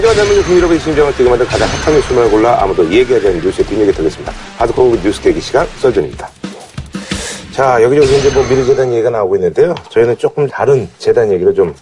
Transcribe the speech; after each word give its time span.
하지만 0.00 0.14
대한민국 0.14 0.44
국민여러분의 0.44 0.80
심장을 0.80 1.14
뛰게 1.14 1.28
만든 1.28 1.46
가장 1.46 1.68
핫한 1.68 1.94
뉴스만 1.94 2.30
골라 2.30 2.62
아무도 2.62 2.90
얘기하지 2.90 3.26
않는 3.28 3.42
뉴스의 3.42 3.66
뒷얘기 3.66 3.92
드리겠습니다. 3.92 4.32
하드코어 4.56 4.96
뉴스 5.02 5.20
계기 5.20 5.42
시간 5.42 5.66
썰전입니다. 5.78 6.26
자, 7.52 7.82
여기저기 7.82 8.16
이제 8.16 8.30
뭐 8.30 8.42
미르재단 8.44 8.90
얘기가 8.94 9.10
나오고 9.10 9.36
있는데요. 9.36 9.74
저희는 9.90 10.16
조금 10.16 10.48
다른 10.48 10.88
재단 10.96 11.30
얘기를 11.30 11.54
좀 11.54 11.74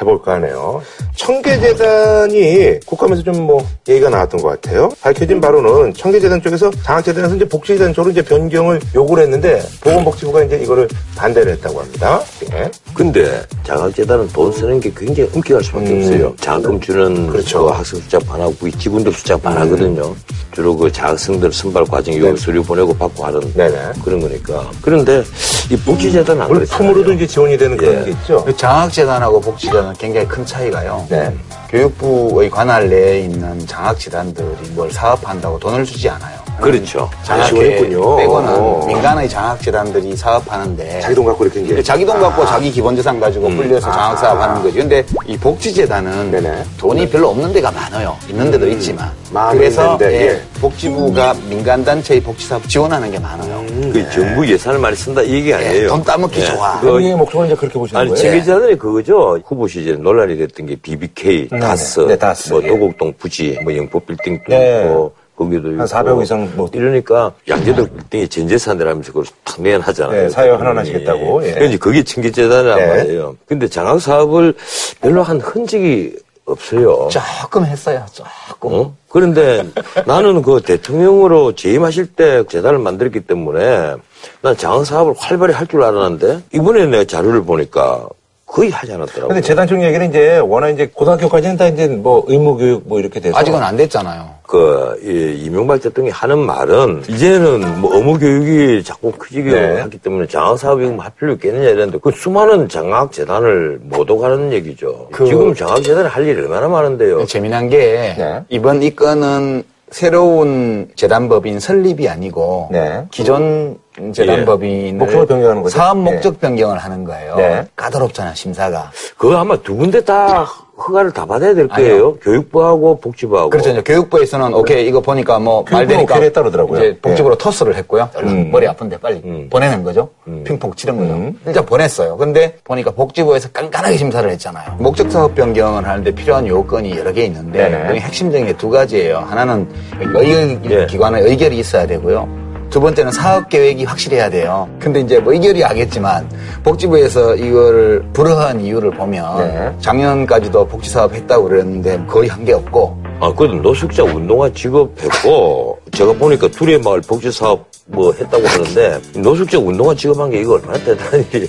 해볼까 0.00 0.32
하네요. 0.34 0.82
청계재단이 1.16 2.80
국감에서 2.86 3.22
좀 3.22 3.34
뭐 3.44 3.66
얘기가 3.88 4.08
나왔던 4.08 4.40
것 4.40 4.48
같아요. 4.48 4.88
밝혀진 5.02 5.38
바로는 5.40 5.92
청계재단 5.92 6.40
쪽에서 6.40 6.70
장학재단에서 6.82 7.34
이제 7.36 7.46
복지재단 7.46 7.92
쪽으로 7.92 8.12
이제 8.12 8.22
변경을 8.22 8.80
요구를 8.94 9.24
했는데 9.24 9.62
보건복지부가 9.82 10.44
이제 10.44 10.56
이거를 10.62 10.88
반대를 11.16 11.52
했다고 11.52 11.80
합니다. 11.80 12.22
예. 12.52 12.70
근데 12.94 13.42
장학재단은 13.64 14.28
돈 14.28 14.50
쓰는 14.52 14.80
게 14.80 14.90
굉장히 14.96 15.28
엄격할 15.34 15.62
수밖에 15.62 15.90
음. 15.90 15.98
없어요. 15.98 16.34
장학금 16.40 16.80
주는 16.80 17.26
그렇죠. 17.26 17.64
그 17.66 17.70
학생 17.72 18.00
숫자 18.00 18.18
반하고 18.20 18.66
이 18.66 18.72
직원들 18.72 19.12
숫자 19.12 19.36
반하거든요. 19.36 20.14
주로 20.52 20.74
그 20.76 20.90
장학생들 20.90 21.52
선발 21.52 21.84
과정 21.84 22.16
요 22.16 22.34
서류 22.36 22.62
보내고 22.62 22.94
받고 22.96 23.24
하는 23.26 23.52
네네. 23.52 23.76
그런 24.04 24.20
거니까. 24.20 24.70
그런데 24.80 25.22
이 25.70 25.76
복지재단은 25.76 26.40
안 26.42 26.48
원래 26.48 26.60
그렇잖아요. 26.60 26.92
품으로도 26.92 27.12
이제 27.12 27.26
지원이 27.26 27.58
되는 27.58 27.76
그런 27.76 28.00
예. 28.00 28.04
게 28.04 28.10
있죠. 28.12 28.46
장학재단하고 28.56 29.40
복지재단 29.40 29.83
은 29.88 29.94
굉장히 29.94 30.26
큰 30.26 30.44
차이가요. 30.44 31.06
네. 31.08 31.34
교육부의 31.70 32.50
관할 32.50 32.88
내에 32.88 33.20
있는 33.20 33.58
장학재단들이 33.66 34.70
뭘 34.70 34.90
사업한다고 34.90 35.58
돈을 35.58 35.84
주지 35.84 36.08
않아요. 36.08 36.43
그렇죠. 36.60 37.10
장학회 37.22 37.48
지원했군요. 37.50 38.16
빼고는 38.16 38.48
어. 38.50 38.84
민간의 38.86 39.28
장학재단들이 39.28 40.16
사업하는데 40.16 41.00
자기 41.00 41.14
돈 41.14 41.24
갖고 41.24 41.44
이렇게 41.44 41.60
이제. 41.60 41.82
자기 41.82 42.04
돈 42.06 42.20
갖고 42.20 42.44
자기 42.46 42.70
기본재산 42.70 43.20
가지고 43.20 43.48
불려서 43.48 43.90
장학사업 43.90 44.40
하는 44.40 44.62
거죠. 44.62 44.76
근데 44.76 45.04
이 45.26 45.36
복지재단은 45.36 46.30
네네. 46.30 46.64
돈이 46.78 47.08
별로 47.10 47.30
없는 47.30 47.52
데가 47.52 47.70
많아요. 47.70 48.16
있는 48.28 48.50
데도 48.50 48.68
있지만. 48.68 49.10
많이 49.30 49.58
그래서 49.58 49.84
있는데, 49.94 50.12
예, 50.14 50.26
예. 50.28 50.42
복지부가 50.60 51.34
민간단체의 51.48 52.20
복지사업 52.20 52.68
지원하는 52.68 53.10
게 53.10 53.18
많아요. 53.18 53.64
그 53.92 54.10
정부 54.10 54.48
예산을 54.48 54.78
많이 54.78 54.94
쓴다 54.94 55.22
이 55.22 55.34
얘기 55.34 55.52
아니에요. 55.52 55.84
예, 55.84 55.86
돈 55.88 56.02
따먹기 56.04 56.40
예. 56.40 56.44
좋아. 56.46 56.80
그 56.80 56.86
본인의 56.86 57.16
목적을 57.16 57.46
이제 57.46 57.56
그렇게 57.56 57.78
보시는 57.78 58.00
아니, 58.00 58.10
거예요? 58.10 58.22
청계재단이 58.22 58.78
그거죠. 58.78 59.40
후보 59.44 59.66
시절에 59.66 59.96
논란이 59.96 60.36
됐던 60.38 60.66
게 60.66 60.76
BBK, 60.76 61.48
다스, 61.48 62.00
네, 62.00 62.16
다스, 62.16 62.52
뭐 62.52 62.62
예. 62.62 62.68
도곡동 62.68 63.14
부지, 63.18 63.58
뭐 63.64 63.76
영포빌딩도 63.76 64.44
네. 64.48 64.82
있고, 64.84 65.12
거기도 65.36 65.72
있고. 65.72 65.86
400 65.86 66.20
이상 66.22 66.50
뭐. 66.56 66.68
이러니까 66.72 67.32
양재동 67.48 67.88
빌딩이 68.10 68.28
전재산이라면서 68.28 69.12
그걸 69.12 69.24
탁 69.44 69.60
내연하잖아요. 69.60 70.22
네, 70.22 70.28
사회 70.28 70.50
환원하시겠다고, 70.50 71.46
예. 71.46 71.52
그러니까 71.54 71.84
그게 71.84 72.02
청계재단이란 72.02 72.78
네. 72.78 72.86
말이에요. 72.86 73.36
근데 73.46 73.66
장학 73.68 74.00
사업을 74.00 74.54
별로 75.00 75.22
한 75.22 75.40
흔적이 75.40 76.16
없어요. 76.46 77.08
조금 77.10 77.64
했어요. 77.64 78.04
조금. 78.12 78.72
어? 78.72 78.94
그런데 79.08 79.64
나는 80.06 80.42
그 80.42 80.60
대통령으로 80.60 81.54
재임하실 81.54 82.06
때 82.08 82.44
재단을 82.48 82.78
만들었기 82.78 83.20
때문에 83.20 83.94
난 84.42 84.56
장학 84.56 84.84
사업을 84.84 85.14
활발히 85.16 85.54
할 85.54 85.66
줄 85.66 85.82
알았는데 85.82 86.40
이번에 86.52 86.86
내가 86.86 87.04
자료를 87.04 87.42
보니까 87.44 88.06
거의 88.46 88.70
하지 88.70 88.92
않았더라고요. 88.92 89.28
근데 89.28 89.40
재단 89.40 89.66
쪽 89.66 89.82
얘기는 89.82 90.08
이제 90.08 90.36
워낙 90.38 90.68
이제 90.68 90.86
고등학교까지는 90.92 91.56
다 91.56 91.66
이제 91.66 91.88
뭐 91.88 92.24
의무교육 92.28 92.82
뭐 92.86 93.00
이렇게 93.00 93.18
돼서. 93.20 93.36
아직은 93.38 93.60
안 93.62 93.76
됐잖아요. 93.76 94.28
그, 94.46 95.00
이, 95.02 95.42
이명박 95.44 95.80
대통령이 95.80 96.12
하는 96.12 96.38
말은, 96.38 97.04
이제는 97.08 97.80
뭐 97.80 97.96
어무 97.96 98.18
교육이 98.18 98.84
자꾸 98.84 99.10
커지게 99.12 99.50
네. 99.50 99.80
하기 99.80 99.98
때문에 99.98 100.26
장학 100.26 100.58
사업이 100.58 100.84
할 100.84 101.10
필요 101.18 101.32
있겠느냐 101.32 101.64
이랬는데, 101.70 101.98
그 102.02 102.10
수많은 102.10 102.68
장학 102.68 103.10
재단을 103.10 103.78
못 103.82 104.08
오가는 104.10 104.52
얘기죠. 104.52 105.08
그- 105.12 105.26
지금 105.26 105.54
장학 105.54 105.82
재단이 105.82 106.08
할 106.08 106.26
일이 106.26 106.38
얼마나 106.42 106.68
많은데요. 106.68 107.24
재미난 107.24 107.70
게 107.70 108.14
네. 108.18 108.42
이번 108.50 108.82
이 108.82 108.94
건은 108.94 109.64
새로운 109.90 110.88
재단법인 110.96 111.58
설립이 111.60 112.08
아니고 112.08 112.68
네. 112.72 113.04
기존 113.10 113.78
재단법인을 114.12 114.98
목적을 114.98 115.26
변경하는 115.26 115.62
거죠? 115.62 115.76
사업 115.78 115.98
네. 115.98 116.12
목적 116.12 116.40
변경을 116.40 116.78
하는 116.78 117.04
거예요. 117.04 117.36
네. 117.36 117.66
까다롭잖아 117.76 118.34
심사가. 118.34 118.90
그거 119.16 119.36
아마 119.36 119.56
두 119.56 119.76
군데 119.76 120.02
다 120.02 120.46
허가를 120.76 121.12
다 121.12 121.24
받아야 121.24 121.54
될 121.54 121.68
거예요. 121.68 121.92
아니요. 121.92 122.14
교육부하고 122.16 122.98
복지부하고. 123.00 123.50
그렇죠. 123.50 123.82
교육부에서는 123.84 124.54
오케이 124.54 124.86
이거 124.86 125.00
보니까 125.00 125.38
뭐 125.38 125.64
말되니까 125.70 126.14
오케이 126.14 126.26
했다 126.26 126.40
그러더라고요. 126.42 126.78
이제 126.78 126.98
복지부로 127.00 127.36
토스를 127.36 127.76
했고요. 127.76 128.08
얼른 128.14 128.50
머리 128.50 128.66
아픈데 128.66 128.98
빨리 128.98 129.20
음. 129.24 129.48
보내는 129.50 129.84
거죠. 129.84 130.08
핑퐁 130.44 130.74
치는 130.74 130.96
거죠. 130.96 131.32
일단 131.46 131.64
보냈어요. 131.64 132.16
근데 132.16 132.56
보니까 132.64 132.90
복지부에서 132.90 133.50
깐깐하게 133.52 133.96
심사를 133.96 134.28
했잖아요. 134.30 134.76
목적 134.78 135.10
사업 135.12 135.34
변경을 135.34 135.86
하는데 135.86 136.10
필요한 136.10 136.46
요건이 136.46 136.96
여러 136.98 137.12
개 137.12 137.24
있는데. 137.24 137.86
여기 137.88 138.00
핵심적인 138.00 138.46
게 138.46 138.54
두 138.54 138.70
가지예요. 138.70 139.18
하나는 139.18 139.68
예. 140.00 140.74
의기관의 140.80 141.22
의결이 141.24 141.58
있어야 141.58 141.86
되고요. 141.86 142.43
두 142.70 142.80
번째는 142.80 143.12
사업 143.12 143.48
계획이 143.48 143.84
확실해야 143.84 144.28
돼요. 144.30 144.68
근데 144.80 145.00
이제 145.00 145.18
뭐 145.20 145.32
의결이 145.32 145.62
하겠지만 145.62 146.28
복지부에서 146.64 147.36
이거를 147.36 148.02
불허한 148.12 148.60
이유를 148.60 148.90
보면 148.92 149.38
네. 149.38 149.72
작년까지도 149.80 150.66
복지 150.66 150.90
사업 150.90 151.14
했다고 151.14 151.48
그랬는데 151.48 152.04
거의 152.08 152.28
한 152.28 152.44
게 152.44 152.52
없고 152.52 153.02
아, 153.20 153.32
그래도 153.32 153.54
노숙자 153.54 154.02
운동화 154.02 154.50
지급했고, 154.52 155.78
제가 155.92 156.12
보니까 156.14 156.48
두레 156.48 156.78
마을 156.78 157.00
복지사업 157.00 157.64
뭐 157.86 158.12
했다고 158.12 158.46
하는데, 158.46 159.00
노숙자 159.16 159.56
운동화 159.58 159.94
지급한 159.94 160.30
게 160.30 160.40
이거 160.40 160.54
얼마나 160.54 160.76
대단한 160.84 161.24
일이에요. 161.32 161.48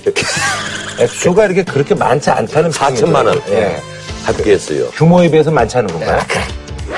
액수가 1.00 1.44
이렇게 1.46 1.64
그렇게 1.64 1.94
많지 1.94 2.30
않다는 2.30 2.70
4천만 2.70 3.26
원. 3.26 3.38
예. 3.50 3.76
합계했어요. 4.24 4.86
규모에 4.90 5.28
비해서 5.28 5.50
많지 5.50 5.76
않은 5.78 5.88
건가요? 5.92 6.20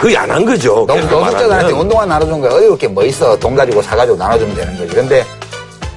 거의 0.00 0.16
안한 0.16 0.44
거죠. 0.44 0.84
너무 0.86 1.00
노숙자들한테. 1.00 1.72
운동화 1.72 2.06
나눠준 2.06 2.40
거야. 2.40 2.52
어디 2.52 2.66
그렇게 2.66 2.88
뭐 2.88 3.04
있어. 3.04 3.36
돈 3.38 3.56
가지고 3.56 3.82
사가지고 3.82 4.16
나눠주면 4.16 4.54
되는 4.54 4.78
거지. 4.78 4.94
근데 4.94 5.24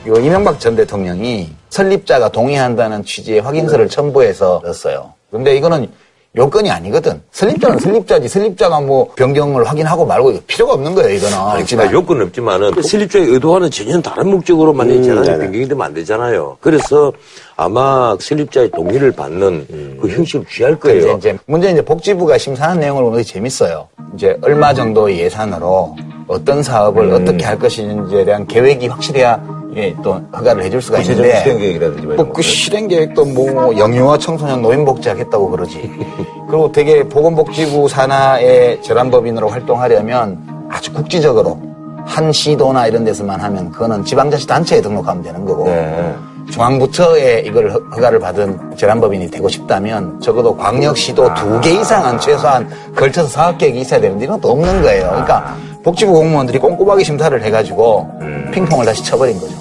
요 0.08 0.14
이명박 0.16 0.60
전 0.60 0.76
대통령이 0.76 1.54
설립자가 1.70 2.30
동의한다는 2.30 3.06
취지의 3.06 3.42
확인서를 3.42 3.88
첨부해서 3.90 4.62
넣었어요. 4.64 5.14
근데 5.30 5.56
이거는 5.56 5.90
요건이 6.38 6.72
아니거든. 6.72 7.22
설립자는 7.32 7.80
설립자지. 7.80 8.30
설립자가 8.30 8.80
뭐 8.80 9.12
변경을 9.16 9.66
확인하고 9.68 10.06
말고 10.06 10.40
필요가 10.48 10.74
없는 10.74 10.96
거예요, 10.96 11.18
이거는. 11.18 11.38
아니, 11.38 11.66
그러니까 11.66 11.92
요건은 11.94 12.28
없지만은 12.28 12.72
그 12.72 12.82
슬립자의 12.82 13.26
의도와는 13.28 13.70
전혀 13.70 14.02
다른 14.02 14.32
목적으로 14.32 14.72
만약에 14.72 15.00
음, 15.00 15.04
재단이 15.04 15.28
네네. 15.28 15.40
변경이 15.40 15.68
되면 15.68 15.86
안 15.86 15.94
되잖아요. 15.94 16.58
그래서 16.62 17.12
아마 17.58 18.16
슬립자의 18.18 18.72
동의를 18.72 19.12
받는 19.12 19.98
그 20.02 20.08
형식을 20.08 20.46
취할 20.50 20.80
거예요. 20.80 21.18
이제 21.18 21.38
문제는 21.48 21.76
이제 21.76 21.86
복지부가 21.86 22.38
심사한 22.38 22.80
내용을 22.80 23.04
보면 23.04 23.24
재밌어요. 23.26 23.90
이제 24.16 24.38
얼마 24.42 24.74
정도의 24.74 25.20
예산으로 25.20 25.98
어떤 26.28 26.64
사업을 26.64 27.12
음. 27.12 27.22
어떻게 27.22 27.44
할 27.44 27.60
것인지에 27.60 28.24
대한 28.24 28.48
계획이 28.48 28.88
확실해야 28.88 29.61
이게 29.72 29.96
또 30.04 30.20
허가를 30.36 30.64
해줄 30.64 30.82
수가 30.82 31.00
있는데 31.00 31.40
실행 31.42 31.58
계획이라든지 31.60 32.06
뭐뭐그 32.08 32.30
거를. 32.34 32.44
실행 32.44 32.88
계획도 32.88 33.26
뭐 33.26 33.78
영유아 33.78 34.18
청소년 34.18 34.62
노인복지 34.62 35.08
하겠다고 35.10 35.50
그러지. 35.50 35.90
그리고 36.50 36.72
되게 36.72 37.04
보건복지부 37.08 37.88
산하의 37.88 38.82
재단법인으로 38.82 39.48
활동하려면 39.48 40.38
아주 40.70 40.92
국지적으로 40.94 41.60
한 42.06 42.32
시도나 42.32 42.88
이런 42.88 43.06
데서만 43.06 43.40
하면 43.40 43.72
그거는 43.72 44.04
지방자치 44.04 44.46
단체에 44.48 44.82
등록하면 44.82 45.24
되는 45.24 45.46
거고 45.46 45.66
네. 45.66 46.14
중앙부처에 46.52 47.44
이걸 47.46 47.72
허- 47.72 47.80
허가를 47.96 48.20
받은 48.20 48.76
재단법인이 48.76 49.30
되고 49.32 49.48
싶다면 49.48 50.20
적어도 50.20 50.56
광역시도 50.58 51.34
두개 51.36 51.72
이상은 51.80 52.20
최소한 52.20 52.68
걸쳐서 52.96 53.28
사업계획이 53.30 53.80
있어야 53.82 54.02
되는데 54.02 54.26
이건 54.26 54.42
또 54.42 54.50
없는 54.52 54.82
거예요. 54.82 55.06
그러니까 55.12 55.56
복지부 55.84 56.12
공무원들이 56.14 56.60
꼼꼼하게 56.60 57.04
심사를 57.04 57.42
해가지고 57.44 58.10
핑퐁을 58.54 58.86
다시 58.86 59.04
쳐버린 59.04 59.40
거죠. 59.40 59.54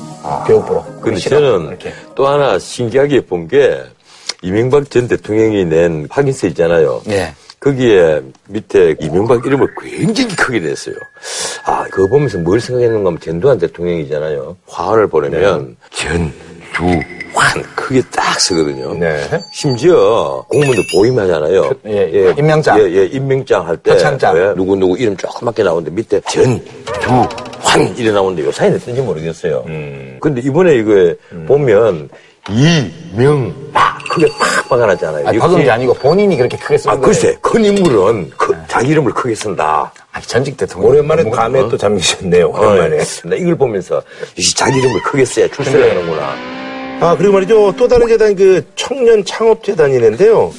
교육부로. 0.46 0.84
근데 1.00 1.18
싫어. 1.18 1.40
저는 1.40 1.68
이렇게. 1.68 1.92
또 2.14 2.26
하나 2.26 2.58
신기하게 2.58 3.22
본 3.22 3.48
게 3.48 3.80
이명박 4.42 4.90
전 4.90 5.06
대통령이 5.08 5.64
낸 5.66 6.06
확인서 6.10 6.46
있잖아요. 6.48 7.02
예. 7.10 7.32
거기에 7.58 8.22
밑에 8.48 8.96
이명박 9.00 9.44
이름을 9.44 9.68
굉장히 9.82 10.34
크게 10.34 10.60
냈어요. 10.60 10.94
아, 11.66 11.84
그거 11.90 12.06
보면서 12.06 12.38
뭘 12.38 12.58
생각했는가 12.58 13.08
하면 13.08 13.20
전두환 13.20 13.58
대통령이잖아요. 13.58 14.56
화환을 14.66 15.08
보내면 15.08 15.76
전두 15.90 17.00
환 17.40 17.62
크게 17.74 18.02
딱 18.12 18.38
쓰거든요. 18.38 18.92
네. 18.94 19.18
심지어 19.52 20.44
공무원들 20.48 20.84
보임하잖아요. 20.94 21.70
예, 21.86 22.10
예. 22.12 22.34
임명장. 22.36 22.78
예, 22.78 22.84
예, 22.92 23.04
임명장 23.06 23.66
할 23.66 23.76
때. 23.78 23.92
표창장. 23.92 24.36
예, 24.36 24.52
누구누구 24.54 24.98
이름 24.98 25.16
조그맣게 25.16 25.62
나오는데 25.62 25.90
밑에 25.90 26.20
전두환 26.20 27.96
이래 27.96 28.12
나오는데 28.12 28.46
요 28.46 28.52
사이는 28.52 28.78
뜬지 28.78 29.00
모르겠어요. 29.00 29.64
근데 30.20 30.42
이번에 30.42 30.74
이거에 30.76 31.14
보면 31.46 32.10
이명박 32.50 33.98
크게 34.10 34.26
팍 34.38 34.68
박아놨잖아요. 34.68 35.28
아니, 35.28 35.38
박은 35.38 35.62
게 35.62 35.70
아니고 35.70 35.94
본인이 35.94 36.36
그렇게 36.36 36.56
크게 36.58 36.76
쓴 36.78 36.90
아, 36.90 36.92
거예요. 36.94 37.04
글쎄, 37.06 37.36
큰 37.40 37.64
인물은 37.64 38.32
그- 38.36 38.54
자기 38.68 38.88
이름을 38.88 39.12
크게 39.12 39.34
쓴다. 39.34 39.90
아니, 40.12 40.24
전직 40.26 40.56
대통령. 40.56 40.90
오랜만에 40.90 41.22
뭐, 41.22 41.32
밤에 41.32 41.60
또 41.68 41.76
잠기셨네요. 41.76 42.48
오랜만에. 42.50 42.98
어, 42.98 43.04
나 43.24 43.36
이걸 43.36 43.56
보면서 43.56 44.02
역시 44.36 44.54
자기 44.54 44.78
이름을 44.78 45.02
크게 45.04 45.24
써야 45.24 45.48
출세를 45.48 45.90
하는구나. 45.90 46.59
아, 47.02 47.16
그리고 47.16 47.32
말이죠. 47.32 47.74
또 47.78 47.88
다른 47.88 48.06
재단 48.08 48.36
그 48.36 48.62
청년 48.74 49.24
창업 49.24 49.64
재단이는데요. 49.64 50.52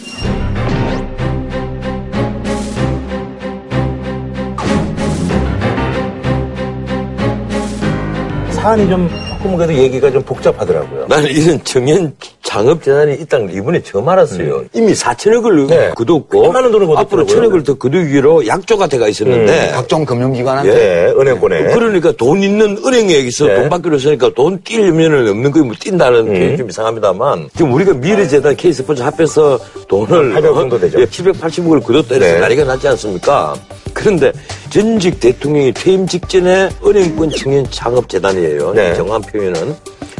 사안이 8.49 8.89
좀 8.89 9.07
조금 9.41 9.57
그래도 9.57 9.73
얘기가 9.73 10.11
좀 10.11 10.21
복잡하더라고요. 10.21 11.07
나는 11.07 11.29
이런 11.31 11.59
청년 11.63 12.13
창업재단이 12.43 13.15
있다는 13.21 13.47
걸 13.47 13.55
이번에 13.55 13.81
처음 13.81 14.07
알았어요. 14.07 14.65
이미 14.73 14.93
4천억을 14.93 15.67
네. 15.67 15.91
거뒀고 15.95 16.51
많은 16.51 16.71
돈을. 16.71 16.87
앞으로 16.95 17.25
천억을 17.25 17.63
더 17.63 17.73
거두기로 17.73 18.45
약조가 18.45 18.85
돼가 18.87 19.07
있었는데 19.07 19.71
각종 19.73 20.05
금융기관한테 20.05 20.73
네, 20.73 21.13
은행권에. 21.19 21.73
그러니까 21.73 22.11
돈 22.11 22.43
있는 22.43 22.77
은행에서 22.85 23.47
네. 23.47 23.55
돈 23.55 23.69
받기로 23.69 23.95
했으니까 23.95 24.29
돈 24.35 24.59
뛸려면 24.61 25.29
없는 25.29 25.51
거뭐 25.51 25.71
뛴다는 25.79 26.19
음. 26.19 26.25
표현이 26.33 26.57
좀 26.57 26.69
이상합니다만 26.69 27.49
지금 27.55 27.73
우리가 27.73 27.93
미래재단 27.93 28.55
K스포츠 28.55 29.01
합해서 29.01 29.59
돈을 29.87 30.35
800억 30.35 30.55
정도 30.55 30.79
되죠. 30.79 31.01
예, 31.01 31.05
780억을 31.05 31.83
거뒀다 31.83 32.15
이래서 32.15 32.33
네. 32.35 32.39
난리가 32.41 32.63
났지 32.65 32.87
않습니까? 32.89 33.55
그런데 33.93 34.31
전직 34.69 35.19
대통령이 35.19 35.73
퇴임 35.73 36.07
직전에 36.07 36.69
은행권 36.85 37.29
청년 37.31 37.65
창업재단이에요. 37.69 38.73
네. 38.73 38.93
정확한 38.95 39.21
표현은. 39.31 39.75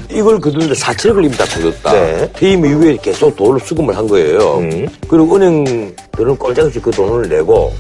이걸 0.09 0.39
거두는데 0.41 0.73
4천억을 0.73 1.25
이미 1.25 1.31
다 1.37 1.45
거뒀다. 1.45 1.93
네. 1.93 2.29
퇴임 2.33 2.65
이후에 2.65 2.97
계속 3.01 3.33
돈을 3.35 3.59
수금을 3.61 3.95
한 3.95 4.07
거예요. 4.07 4.57
음. 4.57 4.85
그리고 5.07 5.35
은행들은 5.37 6.35
꼼짝없이 6.37 6.79
그 6.81 6.91
돈을 6.91 7.29
내고 7.29 7.71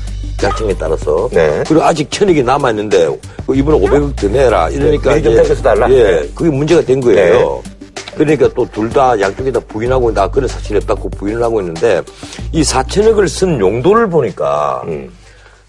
약정에 0.41 0.73
따라서 0.79 1.27
네. 1.31 1.61
그리고 1.67 1.83
아직 1.83 2.09
천억이 2.09 2.41
남아 2.41 2.69
있는데 2.71 3.07
그 3.45 3.53
이번에 3.55 3.77
500억 3.79 4.15
더 4.15 4.27
내라 4.29 4.69
이러니까 4.69 5.11
미리 5.13 5.23
좀 5.23 5.35
땡겨서 5.35 5.61
달라? 5.61 5.91
예, 5.91 6.03
네. 6.03 6.29
그게 6.33 6.49
문제가 6.49 6.81
된 6.81 7.01
거예요. 7.01 7.61
그러니까 8.15 8.47
또 8.53 8.65
둘 8.65 8.89
다 8.89 9.19
양쪽이 9.19 9.51
다 9.51 9.59
부인하고 9.67 10.13
나 10.13 10.29
그런 10.29 10.47
사실이 10.47 10.77
없다고 10.77 11.09
부인을 11.11 11.43
하고 11.43 11.59
있는데 11.61 12.01
이 12.53 12.61
4천억을 12.61 13.27
쓴 13.27 13.59
용도를 13.59 14.09
보니까 14.09 14.83
음. 14.87 15.11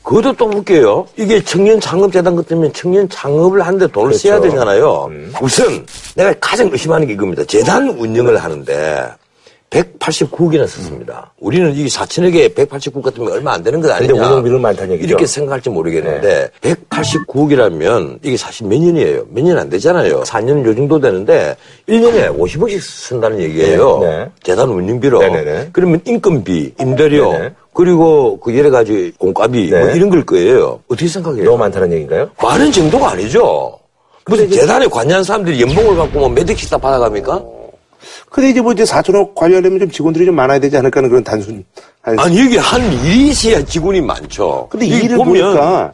그것도 0.03 0.33
또 0.35 0.47
웃겨요. 0.47 1.07
이게 1.17 1.43
청년 1.43 1.79
창업재단 1.81 2.35
같으면 2.37 2.73
청년 2.73 3.09
창업을 3.09 3.63
하는데 3.63 3.87
돈을 3.87 4.09
그렇죠. 4.09 4.29
써야 4.29 4.41
되잖아요. 4.41 5.07
음. 5.11 5.33
우선 5.41 5.87
내가 6.17 6.35
가장 6.41 6.69
의심하는 6.73 7.07
게 7.07 7.13
이겁니다. 7.13 7.45
재단 7.45 7.89
운영을 7.89 8.37
하는데 8.37 9.09
189억이나 9.71 10.67
썼습니다. 10.67 11.33
우리는 11.41 11.73
이 11.75 11.87
4천억에 11.87 12.55
189억 12.55 13.01
같으면 13.03 13.33
얼마 13.33 13.53
안 13.55 13.63
되는 13.63 13.81
거 13.81 13.91
아니냐. 13.91 14.13
근데 14.13 14.27
운영비는 14.29 14.61
많다는 14.61 14.93
얘기죠. 14.95 15.07
네. 15.07 15.11
이렇게 15.13 15.27
생각할지 15.27 15.71
모르겠는데 15.71 16.51
189억이라면 16.61 18.19
이게 18.23 18.37
사실 18.37 18.67
몇 18.67 18.79
년이에요? 18.79 19.25
몇 19.31 19.43
년 19.45 19.57
안 19.59 19.71
되잖아요. 19.71 20.25
4년 20.25 20.63
요 20.67 20.75
정도 20.75 21.01
되는데 21.01 21.57
1년에 21.89 22.37
50억씩 22.39 22.81
쓴다는 22.83 23.41
얘기예요. 23.41 23.99
네, 24.03 24.07
네. 24.09 24.31
재단 24.43 24.69
운영비로. 24.69 25.21
네네네. 25.21 25.71
그러면 25.73 26.01
인건비, 26.05 26.75
임대료. 26.79 27.33
그리고 27.75 28.39
그 28.41 28.57
여러 28.57 28.71
가지 28.71 29.13
공과비 29.19 29.71
뭐 29.71 29.79
네. 29.81 29.93
이런 29.97 30.11
걸 30.11 30.25
거예요. 30.25 30.81
어떻게 30.89 31.09
생각해요? 31.09 31.45
너무 31.45 31.59
많다는 31.59 31.93
얘기인가요? 31.93 32.31
많은 32.43 32.71
정도가 32.71 33.13
아니죠. 33.13 33.79
무슨 34.27 34.49
재단에 34.51 34.87
관여한 34.87 35.25
사람들이 35.25 35.61
연봉을 35.63 35.97
받고 35.97 36.19
뭐 36.21 36.29
몇 36.29 36.49
억씩 36.49 36.71
다 36.71 36.79
받아갑니까? 36.79 37.43
근데 38.31 38.51
이제 38.51 38.61
뭐 38.61 38.73
이제 38.73 38.85
4천억 38.85 39.35
관리하려면 39.35 39.79
좀 39.81 39.91
직원들이 39.91 40.27
좀 40.27 40.35
많아야 40.35 40.59
되지 40.59 40.77
않을까 40.77 40.99
하는 40.99 41.09
그런 41.11 41.25
단순. 41.25 41.65
한 42.03 42.19
아니 42.19 42.41
여기 42.45 42.57
한 42.57 42.81
일이 43.05 43.29
있어야 43.29 43.65
직원이 43.65 44.01
많죠. 44.01 44.67
근데 44.71 44.87
일을 44.87 45.17
보면 45.17 45.43
보니까 45.43 45.93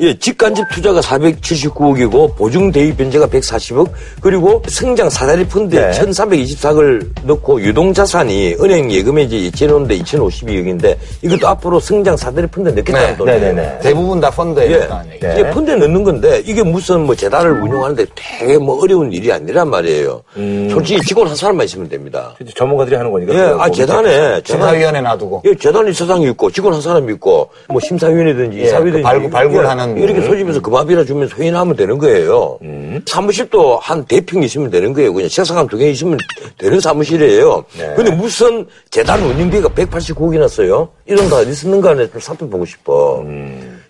예, 0.00 0.16
직간접 0.16 0.64
투자가 0.72 1.00
479억이고 1.00 2.36
보증 2.36 2.70
대입 2.70 2.96
변제가 2.98 3.26
140억 3.26 3.88
그리고 4.20 4.62
성장 4.68 5.10
사다리 5.10 5.44
펀드에 5.44 5.90
네. 5.90 5.90
1324억을 5.90 7.04
넣고 7.24 7.60
유동 7.62 7.92
자산이 7.92 8.54
은행 8.60 8.92
예금에 8.92 9.24
이제 9.24 9.42
예치해놓는데 9.46 9.98
2052억인데 9.98 10.96
이것도 11.22 11.48
앞으로 11.48 11.80
성장 11.80 12.16
사다리 12.16 12.46
펀드에 12.46 12.74
넣겠다는 12.74 13.08
네, 13.08 13.16
돈이에요. 13.16 13.40
네네네. 13.40 13.78
대부분 13.80 14.20
다 14.20 14.30
펀드에 14.30 14.70
예. 14.70 14.76
넣었다는 14.78 15.12
얘기. 15.14 15.26
네. 15.26 15.50
펀드에 15.50 15.74
넣는 15.74 16.04
건데 16.04 16.42
이게 16.46 16.62
무슨 16.62 17.00
뭐 17.04 17.16
재단을 17.16 17.60
운영하는데 17.60 18.06
되게 18.14 18.56
뭐 18.56 18.80
어려운 18.80 19.12
일이 19.12 19.32
아니란 19.32 19.68
말이에요. 19.68 20.22
솔직히 20.70 21.00
직원 21.08 21.26
한 21.26 21.34
사람만 21.34 21.64
있으면 21.64 21.88
됩니다. 21.88 22.36
전문가들이 22.56 22.94
하는 22.94 23.10
거니까. 23.10 23.34
예, 23.34 23.40
아 23.58 23.68
재단에 23.68 24.40
재단 24.44 24.68
심사위원회 24.68 25.00
놔두고 25.00 25.42
예, 25.46 25.54
재단이 25.56 25.92
세상이 25.92 26.28
있고 26.30 26.52
직원 26.52 26.72
한 26.74 26.80
사람이 26.80 27.12
있고 27.14 27.50
뭐 27.68 27.80
심사위원이든지 27.80 28.58
예, 28.60 28.62
이사위든지 28.66 28.98
그 28.98 29.02
발굴- 29.02 29.30
발굴하는 29.30 29.87
예, 29.96 30.00
이렇게 30.02 30.20
소집해서 30.22 30.60
그 30.60 30.70
밥이나 30.70 31.04
주면 31.04 31.28
소인하면 31.28 31.76
되는 31.76 31.98
거예요. 31.98 32.58
사무실도 33.06 33.78
한 33.78 34.04
대평 34.04 34.42
있으면 34.42 34.70
되는 34.70 34.92
거예요. 34.92 35.12
그냥 35.12 35.28
식사관 35.28 35.66
두개 35.66 35.90
있으면 35.90 36.18
되는 36.58 36.80
사무실이에요. 36.80 37.64
네. 37.78 37.94
근데 37.94 38.10
무슨 38.10 38.66
재단 38.90 39.22
운영비가 39.22 39.68
189억이 39.70 40.38
났어요? 40.38 40.88
이런 41.06 41.28
거 41.30 41.36
어디 41.36 41.52
쓰는가 41.54 41.90
하는 41.90 42.10
좀 42.10 42.20
살펴보고 42.20 42.64
싶어. 42.64 43.24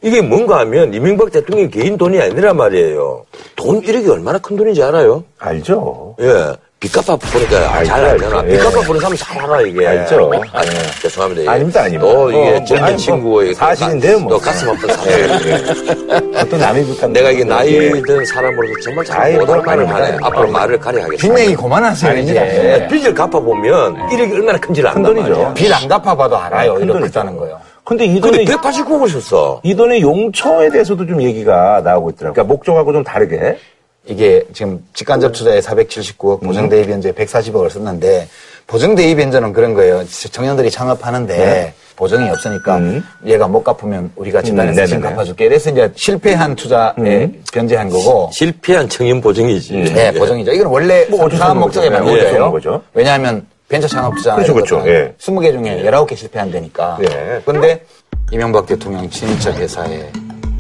이게 0.03 0.21
뭔가 0.23 0.61
하면 0.61 0.95
이명박 0.95 1.33
대통령 1.33 1.69
개인 1.71 1.97
돈이 1.97 2.21
아니란 2.21 2.57
말이에요. 2.57 3.25
돈 3.57 3.81
1억이 3.81 4.09
얼마나 4.11 4.39
큰 4.39 4.57
돈인지 4.57 4.83
알아요? 4.83 5.25
알죠. 5.39 6.15
예. 6.21 6.53
빚갚아 6.81 7.17
보니까 7.17 7.75
알죠, 7.75 7.91
잘 7.91 8.05
알잖아. 8.05 8.45
예. 8.47 8.59
보는 8.87 9.01
사람 9.01 9.17
잘 9.17 9.43
알아, 9.43 9.61
이게. 9.63 9.85
알죠. 9.85 10.31
아, 10.53 10.63
예. 10.65 11.01
죄송합니다. 11.03 11.41
이게. 11.43 11.51
아닙니다, 11.51 11.81
아닙니다. 11.83 12.05
또 12.13 12.31
이게 12.31 12.51
뭐, 12.53 12.65
젊은 12.65 12.87
뭐, 12.89 12.97
친구의 12.97 13.55
사실인데요, 13.55 14.19
뭐. 14.21 14.29
또 14.31 14.39
가슴 14.39 14.71
아픈 14.71 14.89
사실. 14.95 15.31
어떤 16.37 16.61
남의 16.61 16.85
빚 16.87 17.11
내가 17.11 17.31
이게 17.33 17.43
나이 17.43 17.91
든 18.03 18.25
사람으로서 18.25 18.81
정말 18.85 19.05
잘 19.05 19.33
못할 19.39 19.57
뭐, 19.57 19.65
말을. 19.65 19.89
하네. 19.93 20.19
앞으로 20.23 20.49
말을 20.53 20.79
가려 20.79 21.03
하겠습니다. 21.03 21.37
뒷 21.37 21.43
얘기 21.43 21.57
그만하세요. 21.57 22.17
이제. 22.19 22.87
빚을 22.89 23.13
갚아보면 23.13 24.13
일억이 24.13 24.33
얼마나 24.35 24.59
큰지를 24.61 24.91
큰 24.91 24.97
안단 24.99 25.15
돈이죠. 25.15 25.33
말이야. 25.35 25.55
빚안 25.55 25.89
갚아봐도 25.89 26.37
알아요. 26.39 26.75
이렇게 26.75 26.87
돈이죠. 26.87 27.07
크다는 27.07 27.37
거요. 27.37 27.59
근데 27.83 28.05
이 28.05 28.21
근데 28.21 28.45
돈의, 28.45 28.57
189억을 28.57 29.21
썼어. 29.21 29.61
이 29.65 29.75
돈의 29.75 30.01
용처에 30.03 30.69
대해서도 30.71 31.07
좀 31.07 31.23
얘기가 31.23 31.81
나오고 31.83 32.11
있더라고요. 32.11 32.35
그러니까 32.35 32.45
목적하고 32.45 32.93
좀 32.93 33.03
다르게. 33.03 33.57
이게 34.09 34.43
지금 34.53 34.83
직간접 34.95 35.33
투자에 35.33 35.61
479억, 35.61 36.43
보증 36.43 36.69
대입 36.69 36.87
변제에 36.87 37.13
140억을 37.13 37.71
썼는데 37.71 38.29
보증 38.67 38.95
대입 38.95 39.19
변제는 39.19 39.53
그런 39.53 39.75
거예요. 39.75 40.05
청년들이 40.07 40.71
창업하는데 40.71 41.37
네. 41.37 41.75
보증이 41.97 42.29
없으니까 42.31 42.79
음. 42.79 43.05
얘가 43.27 43.49
못 43.49 43.63
갚으면 43.65 44.11
우리가 44.17 44.41
집단에서 44.41 44.73
음, 44.73 44.77
대신 44.77 44.97
네네네. 44.97 45.15
갚아줄게. 45.15 45.45
이래서 45.47 45.71
이제 45.71 45.91
실패한 45.95 46.55
투자에 46.55 46.93
음. 46.99 47.43
변제한 47.53 47.91
거고. 47.91 48.31
실패한 48.33 48.89
청년 48.89 49.21
보증이지. 49.21 49.75
네, 49.93 50.13
보증이죠. 50.13 50.53
이건 50.53 50.69
원래 50.69 51.05
뭐 51.07 51.29
사업 51.31 51.59
목적에 51.59 51.87
예, 51.87 51.91
거예요. 51.91 52.53
거죠. 52.53 52.83
왜냐하면 52.95 53.45
벤처 53.69 53.89
창업 53.89 54.15
투자 54.17 54.37
그렇죠, 54.37 54.55
그렇죠. 54.55 54.83
예. 54.87 55.13
20개 55.19 55.53
중에 55.53 55.83
19개 55.85 56.17
실패한다니까. 56.17 56.99
예. 57.03 57.43
그런데 57.45 57.85
이명박 58.31 58.67
대통령 58.67 59.09
친인척 59.11 59.57
회사에 59.57 60.11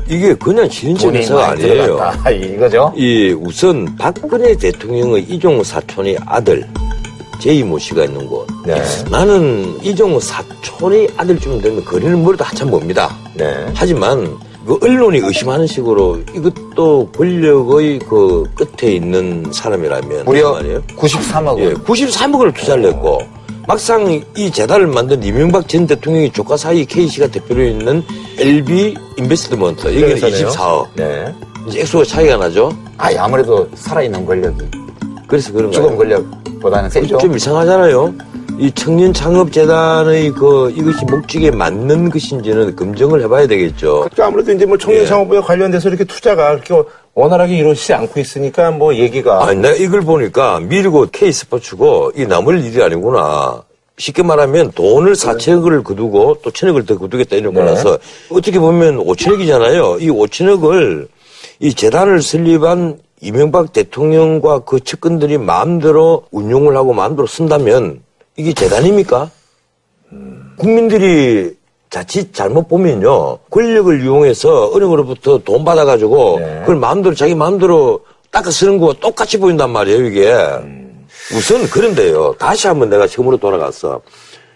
이게 0.09 0.35
그냥 0.35 0.69
돈이 0.69 1.19
회사가 1.19 1.51
아니에요. 1.51 1.99
이거죠. 2.33 2.93
이 2.97 3.35
우선 3.39 3.95
박근혜 3.97 4.57
대통령의 4.57 5.23
이종우 5.25 5.63
사촌의 5.63 6.19
아들 6.25 6.67
제이모 7.41 7.79
씨가 7.79 8.05
있는 8.05 8.27
곳. 8.27 8.47
네. 8.67 8.83
나는 9.11 9.79
이종우 9.83 10.21
사촌의 10.21 11.11
아들쯤 11.17 11.61
되면 11.61 11.85
거리는 11.85 12.23
멀어도 12.23 12.45
한참 12.45 12.71
멉니다. 12.71 13.15
네. 13.35 13.67
하지만 13.75 14.37
그 14.67 14.79
언론이 14.83 15.19
의심하는 15.19 15.67
식으로 15.67 16.19
이것도 16.35 17.11
권력의 17.17 18.01
그 18.01 18.45
끝에 18.55 18.93
있는 18.93 19.47
사람이라면 19.53 20.25
무려 20.25 20.53
말이에요. 20.53 20.83
93억 20.97 21.59
예, 21.59 21.67
원. 21.67 21.85
93억을 21.85 22.55
투자를 22.55 22.87
했고 22.87 23.23
막상 23.69 24.23
이 24.35 24.51
재단을 24.51 24.87
만든 24.87 25.23
이명박 25.23 25.69
전 25.69 25.87
대통령이 25.87 26.33
조카 26.33 26.57
사이 26.57 26.87
K씨가 26.87 27.27
대표로 27.27 27.63
있는 27.63 28.03
LB 28.39 28.97
인베스트먼트 29.19 29.89
이게 29.89 30.15
회사네요. 30.15 30.49
24억. 30.49 30.87
네. 30.95 31.35
이제 31.67 31.81
액수가 31.81 32.05
차이가 32.05 32.39
나죠. 32.39 32.75
아, 32.97 33.11
아무래도 33.19 33.69
살아있는 33.75 34.25
권력이 34.25 34.63
그래서 35.27 35.53
그런 35.53 35.71
죽은 35.71 35.97
거예요. 35.97 36.25
권력보다는 36.25 36.89
세죠. 36.89 37.19
좀 37.19 37.37
이상하잖아요. 37.37 38.15
이 38.59 38.73
청년 38.73 39.13
창업 39.13 39.53
재단의 39.53 40.31
그 40.31 40.73
이것이 40.75 41.05
목적에 41.05 41.51
맞는 41.51 42.09
것인지는 42.09 42.75
검증을 42.75 43.23
해봐야 43.25 43.47
되겠죠. 43.47 43.97
그러니까 43.99 44.27
아무래도 44.29 44.53
이제 44.53 44.65
뭐 44.65 44.79
청년 44.79 45.03
예. 45.03 45.07
창업부에 45.07 45.41
관련돼서 45.41 45.91
이렇게 45.91 46.05
투자가 46.05 46.59
그렇게 46.59 46.91
원활하게 47.19 47.57
이루어지지 47.57 47.95
않고 47.95 48.21
있으니까 48.21 48.71
뭐 48.71 48.95
얘기가. 48.95 49.45
아니, 49.49 49.61
내가 49.61 49.75
이걸 49.75 50.03
보니까 50.03 50.61
미르고 50.61 51.07
K스포츠고 51.11 52.13
이 52.15 52.27
남을 52.27 52.65
일이 52.65 52.81
아니구나. 52.81 53.65
쉽게 53.97 54.23
말하면 54.23 54.71
돈을 54.71 55.15
4천억을 55.15 55.83
거두고 55.83 56.39
또 56.43 56.53
천억을 56.53 56.87
더 56.87 56.97
거두겠다 56.97 57.35
이런 57.35 57.53
네. 57.55 57.61
거라서 57.61 57.99
어떻게 58.31 58.61
보면 58.61 58.99
5천억이잖아요. 58.99 60.01
이 60.01 60.09
5천억을 60.09 61.09
이 61.59 61.75
재단을 61.75 62.23
설립한 62.23 63.01
이명박 63.21 63.73
대통령과 63.73 64.61
그 64.61 64.79
측근들이 64.79 65.39
마음대로 65.39 66.23
운용을 66.31 66.77
하고 66.77 66.93
마음대로 66.93 67.27
쓴다면 67.27 68.01
이게 68.37 68.53
재단입니까? 68.53 69.29
국민들이 70.57 71.58
자칫 71.91 72.35
잘못 72.35 72.69
보면요. 72.69 73.39
권력을 73.51 74.03
이용해서 74.03 74.77
은행으로부터 74.77 75.39
돈 75.39 75.65
받아가지고 75.65 76.39
네. 76.41 76.61
그걸 76.61 76.77
마음대로 76.77 77.15
자기 77.15 77.35
마음대로 77.35 78.01
닦아 78.31 78.51
쓰는 78.51 78.79
거와 78.79 78.95
똑같이 79.01 79.39
보인단 79.39 79.71
말이에요, 79.71 80.07
이게. 80.07 80.31
우선 81.35 81.67
그런데요. 81.69 82.35
다시 82.39 82.67
한번 82.67 82.91
내가 82.91 83.07
처음으로 83.07 83.37
돌아갔어. 83.39 84.01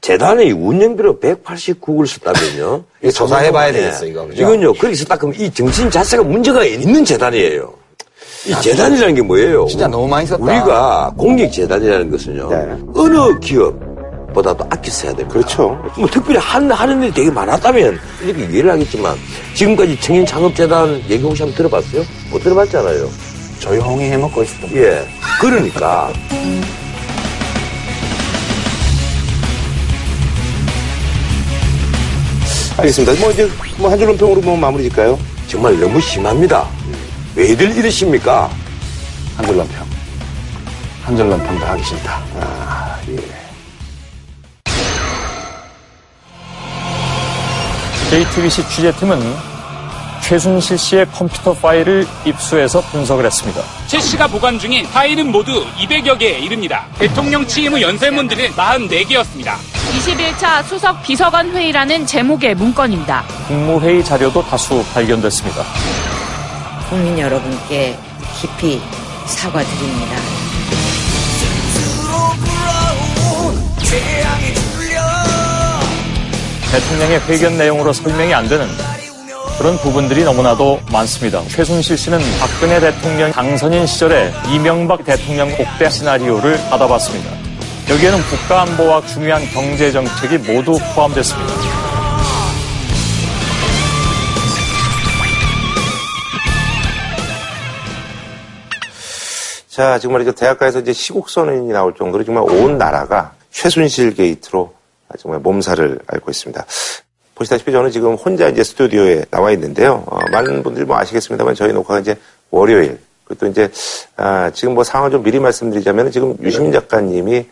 재단의 0.02 0.52
운영비로 0.52 1.20
189억을 1.20 2.06
썼다면요. 2.06 2.84
이거 3.02 3.12
조사해봐야 3.12 3.68
예. 3.68 3.72
되겠어, 3.72 4.06
이거, 4.06 4.26
그죠? 4.26 4.42
이건요. 4.42 4.72
그렇게 4.74 4.94
썼다 4.96 5.16
그러면 5.16 5.40
이 5.40 5.50
정신 5.50 5.88
자체가 5.90 6.22
문제가 6.22 6.64
있는 6.64 7.04
재단이에요. 7.04 7.72
이 8.44 8.54
재단이라는 8.60 9.14
게 9.14 9.22
뭐예요? 9.22 9.66
진짜 9.66 9.86
너무 9.86 10.08
많이 10.08 10.26
썼다. 10.26 10.42
우리가 10.42 11.14
공익재단이라는 11.16 12.10
것은요. 12.10 12.50
네. 12.50 12.76
어느 12.96 13.38
기업 13.38 13.91
보다도 14.32 14.64
아껴 14.70 14.90
써야 14.90 15.12
됩니다. 15.12 15.28
그렇죠. 15.32 15.68
뭐 15.96 16.08
특별히 16.08 16.38
한, 16.38 16.70
하는 16.70 17.02
일이 17.02 17.12
되게 17.12 17.30
많았다면 17.30 17.98
이렇게 18.24 18.44
이해를 18.52 18.70
하겠지만 18.72 19.16
지금까지 19.54 19.98
청인창업재단 20.00 21.02
얘기 21.08 21.22
혹시 21.22 21.42
한번 21.42 21.56
들어봤어요? 21.56 22.02
못 22.30 22.42
들어봤잖아요. 22.42 23.08
조용히 23.60 24.04
해먹고 24.10 24.42
있었던 24.42 24.70
예. 24.76 25.06
그러니까 25.40 26.12
알겠습니다. 32.78 33.20
뭐 33.20 33.30
이제 33.30 33.48
뭐 33.78 33.90
한 33.90 33.98
줄로 33.98 34.16
평으로 34.16 34.40
뭐 34.40 34.56
마무리 34.56 34.84
질까요? 34.84 35.18
정말 35.46 35.78
너무 35.78 36.00
심합니다. 36.00 36.66
왜들 37.36 37.76
이러십니까? 37.76 38.50
한줄로 39.36 39.64
평. 39.66 39.86
한줄로 41.04 41.36
평도 41.38 41.66
하기 41.66 41.84
싫다. 41.84 42.22
JTBC 48.12 48.68
취재팀은 48.68 49.18
최순실 50.20 50.76
씨의 50.76 51.06
컴퓨터 51.12 51.54
파일을 51.54 52.06
입수해서 52.26 52.82
분석을 52.82 53.24
했습니다. 53.24 53.62
최 53.86 53.98
씨가 54.00 54.26
보관 54.26 54.58
중인 54.58 54.86
파일은 54.90 55.32
모두 55.32 55.64
200여 55.78 56.18
개에 56.18 56.40
이릅니다. 56.40 56.84
대통령 56.98 57.46
취임 57.46 57.72
후 57.72 57.80
연설문들은 57.80 58.50
44개였습니다. 58.50 59.54
21차 59.96 60.62
수석 60.64 61.02
비서관 61.02 61.52
회의라는 61.52 62.04
제목의 62.04 62.54
문건입니다. 62.54 63.24
국무회의 63.48 64.04
자료도 64.04 64.42
다수 64.42 64.84
발견됐습니다. 64.92 65.64
국민 66.90 67.18
여러분께 67.18 67.96
깊이 68.38 68.78
사과드립니다. 69.24 70.16
대통령의 76.72 77.20
회견 77.28 77.58
내용으로 77.58 77.92
설명이 77.92 78.32
안 78.32 78.48
되는 78.48 78.66
그런 79.58 79.76
부분들이 79.76 80.24
너무나도 80.24 80.80
많습니다. 80.90 81.42
최순실 81.46 81.98
씨는 81.98 82.18
박근혜 82.40 82.80
대통령 82.80 83.30
당선인 83.30 83.86
시절에 83.86 84.32
이명박 84.50 85.04
대통령 85.04 85.50
복대 85.50 85.90
시나리오를 85.90 86.56
받아봤습니다. 86.70 87.30
여기에는 87.90 88.18
국가안보와 88.22 89.04
중요한 89.04 89.44
경제정책이 89.50 90.38
모두 90.50 90.78
포함됐습니다. 90.94 91.52
자, 99.68 99.98
지금 99.98 100.14
말이죠. 100.14 100.32
대학가에서 100.32 100.80
이제 100.80 100.94
시국선언이 100.94 101.70
나올 101.70 101.94
정도로 101.94 102.24
정말 102.24 102.44
온 102.44 102.78
나라가 102.78 103.32
최순실 103.50 104.14
게이트로 104.14 104.72
정말 105.18 105.40
몸살을 105.40 105.98
앓고 106.06 106.30
있습니다. 106.30 106.64
보시다시피 107.34 107.72
저는 107.72 107.90
지금 107.90 108.14
혼자 108.14 108.48
이제 108.48 108.62
스튜디오에 108.62 109.24
나와 109.30 109.50
있는데요. 109.52 110.04
어, 110.06 110.18
많은 110.30 110.62
분들이 110.62 110.84
뭐 110.84 110.96
아시겠습니다만 110.98 111.54
저희 111.54 111.72
녹화가 111.72 112.00
이제 112.00 112.16
월요일. 112.50 112.98
그리고 113.24 113.40
또 113.40 113.46
이제, 113.46 113.70
아, 114.16 114.50
지금 114.50 114.74
뭐 114.74 114.84
상황을 114.84 115.10
좀 115.10 115.22
미리 115.22 115.38
말씀드리자면 115.38 116.10
지금 116.10 116.36
유시민 116.42 116.72
작가님이 116.72 117.46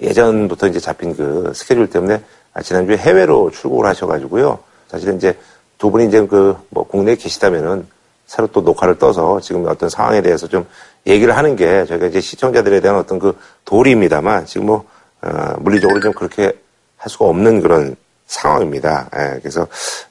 예전부터 0.00 0.68
이제 0.68 0.80
잡힌 0.80 1.14
그 1.16 1.52
스케줄 1.54 1.88
때문에 1.90 2.22
아, 2.54 2.62
지난주에 2.62 2.96
해외로 2.96 3.50
출국을 3.50 3.86
하셔가지고요. 3.86 4.58
사실은 4.88 5.16
이제 5.16 5.36
두 5.78 5.90
분이 5.90 6.06
이제 6.08 6.24
그 6.26 6.56
뭐 6.70 6.86
국내에 6.86 7.16
계시다면은 7.16 7.86
새로 8.26 8.48
또 8.48 8.60
녹화를 8.60 8.98
떠서 8.98 9.40
지금 9.40 9.66
어떤 9.68 9.88
상황에 9.88 10.20
대해서 10.20 10.48
좀 10.48 10.66
얘기를 11.06 11.36
하는 11.36 11.54
게 11.54 11.84
저희가 11.86 12.06
이제 12.06 12.20
시청자들에 12.20 12.80
대한 12.80 12.98
어떤 12.98 13.18
그 13.18 13.38
도리입니다만 13.64 14.46
지금 14.46 14.66
뭐, 14.66 14.84
어, 15.22 15.54
물리적으로 15.60 16.00
좀 16.00 16.12
그렇게 16.12 16.52
할 17.06 17.10
수가 17.10 17.26
없는 17.26 17.62
그런 17.62 17.94
상황입니다. 18.26 19.08
예, 19.16 19.38
그래서 19.38 19.66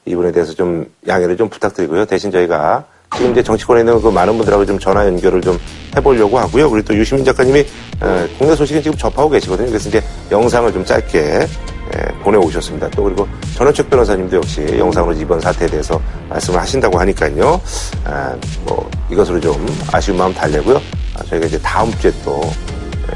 이분에 0.05 0.31
대해서 0.31 0.53
좀 0.53 0.89
양해를 1.05 1.35
좀 1.35 1.49
부탁드리고요. 1.49 2.05
대신 2.05 2.31
저희가 2.31 2.85
지금 3.17 3.31
이제 3.31 3.43
정치권에 3.43 3.81
있는 3.81 4.01
그 4.01 4.07
많은 4.07 4.37
분들하고 4.37 4.65
좀 4.65 4.79
전화 4.79 5.05
연결을 5.05 5.41
좀 5.41 5.59
해보려고 5.95 6.39
하고요. 6.39 6.69
그리고 6.69 6.87
또 6.87 6.95
유시민 6.95 7.25
작가님이 7.25 7.65
어, 8.01 8.27
국내 8.37 8.55
소식은 8.55 8.81
지금 8.81 8.97
접하고 8.97 9.29
계시거든요. 9.29 9.67
그래서 9.67 9.89
이제 9.89 10.01
영상을 10.31 10.71
좀 10.71 10.85
짧게 10.85 11.19
예, 11.19 12.23
보내오셨습니다. 12.23 12.89
또 12.91 13.03
그리고 13.03 13.27
전원책 13.55 13.89
변호사님도 13.89 14.37
역시 14.37 14.65
영상으로 14.77 15.13
이번 15.13 15.41
사태에 15.41 15.67
대해서 15.67 16.01
말씀을 16.29 16.59
하신다고 16.61 16.97
하니까요. 16.97 17.61
아, 18.05 18.35
뭐 18.63 18.89
이것으로 19.09 19.39
좀 19.41 19.65
아쉬운 19.91 20.17
마음 20.17 20.33
달래고요. 20.33 20.81
아, 21.15 21.23
저희가 21.25 21.45
이제 21.45 21.59
다음 21.59 21.91
주에 21.99 22.11
또 22.23 22.41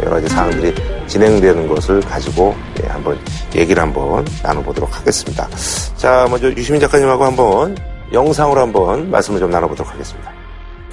여러 0.02 0.12
가지 0.12 0.28
사항들이 0.28 0.76
진행되는 1.08 1.68
것을 1.68 2.02
가지고 2.02 2.56
예, 2.84 2.88
한번 2.88 3.18
얘기를 3.56 3.82
한번 3.82 4.26
나눠보도록 4.44 4.98
하겠습니다. 5.00 5.48
자, 5.96 6.28
먼저 6.30 6.50
유시민 6.52 6.80
작가님하고 6.82 7.26
한번 7.26 7.76
영상으로 8.14 8.62
한번 8.62 9.10
말씀을 9.10 9.40
좀 9.40 9.52
나눠보도록 9.52 9.92
하겠습니다. 9.92 10.32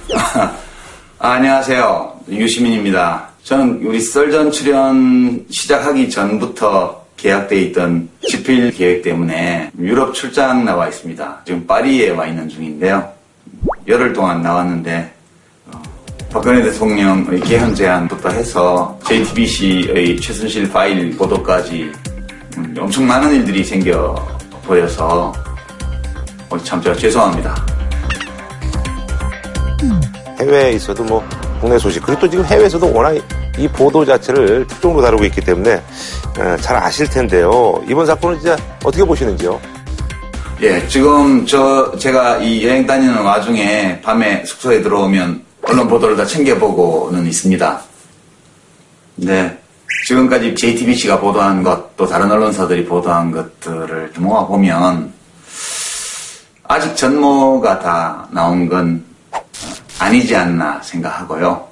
아, 1.19 1.31
안녕하세요. 1.31 2.13
유시민입니다. 2.29 3.29
저는 3.43 3.81
우리 3.83 3.99
썰전 3.99 4.51
출연 4.51 5.45
시작하기 5.49 6.09
전부터 6.09 7.05
계약돼 7.17 7.59
있던 7.63 8.09
집필 8.21 8.71
계획 8.71 9.01
때문에 9.01 9.71
유럽 9.79 10.13
출장 10.13 10.63
나와 10.63 10.87
있습니다. 10.87 11.41
지금 11.45 11.65
파리에 11.65 12.11
와 12.11 12.27
있는 12.27 12.47
중인데요. 12.47 13.11
열흘 13.87 14.13
동안 14.13 14.41
나왔는데 14.41 14.99
어, 14.99 15.16
박근혜 16.31 16.61
대통령의 16.61 17.39
개헌 17.39 17.73
제안부터 17.73 18.29
해서 18.29 18.99
JTBC의 19.07 20.19
최순실 20.19 20.69
파일 20.69 21.15
보도까지 21.15 21.91
음, 22.57 22.75
엄청 22.77 23.07
많은 23.07 23.33
일들이 23.35 23.63
생겨 23.63 24.13
보여서 24.63 25.33
어, 26.49 26.57
참 26.63 26.81
제가 26.81 26.95
죄송합니다. 26.95 27.55
해외에 30.39 30.73
있어도 30.73 31.03
뭐 31.03 31.23
국내 31.59 31.79
소식 31.79 32.03
그리고 32.03 32.21
또 32.21 32.29
지금 32.29 32.45
해외에서도 32.45 32.93
워낙 32.93 33.15
이 33.57 33.67
보도 33.67 34.05
자체를 34.05 34.67
특종으로 34.67 35.01
다루고 35.01 35.25
있기 35.25 35.41
때문에 35.41 35.81
어, 36.39 36.57
잘 36.59 36.75
아실 36.75 37.09
텐데요. 37.09 37.81
이번 37.89 38.05
사건은 38.05 38.37
진짜 38.39 38.55
어떻게 38.83 39.03
보시는지요? 39.03 39.59
예, 40.61 40.85
지금 40.87 41.45
저 41.45 41.95
제가 41.97 42.37
이 42.37 42.65
여행 42.65 42.85
다니는 42.85 43.21
와중에 43.21 44.01
밤에 44.01 44.43
숙소에 44.43 44.81
들어오면 44.81 45.46
언론 45.69 45.87
보도를 45.87 46.15
다 46.15 46.25
챙겨보고는 46.25 47.25
있습니다. 47.25 47.81
네, 49.17 49.57
지금까지 50.05 50.55
JTBC가 50.55 51.19
보도한 51.19 51.63
것, 51.63 51.95
또 51.97 52.05
다른 52.05 52.31
언론사들이 52.31 52.85
보도한 52.85 53.31
것들을 53.31 54.13
모아보면 54.17 55.11
아직 56.63 56.95
전모가 56.95 57.79
다 57.79 58.27
나온 58.31 58.69
건 58.69 59.03
아니지 59.99 60.35
않나 60.35 60.81
생각하고요. 60.83 61.67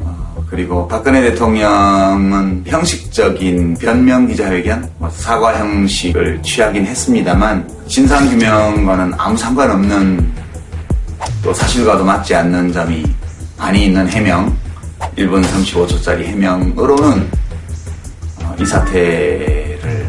어, 0.00 0.44
그리고 0.48 0.86
박근혜 0.86 1.22
대통령은 1.22 2.64
형식적인 2.66 3.74
변명 3.74 4.26
기자회견, 4.26 4.90
뭐 4.98 5.08
사과 5.10 5.58
형식을 5.58 6.42
취하긴 6.42 6.86
했습니다만 6.86 7.68
진상규명과는 7.88 9.14
아무 9.16 9.36
상관없는 9.36 10.43
또 11.42 11.52
사실과도 11.52 12.04
맞지 12.04 12.34
않는 12.34 12.72
점이 12.72 13.04
많이 13.56 13.86
있는 13.86 14.08
해명, 14.08 14.56
1분 15.16 15.44
35초짜리 15.44 16.24
해명으로는 16.24 17.30
어, 18.42 18.56
이 18.58 18.64
사태를 18.64 20.08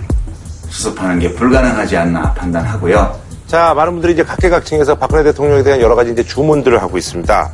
수습하는 0.69 1.19
게 1.19 1.31
불가능하지 1.33 1.97
않나 1.97 2.33
판단하고요. 2.33 3.19
자, 3.47 3.73
많은 3.75 3.93
분들이 3.93 4.13
이제 4.13 4.23
각계각층에서 4.23 4.95
박근혜 4.95 5.23
대통령에 5.23 5.63
대한 5.63 5.79
여러 5.79 5.95
가지 5.95 6.11
이제 6.11 6.23
주문들을 6.23 6.81
하고 6.81 6.97
있습니다. 6.97 7.51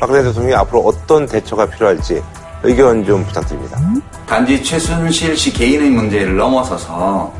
박근혜 0.00 0.22
대통령이 0.22 0.54
앞으로 0.54 0.80
어떤 0.80 1.26
대처가 1.26 1.66
필요할지 1.66 2.22
의견 2.62 3.04
좀 3.04 3.24
부탁드립니다. 3.26 3.78
단지 4.26 4.62
최순실 4.62 5.36
씨 5.36 5.52
개인의 5.52 5.90
문제를 5.90 6.36
넘어서서 6.36 7.32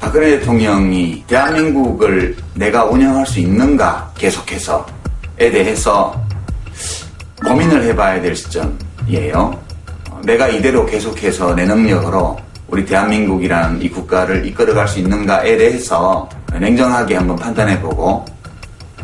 박근혜 0.00 0.38
대통령이 0.38 1.24
대한민국을 1.26 2.36
내가 2.54 2.84
운영할 2.84 3.26
수 3.26 3.40
있는가 3.40 4.10
계속해서에 4.16 4.84
대해서 5.36 6.14
고민을 7.44 7.82
해봐야 7.84 8.20
될 8.20 8.34
시점이에요. 8.34 9.58
어, 10.10 10.20
내가 10.24 10.48
이대로 10.48 10.86
계속해서 10.86 11.54
내 11.54 11.64
능력으로 11.66 12.38
우리 12.68 12.84
대한민국이라는 12.84 13.82
이 13.82 13.88
국가를 13.88 14.46
이끌어갈 14.46 14.86
수 14.86 14.98
있는가에 15.00 15.56
대해서 15.56 16.28
냉정하게 16.52 17.16
한번 17.16 17.36
판단해보고 17.36 18.24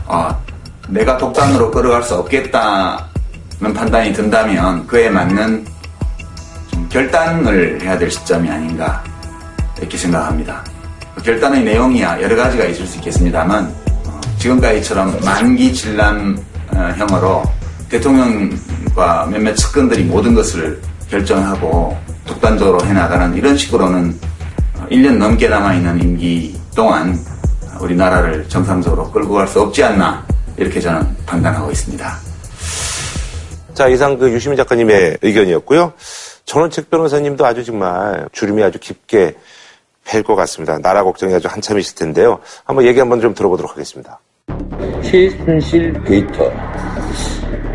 어, 0.06 0.44
내가 0.88 1.16
독단으로 1.16 1.70
끌어갈 1.70 2.02
수 2.02 2.14
없겠다는 2.16 3.74
판단이 3.74 4.12
든다면 4.12 4.86
그에 4.86 5.10
맞는 5.10 5.66
좀 6.70 6.88
결단을 6.88 7.80
해야 7.80 7.98
될 7.98 8.10
시점이 8.10 8.48
아닌가 8.48 9.02
이렇게 9.78 9.96
생각합니다. 9.96 10.73
그 11.24 11.30
결단의 11.30 11.64
내용이야 11.64 12.20
여러 12.20 12.36
가지가 12.36 12.66
있을 12.66 12.86
수 12.86 12.98
있겠습니다만 12.98 13.74
어, 14.06 14.20
지금까지처럼 14.38 15.20
만기 15.24 15.72
진람 15.72 16.36
어, 16.70 16.94
형으로 16.96 17.42
대통령과 17.88 19.26
몇몇 19.30 19.54
측근들이 19.54 20.04
모든 20.04 20.34
것을 20.34 20.80
결정하고 21.08 21.96
독단적으로 22.26 22.84
해나가는 22.84 23.34
이런 23.34 23.56
식으로는 23.56 24.14
1년 24.90 25.16
넘게 25.16 25.48
남아있는 25.48 26.02
임기 26.02 26.60
동안 26.76 27.18
우리나라를 27.80 28.46
정상적으로 28.48 29.10
끌고 29.10 29.34
갈 29.34 29.48
수 29.48 29.62
없지 29.62 29.82
않나 29.82 30.24
이렇게 30.58 30.78
저는 30.78 31.16
판단하고 31.24 31.70
있습니다. 31.70 32.16
자, 33.72 33.88
이상 33.88 34.18
그 34.18 34.30
유시민 34.30 34.56
작가님의 34.56 35.18
의견이었고요. 35.22 35.94
전원책 36.44 36.90
변호사님도 36.90 37.44
아주 37.44 37.64
정말 37.64 38.28
주름이 38.32 38.62
아주 38.62 38.78
깊게 38.78 39.34
팰것 40.06 40.36
같습니다. 40.36 40.78
나라 40.78 41.02
걱정이 41.02 41.34
아주 41.34 41.48
한참이실 41.48 41.96
텐데요. 41.96 42.38
한번 42.64 42.84
얘기 42.86 42.98
한번 42.98 43.20
좀 43.20 43.34
들어보도록 43.34 43.72
하겠습니다. 43.72 44.20
최순실 45.02 46.02
게이트. 46.04 46.52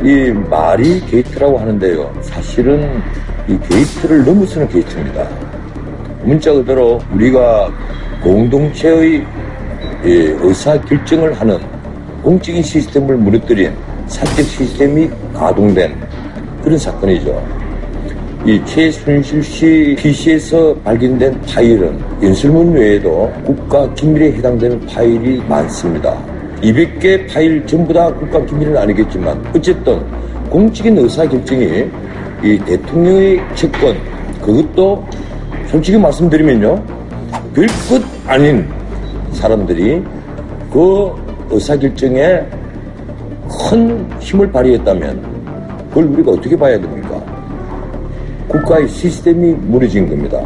이 0.02 0.32
말이 0.50 1.02
게이트라고 1.08 1.60
하는데요. 1.60 2.14
사실은 2.22 3.02
이 3.48 3.58
게이트를 3.68 4.24
넘어서는 4.24 4.70
게이트입니다. 4.70 5.28
문자 6.24 6.54
그대로 6.54 7.00
우리가 7.14 7.70
공동체의 8.24 9.26
의사 10.04 10.80
결정을 10.82 11.34
하는 11.34 11.60
공적인 12.22 12.62
시스템을 12.62 13.18
무너뜨린 13.18 13.76
사적 14.08 14.46
시스템이 14.46 15.10
가동된 15.34 16.00
그런 16.64 16.78
사건이죠. 16.78 17.59
이 18.46 18.60
최순실 18.66 19.44
씨 19.44 19.96
PC에서 20.00 20.74
발견된 20.76 21.42
파일은 21.42 22.00
연설문 22.24 22.72
외에도 22.72 23.30
국가 23.44 23.94
기밀에 23.94 24.32
해당되는 24.32 24.80
파일이 24.86 25.42
많습니다. 25.50 26.18
200개 26.62 27.32
파일 27.32 27.66
전부 27.68 27.94
다 27.94 28.12
국가 28.14 28.44
기밀은 28.46 28.78
아니겠지만 28.78 29.44
어쨌든 29.54 30.02
공적인 30.50 30.98
의사결정이 30.98 31.90
이 32.42 32.58
대통령의 32.66 33.42
채권 33.56 33.98
그것도 34.42 35.06
솔직히 35.68 35.98
말씀드리면요 35.98 36.82
별것 37.54 38.02
아닌 38.26 38.66
사람들이 39.34 40.02
그 40.72 41.12
의사결정에 41.50 42.42
큰 43.70 44.10
힘을 44.22 44.50
발휘했다면 44.50 45.40
그걸 45.90 46.06
우리가 46.06 46.32
어떻게 46.32 46.56
봐야 46.56 46.80
됩니까? 46.80 47.09
국가의 48.50 48.88
시스템이 48.88 49.54
무너진 49.54 50.10
겁니다. 50.10 50.42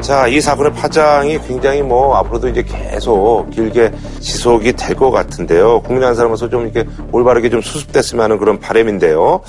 자, 0.00 0.26
이 0.28 0.40
사건의 0.40 0.72
파장이 0.72 1.38
굉장히 1.46 1.82
뭐 1.82 2.16
앞으로도 2.16 2.48
이제 2.48 2.62
계속 2.62 3.48
길게 3.50 3.92
지속이 4.20 4.72
될 4.74 4.96
것 4.96 5.10
같은데요. 5.10 5.80
국민 5.82 6.04
한 6.04 6.14
사람으로서 6.14 6.48
좀 6.48 6.64
이렇게 6.64 6.88
올바르게 7.12 7.50
좀 7.50 7.60
수습됐으면 7.60 8.24
하는 8.24 8.38
그런 8.38 8.58
바람인데요. 8.58 9.40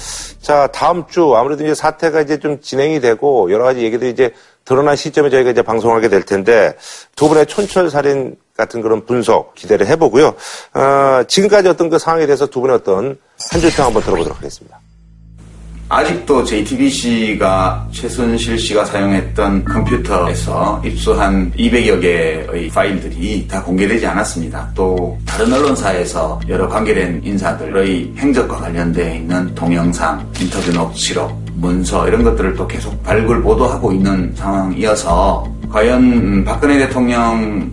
자, 0.41 0.67
다음 0.67 1.05
주 1.07 1.35
아무래도 1.35 1.63
이제 1.63 1.73
사태가 1.73 2.21
이제 2.21 2.37
좀 2.39 2.61
진행이 2.61 2.99
되고 2.99 3.51
여러 3.51 3.63
가지 3.63 3.81
얘기들이 3.81 4.11
이제 4.11 4.31
드러난 4.65 4.95
시점에 4.95 5.29
저희가 5.29 5.49
이제 5.51 5.61
방송하게 5.61 6.09
될 6.09 6.23
텐데 6.23 6.75
두 7.15 7.27
분의 7.27 7.47
촌철 7.47 7.89
살인 7.89 8.35
같은 8.55 8.81
그런 8.81 9.05
분석 9.05 9.55
기대를 9.55 9.87
해보고요. 9.87 10.35
어, 10.73 11.23
지금까지 11.27 11.69
어떤 11.69 11.89
그 11.89 11.97
상황에 11.97 12.25
대해서 12.25 12.45
두 12.45 12.61
분의 12.61 12.75
어떤 12.75 13.17
한 13.51 13.61
줄평 13.61 13.85
한번 13.87 14.03
들어보도록 14.03 14.37
하겠습니다. 14.37 14.79
아직도 15.91 16.43
JTBC가 16.43 17.87
최순실 17.91 18.59
씨가 18.59 18.85
사용했던 18.85 19.65
컴퓨터에서 19.65 20.79
입수한 20.85 21.51
200여 21.57 21.99
개의 21.99 22.69
파일들이 22.69 23.47
다 23.47 23.63
공개되지 23.63 24.05
않았습니다. 24.05 24.69
또 24.75 25.17
다른 25.25 25.51
언론사에서 25.51 26.39
여러 26.47 26.69
관계된 26.69 27.21
인사들의 27.23 28.13
행적과 28.17 28.57
관련되어 28.57 29.15
있는 29.15 29.55
동영상, 29.55 30.23
인터뷰 30.39 30.71
녹취록, 30.71 31.35
문서 31.55 32.07
이런 32.07 32.23
것들을 32.23 32.53
또 32.53 32.67
계속 32.67 33.01
발굴 33.03 33.41
보도하고 33.41 33.91
있는 33.91 34.31
상황이어서 34.35 35.51
과연 35.71 36.45
박근혜 36.45 36.77
대통령 36.77 37.71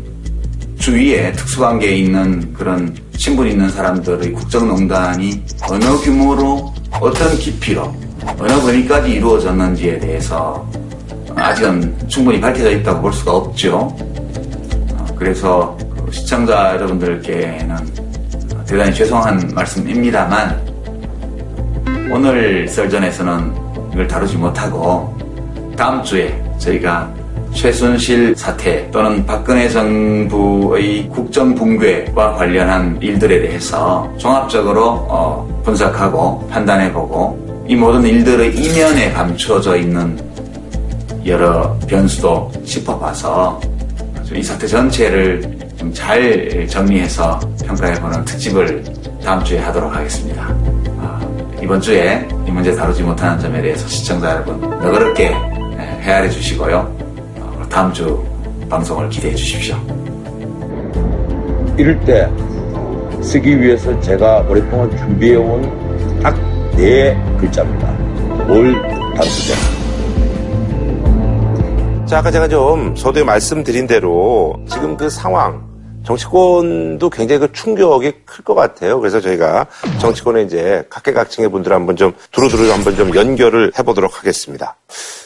주위에 0.78 1.32
특수관계에 1.32 1.96
있는 1.96 2.54
그런 2.54 2.96
신분 3.14 3.46
있는 3.46 3.68
사람들의 3.70 4.32
국정농단이 4.32 5.42
어느 5.70 5.84
규모로 5.98 6.74
어떤 6.98 7.36
깊이로 7.36 8.05
어느 8.38 8.52
범위까지 8.60 9.12
이루어졌는지에 9.12 9.98
대해서 9.98 10.66
아직은 11.34 12.08
충분히 12.08 12.40
밝혀져 12.40 12.70
있다고 12.70 13.02
볼 13.02 13.12
수가 13.12 13.32
없죠. 13.32 13.76
어, 13.78 15.06
그래서 15.16 15.76
그 16.04 16.10
시청자 16.10 16.74
여러분들께는 16.74 17.76
대단히 18.66 18.94
죄송한 18.94 19.52
말씀입니다만 19.54 20.60
오늘 22.10 22.66
썰전에서는 22.68 23.52
이걸 23.92 24.08
다루지 24.08 24.36
못하고 24.36 25.14
다음 25.76 26.02
주에 26.02 26.42
저희가 26.58 27.10
최순실 27.52 28.34
사태 28.36 28.90
또는 28.90 29.24
박근혜 29.24 29.68
정부의 29.68 31.08
국정 31.08 31.54
붕괴와 31.54 32.34
관련한 32.34 32.98
일들에 33.00 33.40
대해서 33.40 34.10
종합적으로 34.18 35.06
어, 35.08 35.62
분석하고 35.64 36.46
판단해보고 36.48 37.45
이 37.68 37.74
모든 37.74 38.04
일들의 38.04 38.54
이면에 38.56 39.12
감추어져 39.12 39.76
있는 39.76 40.18
여러 41.24 41.76
변수도 41.88 42.50
짚어봐서 42.64 43.60
이 44.34 44.42
사태 44.42 44.66
전체를 44.66 45.56
좀 45.78 45.92
잘 45.92 46.66
정리해서 46.68 47.38
평가해보는 47.64 48.24
특집을 48.24 48.82
다음 49.24 49.42
주에 49.44 49.58
하도록 49.58 49.94
하겠습니다. 49.94 50.48
어, 50.98 51.56
이번 51.62 51.80
주에 51.80 52.26
이 52.46 52.50
문제 52.50 52.74
다루지 52.74 53.02
못하는 53.02 53.38
점에 53.38 53.60
대해서 53.60 53.86
시청자 53.86 54.32
여러분 54.32 54.60
너그럽게 54.60 55.28
헤아려 56.00 56.28
주시고요. 56.30 56.78
어, 57.40 57.66
다음 57.68 57.92
주 57.92 58.24
방송을 58.68 59.08
기대해 59.08 59.34
주십시오. 59.34 59.76
이럴 61.76 61.98
때 62.04 62.28
쓰기 63.22 63.60
위해서 63.60 63.98
제가 64.00 64.40
오랫동안 64.48 64.96
준비해온 64.96 65.62
딱 65.62 65.95
네 66.76 67.16
글자입니다. 67.40 67.88
올 68.48 68.74
단수제. 69.16 69.54
자, 72.06 72.18
아까 72.18 72.30
제가 72.30 72.46
좀 72.48 72.94
서두에 72.94 73.24
말씀드린 73.24 73.86
대로 73.86 74.54
지금 74.70 74.96
그 74.96 75.08
상황, 75.10 75.66
정치권도 76.04 77.10
굉장히 77.10 77.40
그 77.40 77.52
충격이 77.52 78.12
클 78.24 78.44
것 78.44 78.54
같아요. 78.54 79.00
그래서 79.00 79.20
저희가 79.20 79.66
정치권에 79.98 80.42
이제 80.42 80.84
각계각층의 80.88 81.50
분들 81.50 81.72
한번 81.72 81.96
좀 81.96 82.12
두루두루 82.30 82.70
한번 82.72 82.94
좀 82.94 83.12
연결을 83.14 83.72
해보도록 83.76 84.18
하겠습니다. 84.18 84.76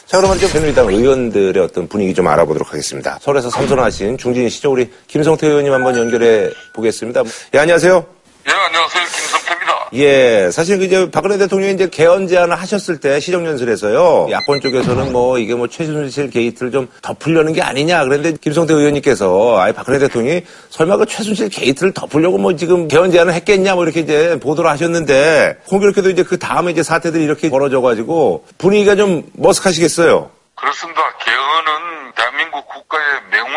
자, 0.07 0.17
그러면 0.17 0.37
이제 0.37 0.47
새누리당 0.47 0.87
의원들의 0.87 1.61
어떤 1.63 1.87
분위기 1.87 2.13
좀 2.15 2.27
알아보도록 2.27 2.69
하겠습니다. 2.71 3.19
서울에서 3.21 3.49
삼선하신 3.51 4.17
중진이시죠? 4.17 4.71
우리 4.71 4.89
김성태 5.07 5.47
의원님 5.47 5.71
한번 5.71 5.95
연결해 5.97 6.49
보겠습니다. 6.73 7.23
예, 7.53 7.59
안녕하세요. 7.59 8.03
예, 8.47 8.51
안녕하세요. 8.51 9.03
김성태입니다. 9.05 9.71
예, 9.93 10.49
사실 10.51 10.77
그 10.77 10.85
이제 10.85 11.11
박근혜 11.11 11.37
대통령이 11.37 11.73
이제 11.73 11.89
개헌 11.89 12.27
제안을 12.27 12.55
하셨을 12.55 12.99
때 12.99 13.19
시정연설에서요. 13.19 14.27
야권 14.31 14.61
쪽에서는 14.61 15.11
뭐 15.11 15.37
이게 15.37 15.53
뭐 15.53 15.67
최순실 15.67 16.29
게이트를 16.29 16.71
좀 16.71 16.87
덮으려는 17.01 17.51
게 17.51 17.61
아니냐. 17.61 18.03
그런데 18.05 18.31
김성태 18.33 18.73
의원님께서 18.73 19.59
아예 19.59 19.73
박근혜 19.73 19.99
대통령이 19.99 20.43
설마 20.69 20.97
그 20.97 21.05
최순실 21.05 21.49
게이트를 21.49 21.93
덮으려고 21.93 22.37
뭐 22.37 22.55
지금 22.55 22.87
개헌 22.87 23.11
제안을 23.11 23.33
했겠냐 23.33 23.75
뭐 23.75 23.83
이렇게 23.83 23.99
이제 23.99 24.39
보도를 24.39 24.69
하셨는데 24.71 25.57
공교롭게도 25.67 26.09
이제 26.09 26.23
그 26.23 26.39
다음에 26.39 26.71
이제 26.71 26.83
사태들이 26.83 27.23
이렇게 27.23 27.49
벌어져가지고 27.49 28.45
분위기가 28.57 28.95
좀 28.95 29.23
머쓱하시겠어요. 29.37 30.29
그렇습니다. 30.55 31.01
개헌은 31.25 32.13
대한민국 32.15 32.67
국가의 32.67 33.21
걸린 33.41 33.50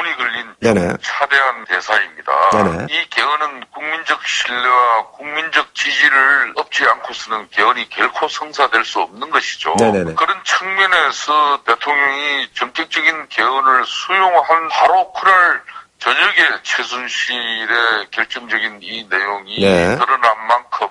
네네. 0.61 0.97
차대한 1.03 1.65
대사입니다. 1.67 2.33
네네. 2.51 2.87
이 2.91 3.09
개헌은 3.11 3.65
국민적 3.71 4.27
신뢰와 4.27 5.07
국민적 5.13 5.75
지지를 5.75 6.53
얻지 6.57 6.85
않고서는 6.85 7.49
개헌이 7.51 7.89
결코 7.91 8.29
성사될 8.29 8.85
수 8.85 9.01
없는 9.01 9.31
것이죠. 9.31 9.75
네네네. 9.79 10.15
그런 10.15 10.43
측면에서 10.45 11.63
대통령이 11.65 12.49
전격적인 12.55 13.29
개헌을 13.29 13.85
수용한 13.85 14.69
바로 14.69 15.13
그날 15.13 15.63
저녁에 15.99 16.63
최순실의 16.63 18.11
결정적인 18.11 18.79
이 18.83 19.07
내용이 19.09 19.61
네. 19.61 19.97
드러난 19.97 20.47
만큼 20.47 20.89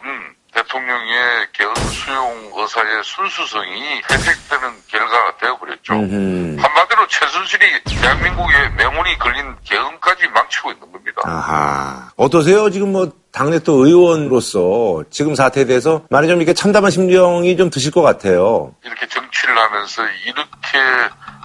대통령의 0.53 1.47
개헌 1.53 1.75
수용 1.75 2.51
의사의 2.55 3.03
순수성이 3.03 4.01
회색되는 4.09 4.73
결과가 4.87 5.37
되어버렸죠. 5.37 5.93
음흠. 5.93 6.61
한마디로 6.61 7.07
최순실이 7.07 7.83
대한민국의 7.85 8.71
명운이 8.77 9.17
걸린 9.19 9.55
개헌까지 9.63 10.27
망치고 10.27 10.71
있는 10.71 10.91
겁니다. 10.91 11.21
아하. 11.25 12.11
어떠세요? 12.15 12.69
지금 12.69 12.91
뭐 12.91 13.11
당내 13.31 13.59
또 13.59 13.85
의원으로서 13.85 15.03
지금 15.09 15.33
사태에 15.33 15.65
대해서 15.65 16.03
많이 16.09 16.27
좀 16.27 16.37
이렇게 16.37 16.53
참담한 16.53 16.91
심정이 16.91 17.57
좀 17.57 17.69
드실 17.69 17.91
것 17.91 18.01
같아요. 18.01 18.75
이렇게 18.83 19.07
정치를 19.07 19.57
하면서 19.57 20.03
이렇게 20.25 20.79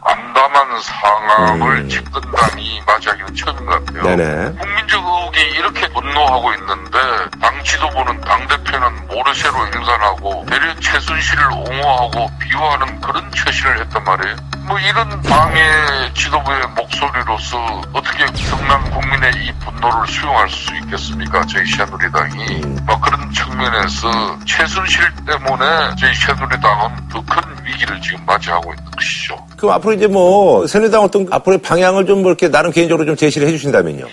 암담한 0.02 0.80
상황을 0.82 1.88
집권당이 1.88 2.82
맞이하기는 2.86 3.34
처음인 3.34 3.66
것 3.66 3.84
같아요. 3.84 4.02
음. 4.02 4.16
네네. 4.16 4.50
국민적 4.58 5.04
의혹이 5.04 5.40
이렇게 5.58 5.88
분노하고 5.88 6.52
있는데 6.54 6.98
당 7.40 7.62
지도부는 7.64 8.20
당대표는 8.20 9.06
모르쇠로 9.08 9.66
일관하고 9.66 10.46
대려 10.48 10.74
최순실을 10.80 11.44
옹호하고 11.52 12.30
비호하는 12.38 13.00
그런 13.00 13.30
처신을 13.32 13.80
했단 13.80 14.04
말이에요. 14.04 14.36
뭐 14.68 14.78
이런 14.80 15.22
당의 15.22 16.12
지도부의 16.14 16.60
목소리로서 16.76 17.82
어떻게 17.94 18.26
성남 18.44 18.90
국민의 18.90 19.32
이 19.46 19.52
분노를 19.60 20.06
수용할 20.06 20.48
수 20.50 20.74
있겠습니까? 20.76 21.42
저희 21.46 21.64
새누리당이. 21.66 22.60
뭐 22.86 23.00
그런 23.00 23.30
측면에서 23.32 24.38
최순실 24.44 25.10
때문에 25.26 25.94
저희 25.98 26.14
새누리당은 26.14 27.08
더 27.08 27.22
큰 27.28 27.42
위기를 27.64 28.00
지금 28.00 28.24
맞이하고 28.24 28.72
있는 28.72 28.90
것이죠. 28.92 29.36
그럼 29.58 29.74
앞으로 29.74 29.87
이제 29.92 30.06
뭐 30.06 30.66
새누리당 30.66 31.02
어떤 31.02 31.26
앞으로의 31.32 31.60
방향을 31.62 32.06
좀뭐 32.06 32.28
이렇게 32.28 32.50
나름 32.50 32.70
개인적으로 32.70 33.06
좀 33.06 33.16
제시를 33.16 33.46
해주신다면요. 33.48 34.06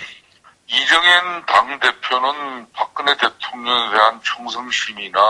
이정현 0.68 1.46
당대표는 1.46 2.66
박근혜 2.72 3.16
대통령에 3.16 3.90
대한 3.90 4.20
충성심이나 4.22 5.20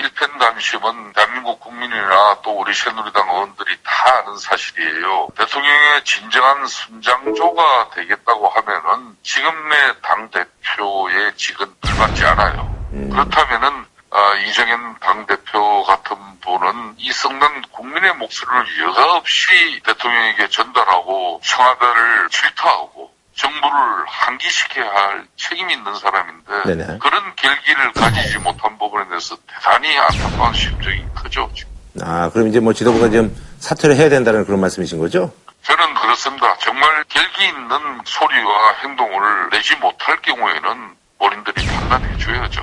일편단심은 0.00 1.12
대한민국 1.12 1.60
국민이나 1.60 2.38
또 2.42 2.58
우리 2.58 2.74
새누리당 2.74 3.28
의원들이 3.28 3.76
다 3.84 4.18
아는 4.18 4.36
사실이에요. 4.36 5.28
대통령의 5.36 6.04
진정한 6.04 6.66
순장조가 6.66 7.90
되겠다고 7.94 8.48
하면은 8.48 9.16
지금의 9.22 9.94
당대표의 10.02 11.36
직은 11.36 11.66
들맞지 11.80 12.24
않아요. 12.24 12.74
그렇다면은 12.90 13.86
아, 14.10 14.34
이정현 14.46 14.96
당대표 15.00 15.82
같은 15.82 16.16
분은 16.44 16.94
이 16.98 17.10
성난 17.12 17.62
국민의 17.72 18.14
목소리를 18.16 18.80
여과없이 18.82 19.80
대통령에게 19.84 20.48
전달하고 20.48 21.40
청와대를 21.42 22.28
질타하고 22.30 23.10
정부를 23.34 23.78
한기시켜야 24.06 24.88
할 24.88 25.26
책임이 25.36 25.72
있는 25.72 25.94
사람인데 25.94 26.62
네네. 26.66 26.98
그런 26.98 27.34
결기를 27.34 27.92
가지지 27.92 28.38
못한 28.38 28.78
부분에 28.78 29.08
대해서 29.08 29.36
대단히 29.46 29.96
안타까운 29.98 30.54
심정이 30.54 31.04
크죠. 31.14 31.50
지금. 31.54 31.72
아, 32.02 32.30
그럼 32.30 32.48
이제 32.48 32.60
뭐 32.60 32.72
지도부가 32.72 33.10
좀 33.10 33.34
사퇴를 33.58 33.96
해야 33.96 34.08
된다는 34.08 34.44
그런 34.44 34.60
말씀이신 34.60 34.98
거죠? 34.98 35.32
저는 35.62 35.94
그렇습니다. 35.94 36.56
정말 36.58 37.04
결기 37.08 37.46
있는 37.46 38.00
소리와 38.04 38.74
행동을 38.82 39.50
내지 39.50 39.74
못할 39.76 40.20
경우에는 40.20 40.94
본인들이 41.24 41.66
판단해 41.66 42.18
줘야죠. 42.18 42.62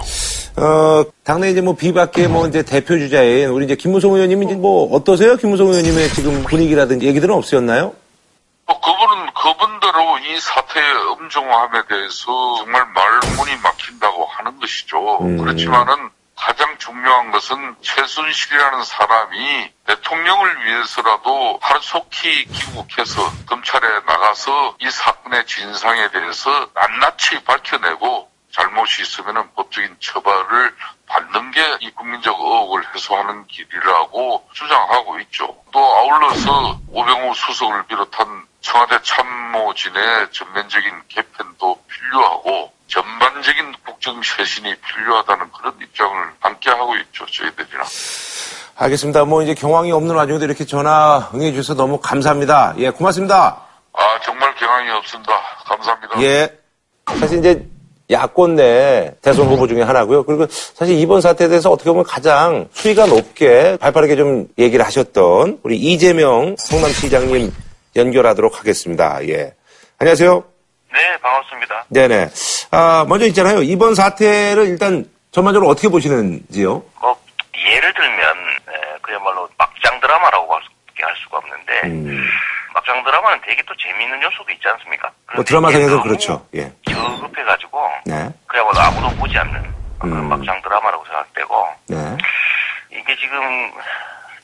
어, 0.57 1.03
당내 1.23 1.49
이제 1.49 1.61
뭐 1.61 1.75
비박계 1.75 2.27
뭐 2.27 2.47
이제 2.47 2.61
대표 2.61 2.97
주자인 2.97 3.49
우리 3.49 3.65
이제 3.65 3.75
김무성 3.75 4.13
의원님이 4.13 4.45
이제 4.45 4.55
뭐 4.55 4.93
어떠세요? 4.95 5.35
김무성 5.37 5.67
의원님의 5.67 6.09
지금 6.09 6.43
분위기라든지 6.43 7.07
얘기들은 7.07 7.33
없으셨나요? 7.33 7.95
뭐 8.67 8.79
그분은 8.79 9.33
그분대로 9.33 10.19
이 10.19 10.39
사태의 10.39 10.85
엄중함에 11.11 11.81
대해서 11.89 12.55
정말 12.59 12.85
말문이 12.93 13.55
막힌다고 13.63 14.25
하는 14.25 14.59
것이죠. 14.59 15.17
그렇지만은 15.39 16.09
가장 16.35 16.75
중요한 16.79 17.31
것은 17.31 17.75
최순실이라는 17.81 18.83
사람이 18.83 19.71
대통령을 19.85 20.65
위해서라도 20.65 21.59
하루속히 21.61 22.45
귀국해서 22.45 23.31
검찰에 23.45 23.87
나가서 24.07 24.75
이 24.79 24.89
사건의 24.89 25.45
진상에 25.45 26.09
대해서 26.11 26.49
낱낱이 26.73 27.43
밝혀내고 27.43 28.30
잘못이 28.51 29.01
있으면 29.03 29.49
법적인 29.55 29.95
처벌을 29.99 30.73
받는 31.07 31.51
게 31.51 31.61
이 31.81 31.89
국민적 31.91 32.37
의혹을 32.39 32.83
해소하는 32.93 33.45
길이라고 33.47 34.47
주장하고 34.53 35.19
있죠. 35.21 35.55
또 35.71 35.79
아울러서 35.79 36.79
오병우 36.89 37.33
수석을 37.33 37.87
비롯한 37.87 38.45
청와대 38.61 38.97
참모진의 39.03 40.27
전면적인 40.31 40.91
개편도 41.07 41.83
필요하고 41.87 42.71
전반적인 42.87 43.73
국정 43.85 44.21
쇄신이 44.21 44.75
필요하다는 44.75 45.51
그런 45.51 45.73
입장을 45.81 46.33
함께 46.39 46.69
하고 46.69 46.95
있죠. 46.97 47.25
저희들이랑. 47.25 47.85
알겠습니다. 48.75 49.25
뭐 49.25 49.41
이제 49.41 49.53
경황이 49.53 49.91
없는 49.91 50.15
와중에도 50.15 50.45
이렇게 50.45 50.65
전화 50.65 51.29
응해 51.33 51.51
주셔서 51.51 51.75
너무 51.75 51.99
감사합니다. 51.99 52.73
예, 52.77 52.89
고맙습니다. 52.89 53.61
아 53.93 54.19
정말 54.23 54.53
경황이 54.55 54.89
없습니다. 54.91 55.33
감사합니다. 55.65 56.21
예. 56.21 56.57
사실 57.19 57.39
이제 57.39 57.67
야권 58.11 58.55
내 58.55 59.13
대선 59.21 59.47
후보 59.47 59.67
중에 59.67 59.81
하나고요. 59.83 60.23
그리고 60.23 60.45
사실 60.49 60.97
이번 60.99 61.21
사태에 61.21 61.47
대해서 61.47 61.69
어떻게 61.71 61.89
보면 61.89 62.03
가장 62.03 62.67
수위가 62.73 63.05
높게 63.05 63.77
발빠르게 63.79 64.15
좀 64.15 64.47
얘기를 64.57 64.85
하셨던 64.85 65.59
우리 65.63 65.77
이재명 65.77 66.55
성남시장님 66.57 67.51
연결하도록 67.95 68.59
하겠습니다. 68.59 69.19
예. 69.29 69.53
안녕하세요. 69.97 70.43
네, 70.93 70.99
반갑습니다. 71.21 71.85
네네. 71.89 72.29
아, 72.71 73.05
먼저 73.07 73.25
있잖아요. 73.27 73.61
이번 73.61 73.95
사태를 73.95 74.67
일단 74.67 75.05
전반적으로 75.31 75.69
어떻게 75.69 75.87
보시는지요? 75.87 76.83
뭐, 76.99 77.17
예를 77.73 77.93
들면, 77.93 78.19
에, 78.19 78.97
그야말로 79.01 79.47
막장 79.57 79.99
드라마라고 80.01 80.53
할, 80.53 80.61
수- 80.63 80.69
수가 81.23 81.37
없는데, 81.37 81.81
음. 81.85 82.21
막장 82.73 83.03
드라마는 83.03 83.39
되게 83.47 83.61
또 83.67 83.73
재미있는 83.77 84.21
요소도 84.21 84.51
있지 84.51 84.67
않습니까? 84.67 85.09
뭐 85.35 85.43
드라마상에서 85.43 86.03
그렇죠. 86.03 86.45
예. 86.55 86.71
너무 86.93 87.17
저급해가지고, 87.17 87.89
네. 88.05 88.29
그야말로 88.47 88.79
아무도 88.79 89.15
보지 89.17 89.37
않는 89.37 89.73
그런 89.99 90.17
음. 90.17 90.29
막장 90.29 90.61
드라마라고 90.61 91.03
생각되고, 91.05 91.69
네. 91.87 92.17
이게 92.91 93.15
지금, 93.15 93.71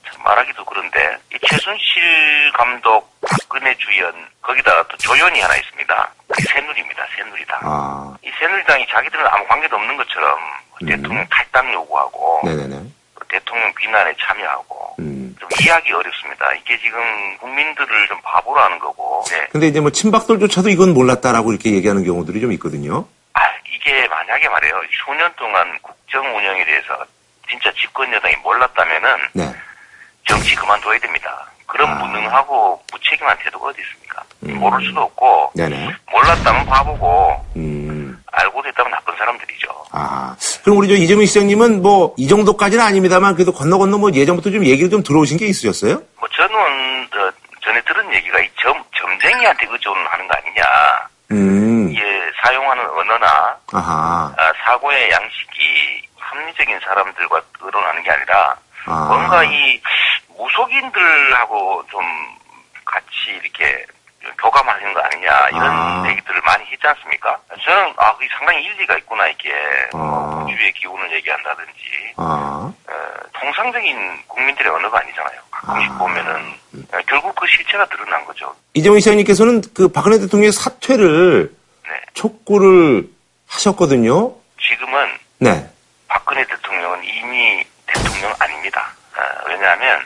참 0.10 0.23
말하기도 0.23 0.63
그런데, 0.65 1.17
이 1.33 1.38
최순실 1.47 2.51
감독, 2.53 3.10
박근혜 3.21 3.75
주연, 3.77 4.13
거기다가 4.41 4.83
또 4.89 4.97
조연이 4.97 5.41
하나 5.41 5.55
있습니다. 5.55 6.10
그 6.27 6.43
새누리입니다, 6.43 7.05
새누리당. 7.15 7.60
아. 7.63 8.15
이 8.23 8.31
새누리당이 8.39 8.88
자기들은 8.88 9.25
아무 9.27 9.45
관계도 9.47 9.75
없는 9.75 9.97
것처럼 9.97 10.38
대통령 10.86 11.25
탈당 11.29 11.73
요구하고 11.73 12.41
음. 12.45 12.49
네네네. 12.49 12.86
대통령 13.29 13.73
비난에 13.75 14.13
참여하고 14.19 14.95
음. 14.99 15.35
좀 15.39 15.49
이해하기 15.61 15.91
어렵습니다. 15.93 16.53
이게 16.53 16.77
지금 16.79 17.37
국민들을 17.37 18.07
좀 18.07 18.19
바보로 18.21 18.59
하는 18.59 18.79
거고 18.79 19.23
네. 19.29 19.47
근데 19.51 19.67
이제 19.67 19.79
뭐 19.79 19.91
친박들조차도 19.91 20.69
이건 20.69 20.93
몰랐다라고 20.93 21.51
이렇게 21.51 21.71
얘기하는 21.71 22.03
경우들이 22.03 22.41
좀 22.41 22.51
있거든요. 22.53 23.05
아, 23.33 23.41
이게 23.73 24.07
만약에 24.07 24.49
말이에요. 24.49 24.81
수년 25.05 25.31
동안 25.35 25.77
국정 25.81 26.25
운영에 26.35 26.65
대해서 26.65 27.05
진짜 27.49 27.71
집권 27.73 28.11
여당이 28.13 28.35
몰랐다면은 28.43 29.09
네. 29.33 29.53
정치 30.27 30.55
그만둬야 30.55 30.99
됩니다. 30.99 31.47
그런 31.65 31.89
아. 31.89 31.95
무능하고 31.95 32.81
무책임한 32.91 33.37
태도가 33.43 33.67
어디 33.67 33.81
있습니까? 33.81 34.23
모를 34.39 34.85
수도 34.85 35.01
없고 35.01 35.51
네네. 35.55 35.89
몰랐다면 36.11 36.65
바보고 36.65 37.45
음. 37.55 37.76
알고 38.31 38.61
됐다면 38.63 38.91
나쁜 38.91 39.15
사람들이죠. 39.17 39.67
아. 39.91 40.35
그럼 40.63 40.77
우리 40.79 40.87
저 40.87 40.93
이재명 40.95 41.25
시장님은 41.25 41.81
뭐 41.81 42.13
이 42.17 42.27
정도까지는 42.27 42.83
아닙니다만 42.83 43.35
그래도 43.35 43.51
건너 43.53 43.77
건너 43.77 43.97
뭐 43.97 44.11
예전부터 44.11 44.49
좀 44.51 44.65
얘기를 44.65 44.89
좀 44.89 45.03
들어오신 45.03 45.37
게 45.37 45.45
있으셨어요? 45.47 46.01
뭐 46.19 46.27
저는 46.35 47.07
저, 47.13 47.31
전에 47.63 47.81
들은 47.81 48.13
얘기가 48.13 48.39
이 48.39 48.49
점, 48.61 48.83
점쟁이한테 48.97 49.67
의존하는 49.69 50.27
거 50.27 50.33
아니냐. 50.35 50.63
음. 51.31 51.89
이게 51.91 52.01
사용하는 52.43 52.83
언어나 52.89 53.57
아하. 53.73 54.33
아, 54.37 54.51
사고의 54.65 55.09
양식이 55.11 56.01
합리적인 56.17 56.79
사람들과 56.83 57.41
의논하는 57.61 58.03
게 58.03 58.11
아니라 58.11 58.55
아. 58.85 59.05
뭔가 59.09 59.43
이 59.43 59.81
무속인들하고 60.37 61.83
좀 61.89 62.01
같이 62.85 63.07
이렇게 63.43 63.85
교감하는 64.37 64.93
거 64.93 64.99
아니냐 64.99 65.49
이런 65.49 65.63
아. 65.63 66.03
얘기들을 66.09 66.41
많이 66.41 66.65
했지 66.65 66.85
않습니까? 66.87 67.37
저는 67.63 67.93
아 67.97 68.13
그게 68.15 68.27
상당히 68.37 68.63
일리가 68.65 68.97
있구나 68.97 69.27
이게 69.27 69.51
아. 69.93 70.45
우주의 70.45 70.71
기운을 70.73 71.11
얘기한다든지 71.13 72.13
아. 72.17 72.71
어, 72.89 72.93
통상적인 73.33 74.23
국민들의 74.27 74.71
언어가 74.71 74.99
아니잖아요. 74.99 75.39
가끔씩 75.51 75.97
보면은 75.97 76.53
어, 76.93 76.97
결국 77.07 77.35
그 77.35 77.47
실체가 77.47 77.85
드러난 77.87 78.23
거죠. 78.25 78.53
이재명 78.73 78.99
시장님께서는 78.99 79.61
그 79.73 79.87
박근혜 79.87 80.19
대통령의 80.19 80.51
사퇴를 80.51 81.53
네. 81.83 81.89
촉구를 82.13 83.07
하셨거든요. 83.47 84.33
지금은 84.61 85.17
네. 85.39 85.69
박근혜 86.07 86.45
대통령은 86.45 87.03
이미 87.03 87.65
대통령 87.85 88.33
아닙니다. 88.39 88.93
어, 89.17 89.49
왜냐하면 89.49 90.05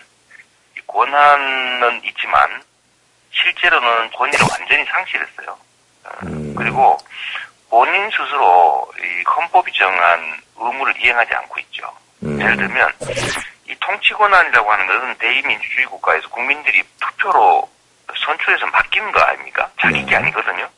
이 0.78 0.82
권한은 0.88 2.02
있지만 2.04 2.62
실제로는 3.32 4.12
권위를 4.12 4.46
완전히 4.50 4.86
상실했어요. 4.86 5.58
어, 6.04 6.20
그리고 6.58 6.98
본인 7.70 8.10
스스로 8.12 8.92
이 9.00 9.24
헌법이 9.24 9.72
정한 9.74 10.42
의무를 10.58 10.94
이행하지 11.02 11.34
않고 11.34 11.60
있죠. 11.62 11.92
예를 12.24 12.58
들면 12.58 12.92
이 13.68 13.76
통치 13.80 14.14
권한이라고 14.14 14.72
하는 14.72 14.88
것은 14.88 15.16
대의민주주의 15.18 15.86
국가에서 15.88 16.28
국민들이 16.30 16.84
투표로 17.00 17.70
선출해서 18.26 18.66
맡기는 18.68 19.12
거 19.12 19.20
아닙니까? 19.22 19.70
자기 19.80 20.06
게 20.06 20.16
아니거든요. 20.16 20.70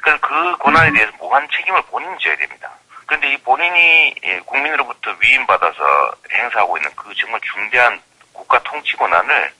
그래서 0.00 0.18
그 0.20 0.56
권한에 0.58 0.92
대해서 0.92 1.12
무한 1.18 1.46
책임을 1.50 1.82
본인이 1.90 2.16
져야 2.20 2.36
됩니다. 2.36 2.70
그런데 3.06 3.32
이 3.32 3.36
본인이 3.38 4.14
예, 4.24 4.38
국민으로부터 4.40 5.14
위임받아서 5.20 6.14
행사하고 6.32 6.78
있는 6.78 6.90
그 6.96 7.12
정말 7.14 7.40
중대한 7.42 8.00
국가 8.32 8.58
통치 8.62 8.96
권한을 8.96 9.52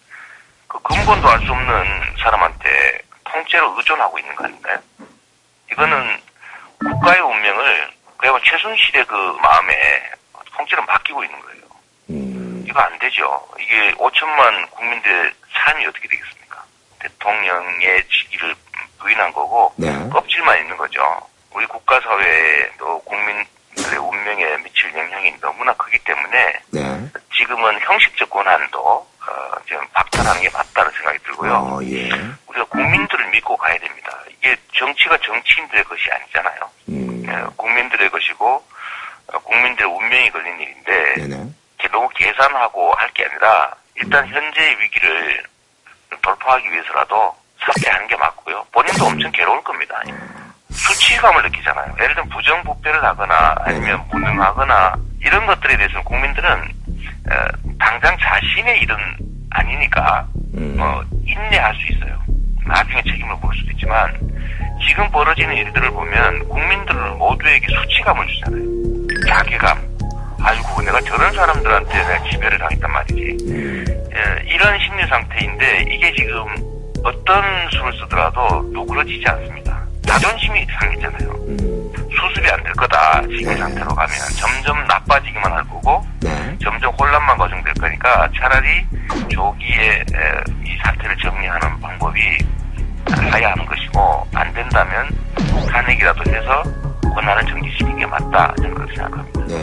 그 0.73 0.79
근본도 0.81 1.29
알 1.29 1.39
수 1.45 1.53
없는 1.53 2.03
사람한테 2.23 2.99
통째로 3.25 3.75
의존하고 3.77 4.19
있는 4.19 4.35
거 4.35 4.45
아닌가요? 4.45 4.79
이거는 5.71 6.21
국가의 6.79 7.21
운명을 7.21 7.91
그야말로 8.17 8.43
최순실의 8.45 9.05
그 9.07 9.15
마음에 9.43 9.75
통째로 10.57 10.83
맡기고 10.85 11.23
있는 11.25 11.39
거예요. 11.41 11.63
이거 12.67 12.81
안 12.81 12.99
되죠. 12.99 13.47
이게 13.61 13.93
5천만 13.95 14.71
국민들의 14.71 15.33
삶이 15.53 15.87
어떻게 15.87 16.09
되겠습니까? 16.09 16.65
대통령의 17.01 18.03
직위를 18.09 18.55
부인한 18.99 19.31
거고 19.33 19.73
네. 19.77 19.91
껍질만 20.09 20.59
있는 20.59 20.77
거죠. 20.79 21.01
우리 21.51 21.67
국가 21.67 22.01
사회에 22.01 22.71
또 22.79 22.99
국민들의 23.03 23.99
운명에 23.99 24.57
미칠 24.59 24.95
영향이 24.97 25.35
너무나 25.41 25.75
크기 25.75 25.99
때문에 25.99 26.53
네. 26.71 26.81
지금은 27.37 27.79
형식적 27.81 28.31
권한도 28.31 29.07
어, 29.29 29.57
지금 29.67 29.81
박탈하는 29.93 30.41
게 30.43 30.51
맞다는 30.51 30.91
생각이 30.93 31.19
들고요. 31.25 31.53
어, 31.55 31.81
예. 31.85 32.09
우리가 32.49 32.65
국민들을 32.67 33.31
믿고 33.31 33.57
가야 33.57 33.79
됩니다. 33.79 34.19
이게 34.29 34.57
정치가 34.75 35.17
정치인들의 35.19 35.85
것이 35.85 36.11
아니잖아요. 36.11 36.61
음. 36.89 37.25
예, 37.29 37.45
국민들의 37.57 38.11
것이고 38.11 38.65
어, 39.33 39.39
국민들의 39.39 39.91
운명이 39.91 40.31
걸린 40.31 40.61
일인데 40.61 41.15
네네. 41.17 41.37
이렇게 41.79 41.89
너무 41.93 42.09
계산하고 42.15 42.95
할 42.95 43.09
게 43.15 43.25
아니라 43.27 43.71
일단 43.97 44.27
현재의 44.27 44.81
위기를 44.81 45.43
돌파하기 46.23 46.71
위해서라도 46.73 47.35
사퇴하는 47.61 48.07
게 48.09 48.17
맞고요. 48.17 48.65
본인도 48.73 49.05
엄청 49.05 49.31
괴로울 49.33 49.63
겁니다. 49.63 50.01
수치감을 50.71 51.43
느끼잖아요. 51.43 51.95
예를 52.01 52.15
들면 52.15 52.31
부정부패를 52.31 53.05
하거나 53.05 53.55
아니면 53.61 54.03
무능하거나 54.11 54.95
이런 55.21 55.47
것들에 55.47 55.77
대해서는 55.77 56.03
국민들은 56.05 56.73
어, 57.31 57.35
당장 57.83 58.16
자신의 58.18 58.81
일은 58.83 58.97
아니니까 59.51 60.25
어, 60.79 61.03
인내할 61.27 61.75
수 61.75 61.92
있어요. 61.92 62.16
나중에 62.64 63.03
책임을 63.03 63.37
물 63.42 63.55
수도 63.57 63.73
있지만 63.73 64.14
지금 64.87 65.11
벌어지는 65.11 65.55
일들을 65.57 65.90
보면 65.90 66.49
국민들은 66.49 67.18
모두에게 67.18 67.66
수치감을 67.66 68.27
주잖아요. 68.29 68.62
자괴감. 69.29 69.79
아이고 70.45 70.83
내가 70.83 71.01
저런 71.01 71.33
사람들한테 71.33 71.92
내가 71.92 72.31
지배를 72.31 72.59
당했단 72.59 72.92
말이지. 72.92 73.37
예, 73.51 74.45
이런 74.49 74.79
심리 74.79 75.07
상태인데 75.09 75.85
이게 75.90 76.12
지금 76.14 76.47
어떤 77.03 77.42
수를 77.71 77.92
쓰더라도 77.99 78.62
누그러지지 78.73 79.25
않습니다. 79.29 79.82
자존심이 80.07 80.67
상했잖아요. 80.79 81.33
수습이 82.11 82.49
안 82.51 82.62
될 82.62 82.73
거다. 82.75 83.23
지금 83.38 83.57
상태로 83.57 83.88
가면 83.95 84.11
점점 84.38 84.85
나빠지기만 84.87 85.51
할 85.53 85.62
거고 85.69 86.05
네. 86.21 86.31
점점 86.62 86.93
혼란만 86.99 87.37
거정될 87.38 87.73
거니까 87.75 88.29
차라리 88.38 88.67
조기에 89.31 89.91
에, 89.91 90.05
이 90.65 90.77
사태를 90.85 91.17
정리하는 91.19 91.81
방법이 91.81 92.21
가야 93.31 93.51
하는 93.53 93.65
것이고 93.67 94.27
안 94.35 94.53
된다면 94.55 95.09
탄핵이라도 95.71 96.23
해서 96.31 96.62
권한을 97.15 97.45
정지시키는 97.47 97.99
게 97.99 98.07
맞다 98.07 98.55
저는 98.59 98.75
그렇게 98.75 98.95
생각합니다. 98.97 99.47
네. 99.47 99.62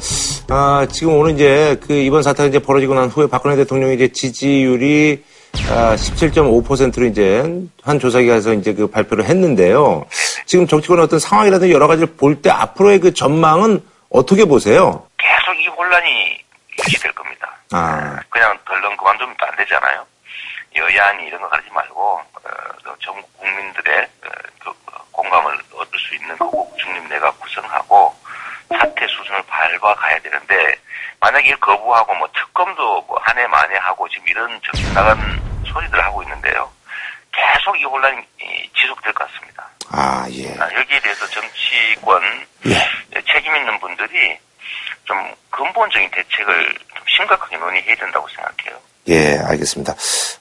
아, 0.49 0.85
지금 0.91 1.13
오늘 1.17 1.33
이제 1.33 1.79
그 1.85 1.93
이번 1.93 2.21
사태가 2.23 2.47
이제 2.49 2.59
벌어지고 2.59 2.95
난 2.95 3.07
후에 3.09 3.27
박근혜 3.27 3.55
대통령의 3.55 3.95
이제 3.95 4.07
지지율이 4.11 5.23
아, 5.69 5.95
17.5%로 5.95 7.05
이제 7.05 7.43
한 7.83 7.99
조사기관에서 7.99 8.53
이제 8.53 8.73
그 8.73 8.87
발표를 8.87 9.25
했는데요. 9.25 10.05
지금 10.45 10.65
정치권의 10.67 11.03
어떤 11.05 11.19
상황이라든지 11.19 11.73
여러 11.73 11.87
가지를 11.87 12.15
볼 12.15 12.41
때 12.41 12.49
앞으로의 12.49 12.99
그 12.99 13.13
전망은 13.13 13.83
어떻게 14.09 14.45
보세요? 14.45 15.05
계속 15.17 15.59
이 15.61 15.67
혼란이 15.67 16.39
유지될 16.79 17.11
겁니다. 17.13 17.51
아, 17.71 18.17
그냥 18.29 18.57
덜렁 18.65 18.97
그만두면 18.97 19.35
또안 19.39 19.55
되잖아요. 19.57 20.05
여야니 20.75 21.27
이런 21.27 21.41
거 21.41 21.49
가리지 21.49 21.69
말고 21.71 21.99
어, 22.01 22.23
그 22.33 22.91
전국 22.99 23.27
국민들의 23.37 24.01
어, 24.01 24.29
그 24.63 24.71
공감을 25.11 25.53
얻을 25.75 25.99
수 25.99 26.15
있는 26.15 26.37
거국 26.37 26.75
중립내가 26.77 27.31
구성하고 27.33 28.15
사태 28.69 29.07
수준을 29.07 29.41
밟아가야 29.47 30.19
되는데 30.19 30.75
만약에 31.19 31.47
이걸 31.49 31.59
거부하고 31.59 32.13
뭐 32.15 32.27
특검도 32.33 33.01
뭐 33.03 33.19
한 33.21 33.37
해 33.37 33.45
만에 33.47 33.77
하고 33.77 34.07
지금 34.09 34.27
이런 34.27 34.59
정신 34.63 34.93
나간 34.93 35.17
소리들 35.71 36.03
하고 36.03 36.23
있는데요. 36.23 36.69
계속 37.31 37.79
이 37.79 37.83
혼란이 37.83 38.17
이, 38.41 38.69
지속될 38.79 39.13
것 39.13 39.27
같습니다. 39.31 39.69
아, 39.91 40.25
예. 40.31 40.47
아, 40.59 40.65
여기에 40.79 40.99
대해서 40.99 41.27
정치권 41.27 42.21
책임 43.31 43.55
있는 43.55 43.79
분들이 43.79 44.37
좀 45.05 45.17
근본적인 45.51 46.09
대책을 46.11 46.75
좀 46.95 47.03
심각하게 47.07 47.57
논의해야 47.57 47.95
된다고 47.95 48.27
생각해요. 48.29 48.79
예, 49.09 49.39
알겠습니다. 49.49 49.93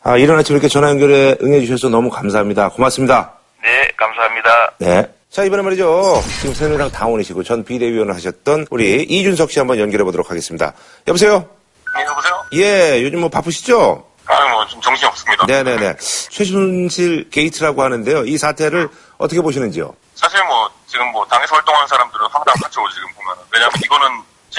아, 0.04 0.16
이런 0.16 0.38
아침 0.38 0.54
이렇게 0.56 0.68
전화 0.68 0.88
연결에 0.90 1.36
응해주셔서 1.42 1.88
너무 1.88 2.10
감사합니다. 2.10 2.68
고맙습니다. 2.70 3.32
네, 3.62 3.88
감사합니다. 3.96 4.70
네. 4.78 5.02
자, 5.30 5.44
이번에 5.44 5.62
말이죠. 5.62 6.22
지금 6.40 6.54
새누리당 6.54 6.90
당원이시고 6.90 7.42
전 7.42 7.62
비대위원을 7.62 8.14
하셨던 8.14 8.66
우리 8.70 9.02
이준석 9.02 9.50
씨 9.50 9.58
한번 9.58 9.78
연결해 9.78 10.02
보도록 10.02 10.30
하겠습니다. 10.30 10.72
여보세요? 11.06 11.46
네, 11.94 12.04
여보세요? 12.04 12.44
예, 12.54 13.02
요즘 13.02 13.20
뭐 13.20 13.28
바쁘시죠? 13.28 14.04
아, 14.26 14.48
뭐, 14.48 14.66
좀 14.66 14.80
정신이 14.80 15.06
없습니다. 15.08 15.46
네네네. 15.46 15.96
최순실 16.30 17.30
게이트라고 17.30 17.82
하는데요. 17.82 18.24
이 18.24 18.36
사태를 18.38 18.88
어떻게 19.18 19.40
보시는지요? 19.40 19.94
사실 20.14 20.42
뭐, 20.44 20.68
지금 20.86 21.10
뭐, 21.12 21.26
당에서 21.26 21.54
활동하는 21.54 21.86
사람들은 21.86 22.26
황당하죠, 22.30 22.80
지금 22.94 23.08
보면. 23.14 23.36
왜냐면 23.52 23.72
이거는 23.84 24.06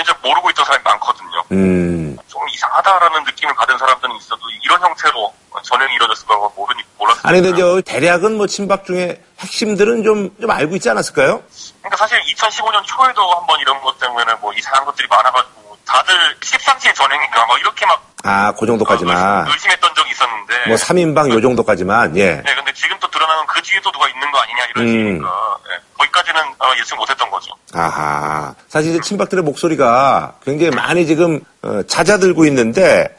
진짜 0.03 0.17
모르고 0.21 0.49
있던 0.51 0.65
사람이 0.65 0.83
많거든요. 0.83 1.43
음, 1.51 2.17
좀 2.27 2.41
이상하다라는 2.49 3.23
느낌을 3.25 3.53
받은 3.55 3.77
사람들은 3.77 4.15
있어도 4.17 4.41
이런 4.63 4.81
형태로 4.81 5.33
전형이 5.63 5.95
이뤄졌을 5.95 6.25
거라고 6.27 6.53
모르니, 6.55 6.81
몰랐어요. 6.97 7.21
아니, 7.23 7.41
근데 7.41 7.57
저 7.57 7.81
대략은 7.81 8.38
뭐 8.38 8.47
친박 8.47 8.85
중에 8.85 9.21
핵심들은 9.39 10.03
좀, 10.03 10.35
좀 10.39 10.49
알고 10.49 10.75
있지 10.75 10.89
않았을까요? 10.89 11.43
그러니까 11.81 11.97
사실 11.97 12.19
2015년 12.21 12.83
초에도 12.85 13.31
한번 13.33 13.59
이런 13.59 13.79
것 13.81 13.97
때문에 13.99 14.33
뭐 14.35 14.53
이상한 14.53 14.85
것들이 14.85 15.07
많아가지고 15.07 15.77
다들 15.85 16.38
십상시의 16.43 16.93
전형인가 16.93 17.45
막 17.45 17.59
이렇게 17.59 17.85
막 17.85 18.09
아, 18.23 18.53
그 18.60 18.65
정도까지만. 18.65 19.47
의심 19.47 19.71
했던 19.71 19.93
적이 19.95 20.12
있었는데. 20.12 20.67
뭐 20.67 20.75
3인방 20.75 21.32
요 21.32 21.41
정도까지만, 21.41 22.17
예. 22.17 22.36
네, 22.36 22.55
근데 22.55 22.73
지금 22.73 22.97
또 22.99 23.10
드러나는 23.10 23.45
그 23.47 23.62
뒤에도 23.62 23.91
누가 23.91 24.08
있는 24.10 24.32
거 24.32 24.39
아니냐 24.39 24.58
이런 24.71 24.84
음. 24.84 24.89
식이니까 24.89 25.58
네, 25.69 25.75
거기까지는 25.97 26.41
어, 26.60 26.71
예측 26.77 26.95
못했던 26.95 27.29
거죠. 27.29 27.51
아하. 27.73 28.53
사실 28.67 28.91
이제 28.91 28.99
친박들의 29.01 29.43
목소리가 29.43 30.36
굉장히 30.43 30.75
많이 30.75 31.05
지금, 31.05 31.39
어, 31.62 31.82
잦아들고 31.88 32.45
있는데, 32.45 33.15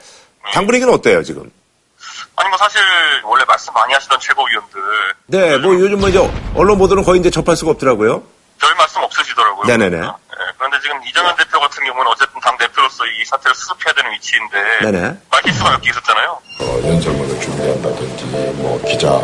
당분에게는 0.53 0.93
어때요, 0.93 1.23
지금? 1.23 1.51
아니 2.37 2.49
뭐 2.49 2.57
사실 2.59 2.81
원래 3.25 3.45
말씀 3.47 3.73
많이 3.75 3.93
하시던 3.93 4.19
최고위원들 4.19 4.81
네, 5.27 5.59
뭐 5.59 5.75
요즘 5.75 6.01
뭐 6.01 6.09
이제 6.09 6.19
언론 6.55 6.79
보도는 6.79 7.03
거의 7.05 7.21
이제 7.21 7.29
접할 7.31 7.55
수가 7.55 7.73
없더라고요. 7.73 8.23
별 8.61 8.75
말씀 8.77 9.03
없으시더라고요. 9.03 9.67
네네네. 9.67 9.97
네, 10.01 10.07
그런데 10.59 10.79
지금 10.83 11.01
이정현 11.07 11.35
대표 11.37 11.59
같은 11.61 11.83
경우는 11.85 12.11
어쨌든 12.13 12.41
당 12.41 12.57
대표로서 12.59 13.05
이 13.07 13.25
사태를 13.25 13.55
수습해야 13.55 13.93
되는 13.95 14.13
위치인데 14.13 14.57
네네. 14.83 15.17
말실 15.31 15.53
수가 15.55 15.71
몇 15.71 15.81
개 15.81 15.91
있었잖아요. 15.91 16.39
어, 16.61 16.81
연설문을 16.85 17.41
준비한다든지 17.41 18.25
뭐 18.61 18.81
기자 18.87 19.21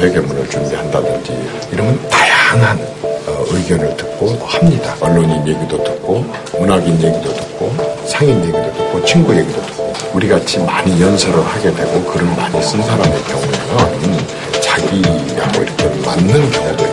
회견문을 0.00 0.48
준비한다든지 0.48 1.68
이러면 1.72 2.08
다양한 2.08 2.78
어, 3.02 3.44
의견을 3.50 3.96
듣고 3.96 4.34
합니다. 4.46 4.96
언론인 5.00 5.46
얘기도 5.46 5.82
듣고 5.84 6.20
문학인 6.58 7.00
얘기도 7.02 7.34
듣고 7.34 8.06
상인 8.06 8.40
얘기도 8.42 8.62
듣고 8.72 9.04
친구 9.04 9.36
얘기도 9.36 9.60
듣고 9.66 9.92
우리 10.14 10.28
같이 10.28 10.58
많이 10.58 11.00
연설을 11.00 11.46
하게 11.46 11.72
되고 11.74 12.04
글을 12.06 12.26
많이 12.34 12.62
쓴 12.62 12.82
사람의 12.82 13.24
경우에는 13.24 14.60
자기하고 14.62 15.62
이렇게 15.62 15.84
맞는 16.06 16.50
경우도 16.50 16.89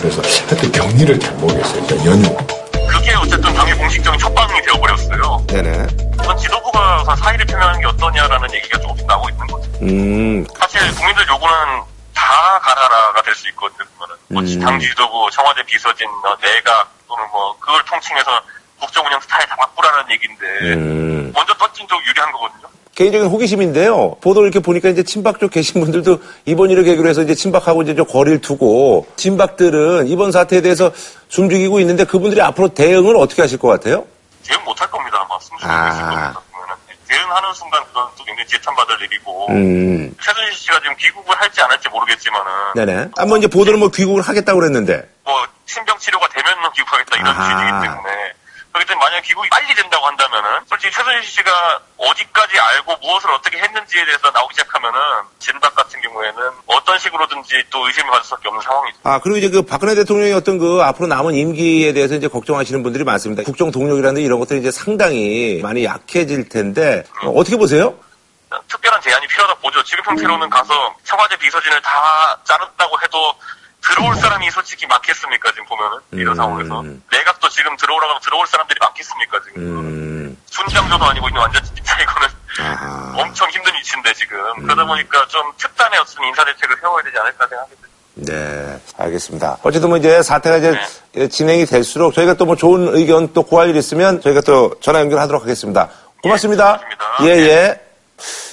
그래서 0.00 0.22
하여튼 0.22 0.72
경위를 0.72 1.18
잘 1.20 1.32
모르겠어요. 1.34 1.80
일단 1.82 2.06
연유. 2.06 2.36
그게 2.88 3.14
어쨌든 3.14 3.52
당의 3.54 3.74
공식적인 3.76 4.18
첫방이 4.18 4.62
되어버렸어요. 4.62 5.44
네네. 5.48 5.86
우선 6.20 6.36
지도부가 6.38 7.14
사의를 7.16 7.44
표명하는 7.46 7.80
게 7.80 7.86
어떠냐라는 7.86 8.52
얘기가 8.54 8.78
조금씩 8.80 9.06
나오고 9.06 9.28
있는 9.28 9.46
거죠. 9.46 9.70
음, 9.82 10.46
사실 10.58 10.80
국민들 10.94 11.26
요구는 11.28 11.54
다 12.14 12.58
가라라가 12.62 13.22
될 13.22 13.34
수 13.34 13.48
있거든요. 13.50 13.86
그거는 13.94 14.16
뭐 14.28 14.42
음. 14.42 14.60
당 14.60 14.80
지도부, 14.80 15.28
청와대 15.32 15.62
비서진, 15.64 16.08
뭐 16.22 16.36
내각 16.40 16.90
또는 17.08 17.24
뭐 17.30 17.56
그걸 17.58 17.82
통칭해서 17.84 18.30
국정 18.80 19.04
운영 19.06 19.20
스타일 19.20 19.46
다 19.46 19.56
바꾸라는 19.56 20.10
얘기인데 20.12 20.46
음. 20.74 21.32
먼저 21.34 21.52
던진 21.54 21.86
쪽 21.88 22.00
유리한 22.06 22.30
거거든요. 22.32 22.68
개인적인 23.00 23.28
호기심인데요. 23.28 24.16
보도를 24.20 24.48
이렇게 24.48 24.60
보니까 24.60 24.90
이제 24.90 25.02
친박 25.02 25.40
쪽 25.40 25.50
계신 25.50 25.80
분들도 25.80 26.18
이번 26.44 26.68
일을 26.68 26.84
계기로 26.84 27.08
해서 27.08 27.22
이제 27.22 27.34
친박하고 27.34 27.80
이제 27.80 27.94
좀 27.94 28.04
거리를 28.04 28.42
두고 28.42 29.06
진박들은 29.16 30.06
이번 30.08 30.32
사태에 30.32 30.60
대해서 30.60 30.92
숨죽이고 31.30 31.80
있는데 31.80 32.04
그분들이 32.04 32.42
앞으로 32.42 32.68
대응을 32.68 33.16
어떻게 33.16 33.40
하실 33.40 33.56
것 33.58 33.68
같아요? 33.68 34.04
대응 34.46 34.62
못할 34.66 34.90
겁니다. 34.90 35.24
아마 35.24 35.38
숨쉬고 35.40 35.70
아. 35.72 35.88
있을 35.88 36.02
겁니다. 36.02 36.40
대응하는 37.08 37.54
순간 37.54 37.82
그건 37.86 38.04
또 38.18 38.24
굉장히 38.24 38.46
재탄받을 38.48 38.96
일이고 39.00 39.46
음. 39.48 40.14
최순실 40.22 40.52
씨가 40.52 40.80
지금 40.80 40.94
귀국을 40.96 41.34
할지 41.40 41.62
안 41.62 41.70
할지 41.70 41.88
모르겠지만은 41.88 42.50
네네. 42.76 43.08
한번 43.16 43.38
이제 43.38 43.46
보도는 43.48 43.78
뭐 43.80 43.88
귀국을 43.88 44.20
하겠다고 44.20 44.60
그랬는데. 44.60 45.08
뭐 45.24 45.34
신병 45.64 45.98
치료가 45.98 46.28
되면 46.28 46.54
귀국하겠다 46.76 47.16
이런. 47.16 47.32
취지이기 47.32 47.70
때문에 47.80 48.32
그렇기 48.72 48.86
때문에 48.86 49.04
만약 49.04 49.20
귀국이 49.22 49.48
빨리 49.50 49.74
된다고 49.74 50.06
한다면은 50.06 50.60
솔직히 50.68 50.92
최순실 50.94 51.24
씨가 51.24 51.80
어디까지 51.96 52.58
알고 52.58 52.96
무엇을 52.98 53.30
어떻게 53.30 53.58
했는지에 53.58 54.04
대해서 54.04 54.30
나오기 54.30 54.54
시작하면은 54.54 54.98
진박 55.38 55.74
같은 55.74 56.00
경우에는 56.00 56.50
어떤 56.66 56.98
식으로든지 56.98 57.64
또 57.70 57.86
의심을 57.86 58.10
받을 58.10 58.24
수밖에 58.24 58.48
없는 58.48 58.62
상황이죠. 58.62 58.98
아, 59.02 59.20
그리고 59.20 59.38
이제 59.38 59.50
그 59.50 59.62
박근혜 59.62 59.94
대통령의 59.96 60.34
어떤 60.34 60.58
그 60.58 60.80
앞으로 60.82 61.08
남은 61.08 61.34
임기에 61.34 61.92
대해서 61.92 62.14
이제 62.14 62.28
걱정하시는 62.28 62.82
분들이 62.82 63.02
많습니다. 63.02 63.42
국정 63.42 63.72
동력이라는 63.72 64.22
이런 64.22 64.38
것들이 64.38 64.60
이제 64.60 64.70
상당히 64.70 65.60
많이 65.62 65.84
약해질 65.84 66.48
텐데, 66.48 67.04
어, 67.24 67.30
어떻게 67.30 67.56
보세요? 67.56 67.98
특별한 68.68 69.00
제안이 69.00 69.26
필요하다 69.26 69.60
보죠. 69.60 69.82
지금 69.84 70.04
형태로는 70.06 70.50
가서 70.50 70.94
청와대 71.04 71.36
비서진을 71.36 71.80
다 71.82 72.38
자른다고 72.44 73.00
해도 73.02 73.34
들어올 73.82 74.14
사람이 74.16 74.50
솔직히 74.50 74.86
많겠습니까 74.86 75.50
지금 75.52 75.64
보면은? 75.66 75.98
이런 76.12 76.34
상황에서? 76.36 76.82
내각도 77.10 77.48
지금 77.48 77.76
들어오라고 77.76 78.10
하면 78.10 78.20
들어올 78.22 78.46
사람들이 78.46 78.78
많겠습니까 78.80 79.40
지금 79.44 79.62
음, 79.62 80.36
순장조도 80.46 81.04
아니고 81.04 81.28
이거 81.28 81.40
완전 81.40 81.62
진짜 81.64 81.96
이거는 82.02 82.28
엄청 83.18 83.48
힘든 83.50 83.72
위치인데 83.74 84.12
지금. 84.14 84.38
그러다 84.62 84.84
보니까 84.84 85.26
좀 85.28 85.42
특단의 85.56 85.98
어떤 85.98 86.24
인사 86.26 86.44
대책을 86.44 86.76
세워야 86.80 87.02
되지 87.04 87.16
않을까 87.18 87.46
생각합니다. 87.46 87.80
네, 88.14 88.80
알겠습니다. 88.98 89.58
어쨌든 89.62 89.88
뭐 89.88 89.96
이제 89.98 90.22
사태가 90.22 90.56
이제 90.58 91.28
진행이 91.28 91.64
될수록 91.64 92.12
저희가 92.12 92.34
또 92.34 92.44
뭐 92.44 92.56
좋은 92.56 92.94
의견 92.94 93.32
또 93.32 93.42
구할 93.44 93.70
일 93.70 93.76
있으면 93.76 94.20
저희가 94.20 94.42
또 94.42 94.74
전화 94.80 95.00
연결하도록 95.00 95.42
하겠습니다. 95.42 95.88
고맙습니다. 96.22 96.80
예, 97.22 97.28
예. 97.28 97.80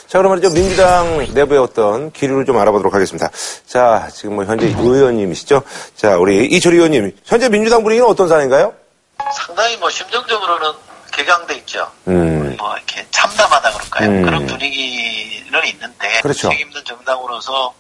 자, 0.08 0.20
그러면 0.20 0.38
이제 0.38 0.50
민주당 0.50 1.18
내부의 1.34 1.60
어떤 1.60 2.12
기류를 2.12 2.46
좀 2.46 2.58
알아보도록 2.58 2.94
하겠습니다. 2.94 3.30
자, 3.66 4.08
지금 4.14 4.36
뭐 4.36 4.46
현재 4.46 4.68
의원님이시죠? 4.68 5.62
자, 5.96 6.16
우리 6.18 6.46
이철희 6.46 6.78
의원님. 6.78 7.12
현재 7.26 7.50
민주당 7.50 7.84
분위기는 7.84 8.08
어떤 8.10 8.28
상황인가요? 8.30 8.74
상당히 9.34 9.76
뭐 9.78 9.90
심정적으로는 9.90 10.72
개강돼 11.12 11.56
있죠. 11.56 11.92
음, 12.08 12.56
뭐 12.58 12.74
이렇게 12.78 13.06
참담하다 13.12 13.72
그럴까요? 13.74 14.10
음. 14.10 14.22
그런 14.24 14.46
분위기는 14.46 15.66
있는데 15.66 16.22
그렇죠. 16.22 16.50
책임있는 16.52 16.84
정당으로서 16.86 17.74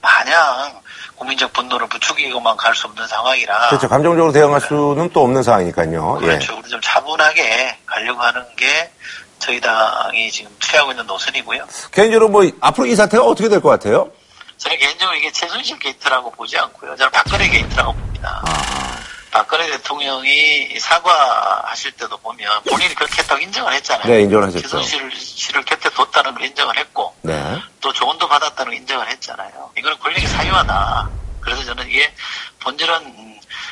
마냥 0.00 0.80
국민적 1.16 1.52
분노를 1.52 1.86
부추기고만 1.88 2.56
갈 2.56 2.74
수 2.74 2.86
없는 2.86 3.06
상황이라 3.06 3.68
그렇죠. 3.68 3.88
감정적으로 3.88 4.32
대응할 4.32 4.60
수는 4.62 5.10
또 5.12 5.22
없는 5.22 5.42
상황이니까요. 5.42 6.18
예. 6.22 6.26
그렇죠. 6.26 6.56
우리 6.58 6.68
좀 6.70 6.80
차분하게 6.82 7.76
가려고 7.86 8.22
하는 8.22 8.42
게 8.56 8.90
저희 9.40 9.60
당이 9.60 10.30
지금 10.30 10.54
취하고 10.60 10.92
있는 10.92 11.06
노선이고요. 11.06 11.66
개인적으로 11.90 12.28
뭐 12.28 12.48
앞으로 12.60 12.86
이 12.86 12.94
사태가 12.94 13.24
어떻게 13.24 13.48
될 13.48 13.60
것 13.60 13.70
같아요? 13.70 14.10
저는 14.58 14.76
개인적으로 14.78 15.16
이게 15.16 15.32
최순실 15.32 15.78
게이트라고 15.78 16.30
보지 16.32 16.56
않고요. 16.58 16.94
저는 16.96 17.10
박근혜 17.10 17.48
게이트라고 17.48 17.92
봅니다. 17.94 18.42
박근혜 19.32 19.66
대통령이 19.70 20.78
사과하실 20.78 21.92
때도 21.92 22.16
보면 22.18 22.62
본인이 22.68 22.94
그렇게 22.94 23.22
했다고 23.22 23.40
인정을 23.40 23.72
했잖아요. 23.74 24.06
네, 24.06 24.20
인정을 24.22 24.46
하셨죠. 24.48 24.68
최순실 24.82 25.12
씨를 25.16 25.64
곁에 25.64 25.88
뒀다는 25.90 26.34
걸 26.34 26.44
인정을 26.44 26.76
했고 26.76 27.14
네. 27.22 27.58
또 27.80 27.92
조언도 27.92 28.28
받았다는 28.28 28.72
걸 28.72 28.74
인정을 28.80 29.08
했잖아요. 29.08 29.70
이거는 29.78 29.98
권력의 29.98 30.26
사유화다. 30.28 31.08
그래서 31.40 31.64
저는 31.64 31.88
이게 31.88 32.12
본질은 32.60 32.94
음, 33.06 33.29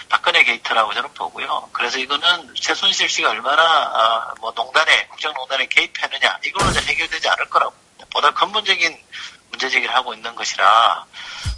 박근혜 0.08 0.42
게이트라고 0.42 0.94
저는 0.94 1.10
보고요. 1.14 1.68
그래서 1.72 1.98
이거는 1.98 2.22
최순실 2.54 3.08
씨가 3.08 3.30
얼마나 3.30 3.62
아, 3.62 4.34
뭐 4.40 4.52
농단에 4.56 5.06
국정농단에 5.08 5.66
개입했느냐 5.66 6.38
이걸로 6.44 6.70
이제 6.70 6.80
해결되지 6.80 7.28
않을 7.28 7.48
거라고. 7.48 7.72
보다 8.12 8.32
근본적인 8.32 8.96
문제 9.50 9.68
제기를 9.68 9.94
하고 9.94 10.14
있는 10.14 10.34
것이라 10.34 11.04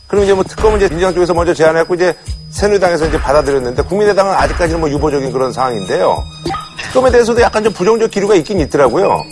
그럼 0.09 0.25
이제 0.25 0.35
뭐 0.35 0.43
특검은 0.43 0.79
이제 0.79 0.89
민주당 0.89 1.15
쪽에서 1.15 1.33
먼저 1.33 1.55
제안했고 1.55 1.95
이제 1.95 2.19
새누리당에서 2.51 3.07
이제 3.07 3.21
받아들였는데 3.21 3.83
국민의당은 3.85 4.35
아직까지는 4.35 4.81
뭐 4.81 4.91
유보적인 4.91 5.33
그런 5.33 5.53
상황인데요. 5.53 6.25
특검에 6.83 7.11
대해서도 7.13 7.41
약간 7.41 7.63
좀 7.63 7.73
부정적 7.73 8.11
기류가 8.11 8.35
있긴 8.35 8.59
있더라고요. 8.61 9.23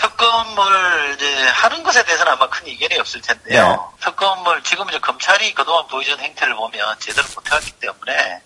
특검을 0.00 1.14
이제 1.14 1.46
하는 1.48 1.82
것에 1.82 2.02
대해서는 2.04 2.32
아마 2.32 2.48
큰 2.48 2.66
이견이 2.66 2.98
없을 2.98 3.20
텐데요. 3.20 3.92
특검을 4.00 4.62
지금 4.62 4.88
이제 4.88 4.98
검찰이 4.98 5.52
그동안 5.54 5.86
보여준 5.88 6.18
행태를 6.18 6.54
보면 6.54 6.96
제대로 6.98 7.26
못해왔기 7.34 7.72
때문에 7.72 8.40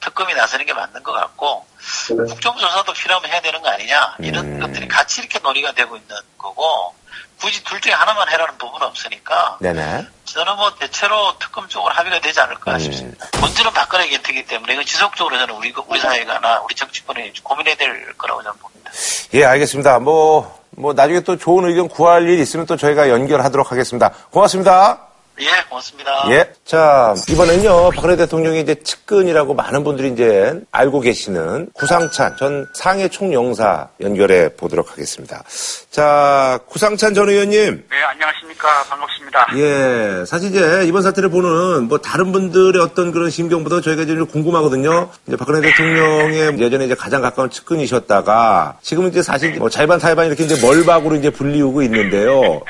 특검이 0.00 0.34
나서는 0.34 0.66
게 0.66 0.72
맞는 0.72 1.02
것 1.02 1.12
같고 1.12 1.66
국정조사도 2.08 2.92
필요하면 2.92 3.30
해야 3.30 3.40
되는 3.40 3.60
거 3.62 3.68
아니냐 3.68 4.16
이런 4.20 4.58
것들이 4.60 4.88
같이 4.88 5.20
이렇게 5.20 5.38
논의가 5.38 5.72
되고 5.72 5.96
있는 5.96 6.16
거고 6.36 6.94
굳이 7.40 7.62
둘 7.62 7.80
중에 7.80 7.92
하나만 7.92 8.28
해라는 8.28 8.58
부분은 8.58 8.86
없으니까 8.88 9.58
네네. 9.60 10.06
저는 10.24 10.56
뭐 10.56 10.74
대체로 10.74 11.38
특검 11.38 11.68
쪽으로 11.68 11.94
합의가 11.94 12.20
되지 12.20 12.40
않을까 12.40 12.72
음. 12.72 12.78
싶습니다. 12.80 13.26
본질은 13.32 13.72
박근혜 13.72 14.08
겐트이기 14.08 14.46
때문에 14.46 14.72
이건 14.72 14.84
지속적으로 14.84 15.38
저는 15.38 15.54
우리 15.54 15.72
우리 15.86 16.00
사회가나 16.00 16.60
우리 16.60 16.74
정치권이 16.74 17.32
고민해야 17.42 17.76
될 17.76 18.12
거라고 18.18 18.42
저는 18.42 18.58
봅니다. 18.58 18.90
예, 19.34 19.44
알겠습니다. 19.44 20.00
뭐, 20.00 20.58
뭐, 20.78 20.92
나중에 20.92 21.20
또 21.20 21.36
좋은 21.36 21.64
의견 21.64 21.88
구할 21.88 22.28
일 22.28 22.38
있으면 22.40 22.66
또 22.66 22.76
저희가 22.76 23.10
연결하도록 23.10 23.70
하겠습니다. 23.70 24.12
고맙습니다. 24.30 25.07
예, 25.40 25.46
고맙습니다. 25.68 26.10
예. 26.30 26.52
자, 26.64 27.14
이번엔요, 27.28 27.90
박근혜 27.94 28.16
대통령이 28.16 28.60
이제 28.60 28.74
측근이라고 28.74 29.54
많은 29.54 29.84
분들이 29.84 30.10
이제 30.10 30.60
알고 30.72 31.00
계시는 31.00 31.70
구상찬 31.74 32.36
전 32.36 32.66
상해 32.74 33.08
총영사 33.08 33.88
연결해 34.00 34.50
보도록 34.56 34.90
하겠습니다. 34.90 35.44
자, 35.90 36.58
구상찬 36.66 37.14
전 37.14 37.28
의원님. 37.28 37.84
네, 37.90 37.96
안녕하십니까. 38.02 38.84
반갑습니다. 38.88 39.46
예, 39.56 40.24
사실 40.26 40.50
이제 40.50 40.84
이번 40.86 41.02
사태를 41.02 41.30
보는 41.30 41.84
뭐 41.84 41.98
다른 41.98 42.32
분들의 42.32 42.80
어떤 42.82 43.12
그런 43.12 43.30
심경보다 43.30 43.80
저희가 43.80 44.02
이제 44.02 44.16
좀 44.16 44.26
궁금하거든요. 44.26 45.10
이제 45.26 45.36
박근혜 45.36 45.60
대통령의 45.60 46.58
예전에 46.58 46.86
이제 46.86 46.94
가장 46.94 47.22
가까운 47.22 47.50
측근이셨다가 47.50 48.78
지금은 48.82 49.10
이제 49.10 49.22
사실 49.22 49.54
뭐 49.56 49.68
자의반 49.70 49.98
타의반 49.98 50.26
이렇게 50.26 50.44
이제 50.44 50.56
멀박으로 50.60 51.14
이제 51.16 51.30
불리우고 51.30 51.82
있는데요. 51.82 52.60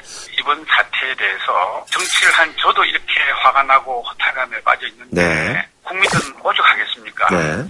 이번 0.41 0.59
사 0.67 0.88
태에 1.09 1.15
대해서 1.15 1.87
정치를 1.91 2.33
한 2.33 2.55
저도 2.59 2.85
이렇게 2.85 3.21
화가 3.43 3.63
나고 3.63 4.03
허탈감에 4.03 4.61
빠져 4.61 4.87
있는데 4.89 5.23
네. 5.23 5.69
국민들은 5.85 6.35
오죽하겠습니까? 6.43 7.29
네. 7.31 7.69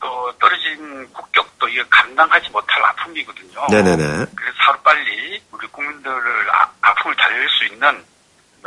또 0.00 0.32
떨어진 0.38 1.12
국격도 1.12 1.68
이거 1.68 1.84
감당하지 1.90 2.50
못할 2.50 2.84
아픔이거든요. 2.84 3.66
네네네. 3.70 4.26
그래서 4.34 4.56
하루빨리 4.58 5.42
우리 5.50 5.66
국민들을 5.68 6.50
아, 6.82 6.94
픔을 6.94 7.16
달랠 7.16 7.48
수 7.48 7.64
있는 7.64 8.04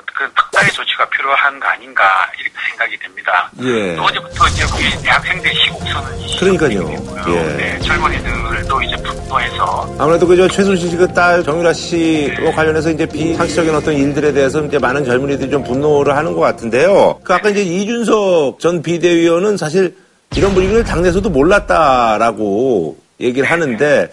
그런 0.06 0.34
특단의 0.34 0.72
조치가 0.72 1.06
필요한 1.10 1.60
거 1.60 1.68
아닌가 1.68 2.30
이렇게 2.38 2.56
생각이 2.70 2.98
됩니다. 3.10 3.50
예. 3.62 3.96
또 3.96 4.04
어제부터 4.04 4.48
이제 4.48 4.64
우리 4.76 5.04
대학생들 5.04 5.52
시국선언이 5.54 6.38
그러니까요. 6.40 6.92
예. 7.28 7.44
네, 7.58 7.80
젊은이들도 7.80 8.82
이제 8.82 8.96
분노해서 8.98 9.96
아무래도 10.00 10.28
그저 10.28 10.48
최순실 10.48 10.90
씨그 10.92 11.14
딸 11.14 11.44
정유라 11.44 11.74
씨와 11.74 12.52
관련해서 12.52 12.92
이제 12.92 13.06
비상식적인 13.06 13.76
어떤 13.76 13.94
일들에 13.96 14.32
대해서 14.32 14.64
이제 14.64 14.80
많은 14.80 15.04
젊은이들이 15.06 15.50
좀 15.50 15.64
분노를 15.64 16.16
하는 16.16 16.34
것 16.34 16.40
같은데요. 16.42 17.20
그 17.24 17.34
아까 17.34 17.50
이제 17.50 17.62
이준석 17.62 18.60
전 18.60 18.82
비대위원은 18.82 19.58
사실 19.58 19.96
이런 20.36 20.54
분위기를 20.54 20.84
당내에서도 20.84 21.30
몰랐다라고 21.30 22.98
얘기를 23.20 23.50
하는데 23.50 24.10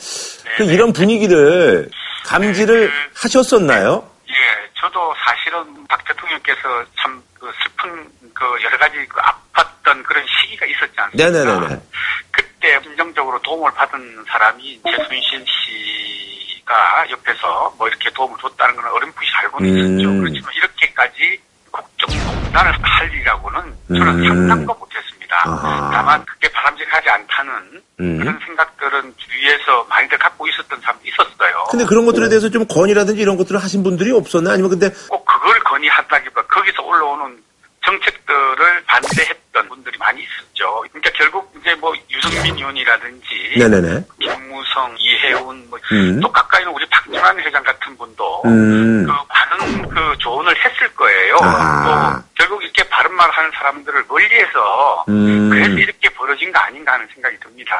그 0.56 0.64
이런 0.64 0.92
분위기를 0.92 1.88
감지를 2.24 2.90
하셨었나요? 3.14 4.02
예, 4.28 4.32
저도 4.80 5.14
사실은 5.24 5.86
박 5.88 6.04
대통령께서 6.04 6.62
참 7.00 7.26
그 7.46 7.52
슬픈 7.62 8.10
그 8.36 8.44
여러 8.62 8.76
가지 8.76 8.96
그 9.08 9.18
아팠던 9.18 10.04
그런 10.04 10.24
시기가 10.26 10.66
있었지 10.66 10.92
않습니까? 10.94 11.30
네네네네. 11.30 11.82
그때 12.30 12.78
긍정적으로 12.80 13.40
도움을 13.40 13.70
받은 13.72 14.24
사람이 14.28 14.82
최순실 14.84 15.44
씨가 15.46 17.06
옆에서 17.10 17.74
뭐 17.78 17.88
이렇게 17.88 18.10
도움을 18.10 18.36
줬다는 18.38 18.76
건 18.76 18.84
어렴풋이 18.92 19.30
알고는 19.36 19.68
있었죠. 19.70 20.08
음. 20.10 20.20
그렇지만 20.20 20.52
이렇게까지 20.54 21.40
국정농단을 21.70 22.72
할 22.82 23.10
일이라고는 23.10 23.76
저는 23.88 24.08
음. 24.08 24.28
상상도 24.28 24.74
못했습니다. 24.74 25.42
아하. 25.44 25.90
다만 25.90 26.24
그게 26.26 26.52
바람직하지 26.52 27.08
않다는 27.08 27.82
음. 28.00 28.18
그런 28.18 28.38
생각들은 28.44 29.14
주위에서 29.16 29.84
많이들 29.88 30.18
갖고 30.18 30.46
있었던 30.48 30.78
사람도 30.78 31.02
있었어요. 31.08 31.64
근데 31.70 31.86
그런 31.86 32.04
것들에 32.04 32.28
대해서 32.28 32.50
좀 32.50 32.66
건의라든지 32.66 33.22
이런 33.22 33.38
것들을 33.38 33.62
하신 33.62 33.82
분들이 33.82 34.12
없었나요? 34.12 34.52
아니면 34.52 34.70
근데 34.70 34.90
꼭 35.08 35.24
그걸 35.24 35.58
건의한다기보다 35.60 36.46
거기서 36.48 36.82
올라오는 36.82 37.45
정책들을 37.86 38.82
반대했던 38.86 39.68
분들이 39.68 39.96
많이 39.98 40.20
있었죠. 40.22 40.82
그러니까 40.90 41.10
결국 41.14 41.52
이제 41.58 41.74
뭐 41.76 41.94
유승민 42.10 42.56
의원이라든지 42.56 43.54
네네네. 43.58 44.04
김무성, 44.20 44.94
이해운, 44.98 45.70
뭐 45.70 45.78
음. 45.92 46.20
또 46.20 46.30
가까이는 46.30 46.72
우리 46.72 46.84
박준환 46.86 47.38
회장 47.40 47.62
같은 47.62 47.96
분도 47.96 48.42
음. 48.44 49.06
그 49.06 49.12
많은 49.28 49.88
그 49.88 50.18
조언을 50.18 50.54
했을 50.64 50.92
거예요. 50.94 51.36
또 51.36 52.22
결국 52.34 52.62
이렇게 52.62 52.82
바른 52.88 53.14
말 53.14 53.30
하는 53.30 53.50
사람들을 53.52 54.04
멀리해서 54.08 55.04
음. 55.08 55.48
그래서 55.48 55.70
이렇게 55.70 56.08
벌어진 56.10 56.52
거 56.52 56.58
아닌가 56.58 56.92
하는 56.94 57.06
생각이 57.14 57.38
듭니다. 57.38 57.76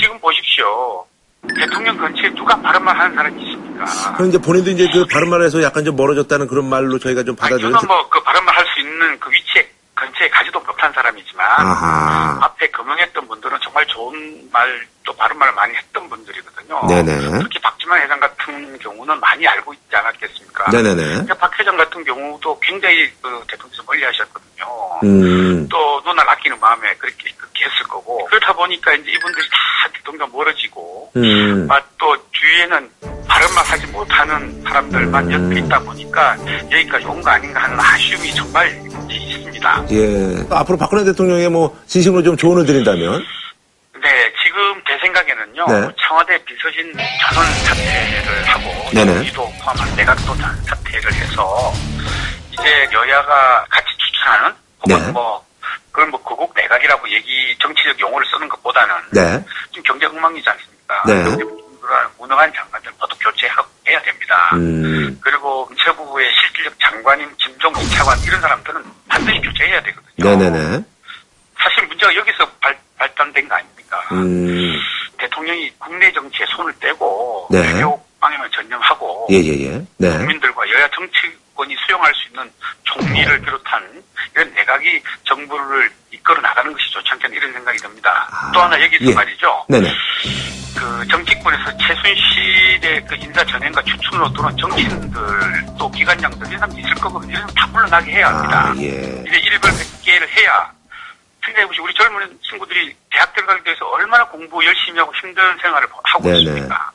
지금 0.00 0.18
보십시오. 0.20 1.06
대통령 1.58 1.96
근처에 1.98 2.30
누가 2.34 2.60
바른 2.60 2.82
말 2.84 2.96
하는 2.98 3.14
사람이 3.14 3.42
있습니까? 3.42 4.12
그럼 4.14 4.28
이제 4.28 4.38
본인도 4.38 4.70
이제 4.70 4.88
그 4.92 5.06
바른 5.06 5.28
말에서 5.30 5.62
약간 5.62 5.84
좀 5.84 5.96
멀어졌다는 5.96 6.46
그런 6.48 6.68
말로 6.68 6.98
저희가 6.98 7.22
좀 7.24 7.36
받아들여요. 7.36 7.72
저는 7.72 7.86
뭐 7.88 8.08
그 8.10 8.22
바른 8.22 8.44
말 8.44 8.54
할 8.56 8.64
수 8.74 8.80
있는 8.80 9.18
그 9.20 9.30
위치에 9.30 9.62
그 9.94 10.06
근처에 10.06 10.28
가지도 10.30 10.58
못한 10.60 10.92
사람이지만 10.92 11.46
아하. 11.46 12.38
앞에 12.42 12.68
금융했던 12.70 13.26
분들은 13.28 13.58
정말 13.62 13.86
좋은 13.86 14.48
말 14.52 14.86
또 15.04 15.12
바른 15.16 15.36
말을 15.38 15.52
많이 15.54 15.74
했던 15.74 16.08
분들이거든요. 16.08 16.86
네네. 16.88 17.38
특히 17.42 17.60
박지만 17.60 18.00
회장 18.00 18.18
같은 18.18 18.78
경우는 18.78 19.20
많이 19.20 19.46
알고 19.46 19.74
있지 19.74 19.94
않았겠습니까? 19.94 20.70
네네네. 20.70 21.02
그러니까 21.04 21.34
박 21.34 21.58
회장 21.60 21.76
같은 21.76 22.02
경우도 22.04 22.58
굉장히 22.60 23.12
그 23.20 23.28
대통령에서 23.46 23.82
멀리 23.86 24.02
하셨거든요. 24.04 24.64
음. 25.04 25.68
또 25.68 26.00
눈알 26.06 26.26
아끼는 26.26 26.58
마음에 26.58 26.94
그렇게, 26.94 27.30
그렇게 27.36 27.66
했을 27.66 27.82
거고 27.86 28.24
그렇다 28.24 28.54
보니까 28.54 28.94
이제 28.94 29.10
이분들이 29.10 29.46
다 29.50 29.56
대통령 30.04 30.30
멀어지고 30.30 31.10
음. 31.16 31.66
아, 31.70 31.80
또 31.98 32.14
주위에는 32.30 32.90
말 33.54 33.64
하지 33.64 33.86
못하는 33.86 34.62
사람들만 34.62 35.30
옆에 35.32 35.60
있다 35.60 35.78
보니까 35.80 36.36
여기까지 36.70 37.06
온 37.06 37.22
거 37.22 37.30
아닌가 37.30 37.62
하는 37.62 37.78
아쉬움이 37.80 38.34
정말 38.34 38.68
있습니다. 39.08 39.86
예. 39.92 40.46
앞으로 40.50 40.76
박근혜 40.76 41.04
대통령의 41.04 41.48
뭐 41.48 41.76
진심으로 41.86 42.22
좀 42.22 42.36
조언을 42.36 42.66
드린다면? 42.66 43.24
네, 44.02 44.32
지금 44.44 44.82
제 44.86 44.98
생각에는요, 45.00 45.64
네. 45.66 45.94
청와대 46.06 46.36
비서진 46.44 46.92
전원 47.22 47.50
사퇴를 47.64 48.44
하고. 48.44 48.90
이도 49.22 49.50
포함한 49.62 49.96
내각도 49.96 50.34
다 50.36 50.52
사퇴를 50.66 51.12
해서, 51.14 51.72
이제 52.52 52.86
여야가 52.92 53.64
같이 53.70 53.86
추천하는, 53.98 54.52
혹은 54.82 55.06
네. 55.06 55.12
뭐, 55.12 55.42
그걸 55.94 56.08
뭐 56.08 56.20
거국 56.22 56.52
내각이라고 56.56 57.08
얘기, 57.08 57.56
정치적 57.60 58.00
용어를 58.00 58.26
쓰는 58.26 58.48
것보다는, 58.48 58.94
네. 59.12 59.44
지금 59.70 59.84
경제 59.84 60.06
엉망이지 60.06 60.50
않습니까? 60.50 61.02
네. 61.06 61.44
무능한 62.18 62.52
장관들 62.52 62.90
모두 62.98 63.16
교체하고 63.20 63.68
해야 63.86 64.02
됩니다. 64.02 64.50
음. 64.54 65.16
그리고 65.20 65.64
문체부의 65.66 66.32
실질적 66.34 66.74
장관인 66.80 67.30
김종 67.36 67.72
이차관 67.76 68.18
이런 68.24 68.40
사람들은 68.40 68.82
반드시 69.08 69.40
교체해야 69.40 69.80
되거든요. 69.82 70.36
네네네. 70.36 70.84
사실 71.62 71.86
문제가 71.86 72.12
여기서 72.16 72.44
발, 72.60 72.76
발단된 72.98 73.48
거 73.48 73.54
아닙니까? 73.54 74.02
음. 74.10 74.76
대통령이 75.18 75.70
국내 75.78 76.10
정치에 76.12 76.44
손을 76.56 76.72
떼고 76.80 77.46
네. 77.52 77.72
외교 77.72 78.02
방향을 78.18 78.50
전념하고 78.50 79.28
예, 79.30 79.36
예, 79.36 79.66
예. 79.66 79.86
네. 79.98 80.18
국민들과 80.18 80.68
여야 80.70 80.88
정치권이 80.88 81.76
수용할 81.86 82.12
수 82.14 82.28
있는 82.30 82.50
총리를 82.82 83.40
비롯한 83.42 84.02
이런 84.34 84.52
내각이 84.54 85.02
정부를 85.24 85.90
이끌어 86.10 86.40
나가는 86.40 86.72
것이 86.72 86.90
좋지 86.90 87.08
않겠나 87.12 87.36
이런 87.36 87.52
생각이 87.52 87.78
듭니다. 87.78 88.50
또 88.52 88.60
하나 88.60 88.80
여기서 88.82 89.04
예. 89.10 89.14
말이죠. 89.14 89.64
네네. 89.68 89.92
그 90.76 91.06
정치권에서 91.08 91.76
최순실의 91.78 93.04
그 93.06 93.14
인사 93.16 93.44
전행과 93.44 93.82
추천으로 93.82 94.32
들어온 94.32 94.56
정치인들 94.56 95.20
또 95.78 95.90
기관장들 95.90 96.46
이런 96.48 96.58
사람 96.58 96.78
있을 96.78 96.94
거거든요. 96.96 97.32
이런 97.32 97.48
사람 97.48 97.54
다 97.54 97.66
물러나게 97.68 98.12
해야 98.12 98.28
합니다. 98.28 98.66
아, 98.66 98.74
예. 98.78 99.24
이제 99.26 99.38
일벌 99.38 99.70
100개를 99.70 100.28
해야 100.36 100.72
생각해보시 101.44 101.80
우리 101.80 101.94
젊은 101.94 102.38
친구들이 102.42 102.94
대학 103.12 103.32
들어가기 103.34 103.62
위해서 103.64 103.86
얼마나 103.86 104.26
공부 104.26 104.64
열심히 104.64 104.98
하고 104.98 105.12
힘든 105.14 105.42
생활을 105.62 105.86
하고 106.02 106.24
네네. 106.24 106.38
있습니까? 106.40 106.90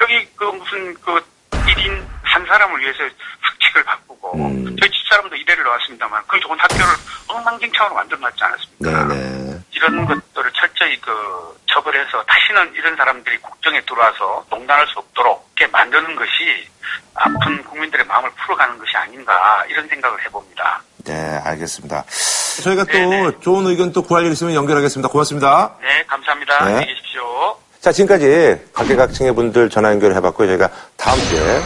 여기 0.00 0.28
그 0.36 0.44
무슨 0.44 0.94
그 0.94 1.20
1인 1.50 2.04
한 2.36 2.44
사람을 2.44 2.80
위해서 2.80 2.98
학칙을 3.40 3.82
바꾸고 3.84 4.36
음. 4.36 4.76
저희 4.78 4.90
집사람도 4.90 5.34
이대를 5.36 5.64
나왔습니다만 5.64 6.22
그 6.26 6.38
좋은 6.40 6.58
학교를 6.58 6.84
엉망진창으로 7.28 7.94
만들어놨지 7.94 8.44
않았습니까? 8.44 9.04
네네. 9.08 9.58
이런 9.72 10.04
것들을 10.04 10.52
철저히 10.52 11.00
그 11.00 11.10
처벌해서 11.64 12.22
다시는 12.24 12.74
이런 12.74 12.94
사람들이 12.94 13.38
국정에 13.38 13.80
들어와서 13.86 14.44
농단할 14.50 14.86
수 14.88 14.98
없도록 14.98 15.48
이렇게 15.56 15.72
만드는 15.72 16.14
것이 16.14 16.68
아픈 17.14 17.64
국민들의 17.64 18.04
마음을 18.04 18.30
풀어가는 18.32 18.78
것이 18.78 18.94
아닌가 18.98 19.64
이런 19.70 19.88
생각을 19.88 20.22
해봅니다. 20.26 20.82
네, 21.06 21.40
알겠습니다. 21.42 22.04
저희가 22.64 22.84
또 22.84 23.40
좋은 23.40 23.66
의견 23.66 23.92
또 23.94 24.02
구할 24.02 24.26
일 24.26 24.32
있으면 24.32 24.54
연결하겠습니다. 24.54 25.08
고맙습니다. 25.08 25.74
네, 25.80 26.04
감사합니다. 26.06 26.58
네. 26.58 26.64
안녕히 26.66 26.86
계십시오. 26.86 27.56
자, 27.80 27.92
지금까지 27.92 28.72
각계각층의 28.74 29.34
분들 29.34 29.70
전화 29.70 29.90
연결해봤고요. 29.90 30.48
저희가 30.48 30.68
다음 30.98 31.18
주에 31.20 31.62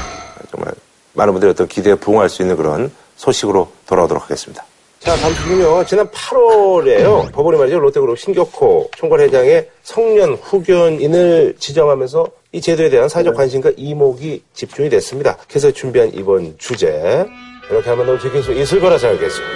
정말 0.51 0.72
많은 1.14 1.32
분들이 1.32 1.51
어떤 1.51 1.66
기대에 1.68 1.94
부응할 1.94 2.28
수 2.28 2.42
있는 2.42 2.57
그런 2.57 2.90
소식으로 3.16 3.68
돌아오도록 3.86 4.24
하겠습니다. 4.24 4.64
자, 5.01 5.16
다음 5.16 5.34
주는요. 5.34 5.84
지난 5.86 6.07
8월에요. 6.11 7.32
법원이 7.32 7.59
말이죠. 7.59 7.78
롯데그룹 7.78 8.18
신격호 8.18 8.90
총괄회장의 8.96 9.70
성년 9.82 10.34
후견인을 10.34 11.57
지정하면서 11.59 12.26
이 12.53 12.61
제도에 12.61 12.90
대한 12.90 13.09
사회적 13.09 13.34
관심과 13.34 13.72
이목이 13.76 14.42
집중이 14.53 14.90
됐습니다. 14.90 15.38
그래서 15.48 15.70
준비한 15.70 16.11
이번 16.12 16.55
주제. 16.59 17.24
이렇게 17.70 17.88
하면 17.88 18.05
너무 18.07 18.18
지킬 18.18 18.42
수 18.42 18.53
있을 18.53 18.80
거라 18.80 18.98
생각했습니다. 18.98 19.55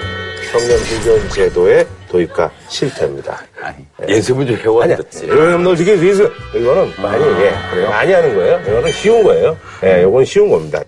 성년 0.53 0.79
후견 0.79 1.29
제도의 1.31 1.87
도입과 2.15 2.49
실태입니다. 2.69 3.43
연습을 4.09 4.47
좀 4.47 4.57
해왔는데. 4.57 5.25
이거는 5.25 5.65
너 5.65 5.75
지킬 5.75 5.99
수 5.99 6.05
있어. 6.05 6.31
이거는 6.57 6.93
많이, 7.03 7.25
예, 7.25 7.87
많이 7.89 8.13
하는 8.13 8.37
거예요. 8.37 8.61
이거는 8.61 8.93
쉬운 8.93 9.25
거예요. 9.25 9.57
예, 9.83 10.03
이건 10.03 10.25
쉬운 10.25 10.49
겁니다. 10.49 10.81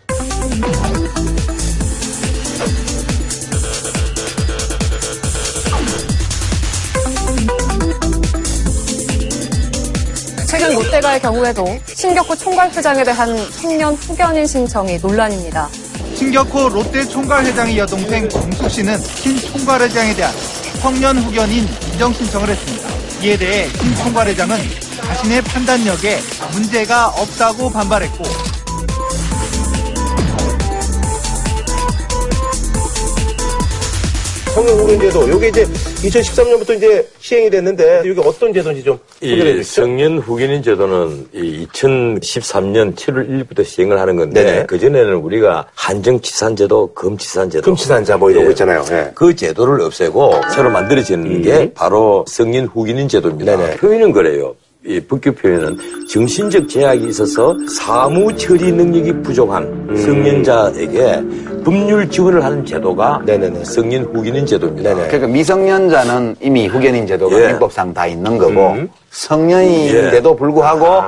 최근 10.46 10.74
롯데가의 10.76 11.20
경우에도 11.20 11.64
신격호 11.86 12.36
총괄 12.36 12.70
회장에 12.70 13.02
대한 13.02 13.36
청년 13.60 13.94
후견인 13.94 14.46
신청이 14.46 14.98
논란입니다. 14.98 15.68
신격호 16.14 16.68
롯데 16.68 17.04
총괄 17.04 17.44
회장의 17.44 17.78
여동생 17.78 18.28
정숙 18.28 18.70
씨는 18.70 18.96
신 18.98 19.36
총괄 19.36 19.82
회장에 19.82 20.14
대한 20.14 20.32
청년 20.80 21.18
후견인 21.18 21.68
인정 21.92 22.12
신청을 22.12 22.48
했습니다. 22.48 22.88
이에 23.22 23.36
대해 23.36 23.68
신 23.68 23.94
총괄회장은 23.96 24.58
자신의 25.02 25.42
판단력에 25.42 26.20
문제가 26.52 27.08
없다고 27.08 27.70
반발했고 27.70 28.45
성년 34.56 34.78
후견 34.78 34.98
제도, 35.00 35.28
요게 35.28 35.48
이제 35.48 35.64
2013년부터 35.64 36.74
이제 36.74 37.06
시행이 37.18 37.50
됐는데, 37.50 38.00
이게 38.06 38.18
어떤 38.22 38.54
제도인지 38.54 38.82
좀 38.82 38.98
소개해 39.20 39.50
이 39.50 39.56
주시죠. 39.56 39.82
성년 39.82 40.18
후견인 40.18 40.62
제도는 40.62 41.28
이 41.34 41.66
2013년 41.70 42.96
7월 42.96 43.28
1일부터 43.28 43.62
시행을 43.62 44.00
하는 44.00 44.16
건데 44.16 44.42
네네. 44.42 44.66
그전에는 44.66 45.16
우리가 45.16 45.66
한정치산제도, 45.74 46.94
금치산제도 46.94 47.64
금치산자 47.66 48.16
뭐 48.16 48.30
이러고 48.30 48.48
있잖아요. 48.52 48.82
예. 48.92 49.10
그 49.14 49.36
제도를 49.36 49.78
없애고 49.82 50.40
새로 50.54 50.70
만들어지는 50.70 51.42
게 51.42 51.70
바로 51.74 52.24
성년 52.26 52.64
후견인 52.64 53.08
제도입니다. 53.08 53.58
네네. 53.58 53.76
표현은 53.76 54.12
그래요. 54.12 54.54
이 54.86 55.00
법규 55.00 55.32
표현은 55.32 55.76
정신적 56.08 56.68
제약이 56.68 57.08
있어서 57.08 57.56
사무 57.68 58.34
처리 58.36 58.70
능력이 58.70 59.22
부족한 59.22 59.64
음. 59.64 59.96
성년자에게 59.96 61.22
법률 61.64 62.08
지원을 62.08 62.44
하는 62.44 62.64
제도가 62.64 63.20
성년 63.64 64.04
후견인 64.04 64.46
제도입니다. 64.46 64.94
그러니까 64.94 65.26
미성년자는 65.26 66.36
이미 66.40 66.68
후견인 66.68 67.06
제도가 67.06 67.42
예. 67.42 67.48
민법상 67.48 67.92
다 67.92 68.06
있는 68.06 68.38
거고 68.38 68.72
음. 68.72 68.88
성년인데도 69.16 70.30
예. 70.32 70.36
불구하고 70.36 71.02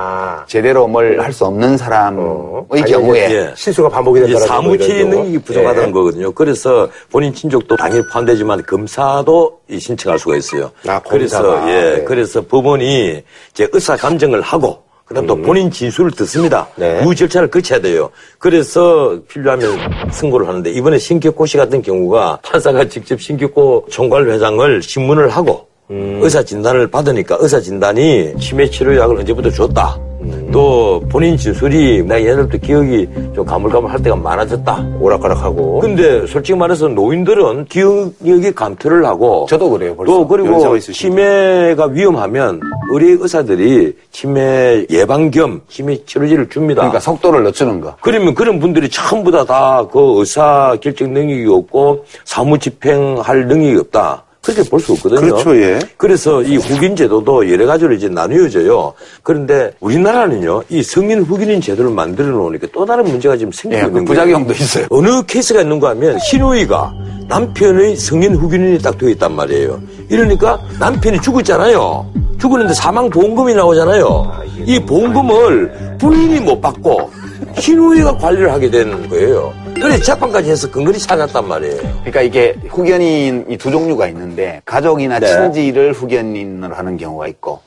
제대로 0.47 0.87
뭘 0.87 1.19
할 1.19 1.31
수 1.31 1.45
없는 1.45 1.77
사람의 1.77 2.25
아니, 2.71 2.83
경우에 2.83 3.19
예. 3.31 3.53
실수가 3.55 3.89
반복이 3.89 4.35
사무처리 4.35 5.05
능력이 5.05 5.37
부족하다는 5.39 5.89
예. 5.89 5.91
거거든요. 5.91 6.31
그래서 6.31 6.89
본인 7.11 7.33
친족도 7.33 7.75
당연히 7.75 8.01
포함되지만 8.07 8.63
검사도 8.65 9.59
이 9.69 9.79
신청할 9.79 10.17
수가 10.17 10.37
있어요. 10.37 10.71
아, 10.87 10.99
그래서. 10.99 11.69
예, 11.69 11.97
네. 11.97 12.03
그래서 12.03 12.41
법원이 12.41 13.21
이제 13.51 13.67
의사 13.71 13.95
감정을 13.95 14.41
하고 14.41 14.81
그다음 15.05 15.25
음. 15.25 15.27
또 15.27 15.35
본인 15.35 15.69
진술을 15.69 16.11
듣습니다. 16.11 16.67
네. 16.75 17.01
그 17.03 17.13
절차를 17.13 17.49
거쳐야 17.49 17.79
돼요. 17.79 18.09
그래서 18.39 19.17
필요하면 19.27 20.11
선고를 20.11 20.47
하는데 20.47 20.69
이번에 20.71 20.97
신격호 20.97 21.45
씨 21.45 21.57
같은 21.57 21.81
경우가 21.81 22.39
판사가 22.43 22.87
직접 22.87 23.21
신격호 23.21 23.85
총괄 23.89 24.29
회장을 24.29 24.81
신문을 24.81 25.29
하고 25.29 25.68
음. 25.91 26.19
의사 26.21 26.43
진단을 26.43 26.87
받으니까 26.87 27.37
의사 27.39 27.59
진단이 27.59 28.35
치매 28.39 28.69
치료약을 28.69 29.17
언제부터 29.17 29.49
줬다. 29.49 29.97
음. 30.21 30.49
또 30.51 31.01
본인 31.09 31.35
진술이 31.37 32.03
나 32.03 32.21
옛날부터 32.21 32.57
기억이 32.59 33.07
좀 33.33 33.45
가물가물할 33.45 34.03
때가 34.03 34.15
많아졌다. 34.17 34.87
오락가락하고. 34.99 35.79
근데 35.79 36.27
솔직히 36.27 36.57
말해서 36.57 36.89
노인들은 36.89 37.65
기억력이 37.65 38.51
감퇴를 38.53 39.05
하고 39.05 39.47
저도 39.49 39.69
그래요. 39.71 39.95
벌써. 39.95 40.11
또 40.11 40.27
그리고 40.27 40.77
치매가 40.77 41.85
위험하면 41.87 42.59
의뢰 42.91 43.17
의사들이 43.19 43.95
치매 44.11 44.85
예방 44.91 45.31
겸 45.31 45.61
치매 45.69 46.03
치료제를 46.05 46.49
줍니다. 46.49 46.81
그러니까 46.81 46.99
속도를 46.99 47.43
늦추는 47.45 47.81
거. 47.81 47.95
그러면 48.01 48.35
그런 48.35 48.59
분들이 48.59 48.89
전부 48.89 49.31
다그 49.31 50.19
의사 50.19 50.77
결정 50.81 51.13
능력이 51.13 51.47
없고 51.51 52.05
사무 52.25 52.59
집행할 52.59 53.47
능력이 53.47 53.79
없다. 53.79 54.25
그렇게 54.41 54.63
볼 54.69 54.79
수 54.79 54.93
없거든요. 54.93 55.19
그렇죠, 55.19 55.55
예. 55.61 55.79
그래서 55.97 56.41
이 56.41 56.55
후긴 56.55 56.95
제도도 56.95 57.51
여러 57.51 57.65
가지로 57.65 57.93
이제 57.93 58.07
나뉘어져요. 58.07 58.93
그런데 59.21 59.71
우리나라는요, 59.81 60.63
이 60.69 60.81
성인 60.81 61.21
후긴인 61.23 61.59
제도를 61.61 61.91
만들어 61.91 62.27
놓으니까 62.29 62.67
또 62.73 62.85
다른 62.85 63.03
문제가 63.03 63.35
지금 63.35 63.51
생기고 63.51 63.79
예, 63.79 63.83
그 63.83 63.87
있는 63.89 64.05
거예요. 64.05 64.21
부작용도 64.23 64.53
있어요. 64.53 64.85
어느 64.89 65.21
케이스가 65.23 65.61
있는가 65.61 65.89
하면 65.89 66.17
신우이가 66.19 66.93
남편의 67.27 67.97
성인 67.97 68.35
후견인이 68.35 68.79
딱 68.79 68.97
되어 68.97 69.09
있단 69.09 69.35
말이에요. 69.35 69.79
이러니까 70.09 70.59
남편이 70.79 71.21
죽었잖아요. 71.21 72.05
죽었는데 72.39 72.73
사망 72.73 73.09
보험금이 73.09 73.53
나오잖아요. 73.53 74.31
이 74.65 74.79
보험금을 74.79 75.97
부인이 75.99 76.39
못 76.39 76.59
받고 76.61 77.11
신우이가 77.59 78.17
관리를 78.17 78.51
하게 78.51 78.69
되는 78.71 79.07
거예요. 79.09 79.53
그래서 79.81 80.03
재판까지 80.03 80.51
해서 80.51 80.69
근거리 80.69 80.97
찾았단 80.99 81.47
말이에요. 81.47 81.77
그러니까 82.01 82.21
이게 82.21 82.55
후견인이 82.69 83.57
두 83.57 83.71
종류가 83.71 84.07
있는데 84.07 84.61
가족이나 84.65 85.19
네. 85.19 85.27
친지를 85.27 85.93
후견인으로 85.93 86.75
하는 86.75 86.97
경우가 86.97 87.27
있고 87.29 87.59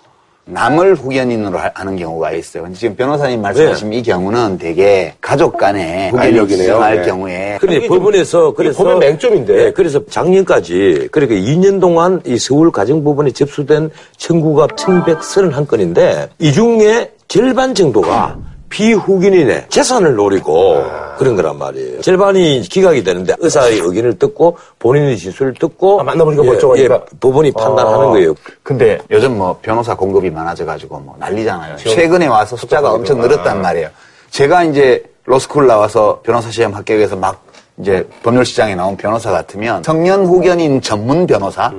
남을 0.45 0.97
후견인으로 0.97 1.57
하- 1.57 1.71
하는 1.73 1.97
경우가 1.97 2.33
있어요. 2.33 2.65
근데 2.65 2.77
지금 2.77 2.97
변호사님 2.97 3.41
말씀하신 3.43 3.93
이 3.93 4.03
경우는 4.03 4.59
되게 4.59 5.15
가족 5.21 5.57
간에 5.57 6.11
후견인 6.11 6.35
알력이네요. 6.35 6.63
지정할 6.65 6.97
네. 6.97 7.07
경우에 7.07 7.59
근데 7.61 7.87
법원에서 7.87 8.53
그래서 8.53 8.83
보면 8.83 8.99
맹점인데. 8.99 9.67
예, 9.67 9.71
그래서 9.71 10.05
작년까지 10.07 11.09
그러니까 11.13 11.37
2년 11.37 11.81
동안 11.81 12.21
이 12.27 12.37
서울 12.39 12.73
가정법원에 12.73 13.31
접수된 13.31 13.91
청구가 14.17 14.67
1,131건인데 14.67 16.29
이 16.41 16.53
중에 16.53 17.13
절반 17.29 17.75
정도가 17.75 18.37
비후견인의 18.73 19.67
재산을 19.69 20.15
노리고 20.15 20.83
그런 21.19 21.37
거란 21.37 21.59
말이에요. 21.59 22.01
절반이 22.01 22.63
기각이 22.63 23.05
되는데 23.05 23.35
의사의 23.39 23.79
의견을 23.81 24.19
듣고 24.19 24.57
본인의 24.79 25.19
진술을 25.19 25.55
듣고 25.61 26.01
아, 26.01 26.05
만나보니까 26.05 26.43
멀쩡하니까. 26.43 27.05
법원이 27.21 27.53
판단하는 27.53 28.07
아. 28.07 28.11
거예요. 28.11 28.35
근데 28.63 28.99
요즘 29.11 29.37
뭐 29.37 29.59
변호사 29.61 29.95
공급이 29.95 30.31
많아져가지고 30.31 31.01
뭐 31.01 31.15
난리잖아요. 31.19 31.77
최근에 31.77 32.27
와서 32.29 32.57
숫자가 32.57 32.93
엄청 32.93 33.21
늘었단 33.21 33.61
말이에요. 33.61 33.91
제가 34.31 34.65
이제 34.65 35.05
로스쿨 35.27 35.67
나와서 35.67 36.21
변호사 36.23 36.51
시험 36.51 36.73
합격해서 36.73 37.15
막 37.17 37.45
이제 37.79 38.09
법률 38.23 38.47
시장에 38.47 38.75
나온 38.75 38.97
변호사 38.97 39.31
같으면 39.31 39.83
청년 39.83 40.25
후견인 40.25 40.81
전문 40.81 41.27
변호사 41.27 41.71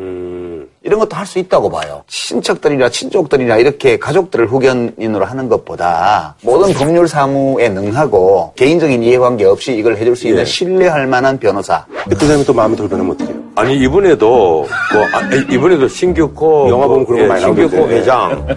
이런 0.86 1.00
것도 1.00 1.16
할 1.16 1.24
수 1.26 1.40
있다고 1.40 1.70
봐요. 1.70 2.04
친척들이나 2.08 2.90
친족들이나 2.90 3.56
이렇게 3.58 3.98
가족들을 3.98 4.48
후견인으로 4.48 5.24
하는 5.26 5.48
것보다 5.48 6.36
모든 6.44 6.74
법률 6.74 7.08
사무에 7.08 7.70
능하고 7.70 8.52
개인적인 8.58 9.02
이해관계 9.02 9.46
없이 9.46 9.74
이걸 9.74 9.96
해줄 9.96 10.16
수 10.16 10.28
있는 10.28 10.42
예. 10.42 10.46
신뢰할 10.46 11.08
만한 11.08 11.40
변호사. 11.40 11.86
그 12.10 12.26
사람이 12.26 12.44
또 12.44 12.54
마음에 12.54 12.76
들면 12.76 13.12
어떡해요? 13.12 13.34
아니 13.56 13.78
이번에도 13.78 14.68
뭐 14.94 15.04
아, 15.14 15.22
이번에도 15.50 15.88
신규코 15.88 16.68
영화 16.70 16.88
보면 16.88 17.06
그런 17.06 17.22
거 17.22 17.28
많이 17.28 17.42
신규코 17.42 17.76
나오던데. 17.78 17.96
회장 17.96 18.48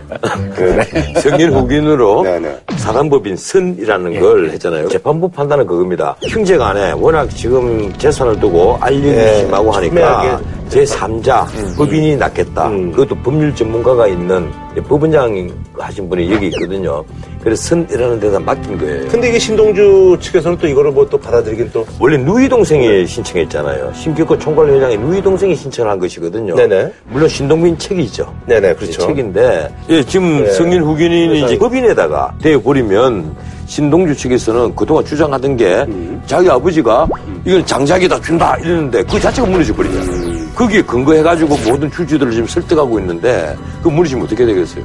성인 1.22 1.52
후견으로 1.52 2.22
네네. 2.24 2.56
사단법인 2.76 3.36
선이라는 3.36 4.20
걸 4.20 4.50
했잖아요. 4.50 4.88
재판부 4.88 5.28
판단은 5.28 5.66
그겁니다. 5.66 6.16
형제간에 6.22 6.92
워낙 6.92 7.28
지금 7.30 7.92
재산을 7.98 8.40
두고 8.40 8.78
알력이 8.80 9.12
네. 9.12 9.38
심하고 9.40 9.70
하니까. 9.70 10.40
제3자 10.70 11.46
법인이 11.76 12.16
낫겠다. 12.16 12.68
그것도 12.70 13.14
법률 13.22 13.54
전문가가 13.54 14.06
있는 14.06 14.50
법원장 14.88 15.48
하신 15.78 16.08
분이 16.08 16.30
여기 16.32 16.46
있거든요. 16.48 17.02
그래서 17.42 17.62
선이라는 17.62 18.18
데다 18.20 18.40
맡긴 18.40 18.76
거예요. 18.78 19.08
근데 19.08 19.28
이게 19.28 19.38
신동주 19.38 20.18
측에서는 20.20 20.58
또 20.58 20.66
이거를 20.66 20.90
뭐 20.90 21.06
또 21.08 21.16
받아들이긴 21.16 21.70
또. 21.72 21.86
원래 22.00 22.16
누이 22.18 22.48
동생이 22.48 23.06
신청했잖아요. 23.06 23.92
심규호 23.94 24.36
총괄회장이 24.38 24.96
누이 24.98 25.22
동생이 25.22 25.54
신청한 25.54 26.00
것이거든요. 26.00 26.56
네네. 26.56 26.92
물론 27.04 27.28
신동빈 27.28 27.78
책이죠. 27.78 28.34
네네, 28.46 28.74
그렇죠. 28.74 29.06
책인데 29.06 29.68
예, 29.88 30.02
지금 30.02 30.42
네. 30.44 30.50
성인 30.50 30.82
후견인이 30.82 31.44
이제. 31.44 31.56
법인에다가 31.58 32.34
대버리면 32.42 33.36
신동주 33.66 34.16
측에서는 34.16 34.74
그동안 34.74 35.04
주장하던 35.04 35.56
게 35.56 35.84
음. 35.88 36.20
자기 36.26 36.50
아버지가 36.50 37.06
이건 37.44 37.64
장작에다 37.64 38.20
준다 38.20 38.56
이러는데 38.56 39.02
그 39.04 39.20
자체가 39.20 39.46
무너져 39.48 39.72
버리잖아요. 39.74 40.25
음. 40.56 40.58
거기에 40.58 40.82
근거해가지고 40.82 41.56
모든 41.68 41.90
출주들을 41.90 42.32
지금 42.32 42.46
설득하고 42.46 42.98
있는데 43.00 43.54
그 43.82 43.88
무너지면 43.88 44.24
어떻게 44.24 44.46
되겠어요? 44.46 44.84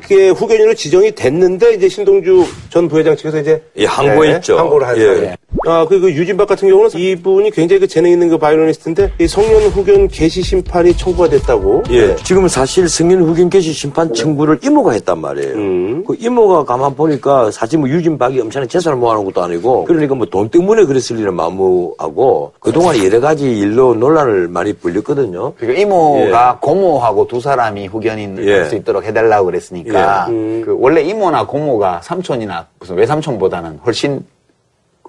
그게 0.00 0.30
후견인으로 0.30 0.74
지정이 0.74 1.14
됐는데 1.14 1.74
이제 1.74 1.88
신동주 1.88 2.46
전 2.70 2.88
부회장 2.88 3.16
측에서 3.16 3.40
이제 3.40 3.62
예, 3.76 3.86
항고했죠. 3.86 4.58
항고를 4.58 4.86
한 4.86 4.96
예. 4.98 5.04
사례. 5.04 5.36
아, 5.66 5.86
그, 5.88 5.98
그 6.00 6.12
유진박 6.12 6.46
같은 6.48 6.68
경우는 6.68 6.90
이분이 6.94 7.50
굉장히 7.50 7.80
그 7.80 7.86
재능 7.86 8.10
있는 8.10 8.28
그 8.28 8.38
바이올리니스트인데 8.38 9.12
이 9.20 9.26
성년 9.26 9.62
후견 9.70 10.08
개시 10.08 10.42
심판이 10.42 10.96
청구가 10.96 11.28
됐다고. 11.28 11.82
예. 11.90 12.14
지금 12.16 12.46
사실 12.48 12.88
승인 12.88 13.22
후견 13.22 13.48
개시 13.50 13.72
심판 13.72 14.12
청구를 14.12 14.58
이모가 14.62 14.92
했단 14.92 15.18
말이에요. 15.18 15.54
음. 15.54 16.04
그 16.06 16.14
이모가 16.18 16.64
가만 16.64 16.94
보니까 16.94 17.50
사실 17.50 17.78
뭐 17.78 17.88
유진박이 17.88 18.40
엄청난 18.40 18.68
재산을 18.68 18.98
모아놓은 18.98 19.24
것도 19.26 19.42
아니고 19.42 19.84
그러니까 19.84 20.14
뭐 20.14 20.26
돈 20.26 20.48
때문에 20.48 20.84
그랬을 20.84 21.18
일은 21.18 21.34
마무하고 21.34 22.52
그동안 22.60 23.02
여러 23.02 23.20
가지 23.20 23.50
일로 23.58 23.94
논란을 23.94 24.48
많이 24.48 24.72
불렸거든요. 24.72 25.54
그러니까 25.56 25.80
이모가 25.82 26.58
고모하고 26.60 27.26
두 27.28 27.40
사람이 27.40 27.86
후견인 27.86 28.38
예. 28.46 28.52
할수 28.58 28.76
있도록 28.76 29.04
해달라고 29.04 29.46
그랬으니까 29.46 30.26
예. 30.28 30.32
음. 30.32 30.62
그 30.64 30.76
원래 30.78 31.02
이모나 31.02 31.46
고모가 31.46 32.00
삼촌이나 32.02 32.55
무슨 32.78 32.96
외삼촌보다는 32.96 33.80
훨씬 33.84 34.24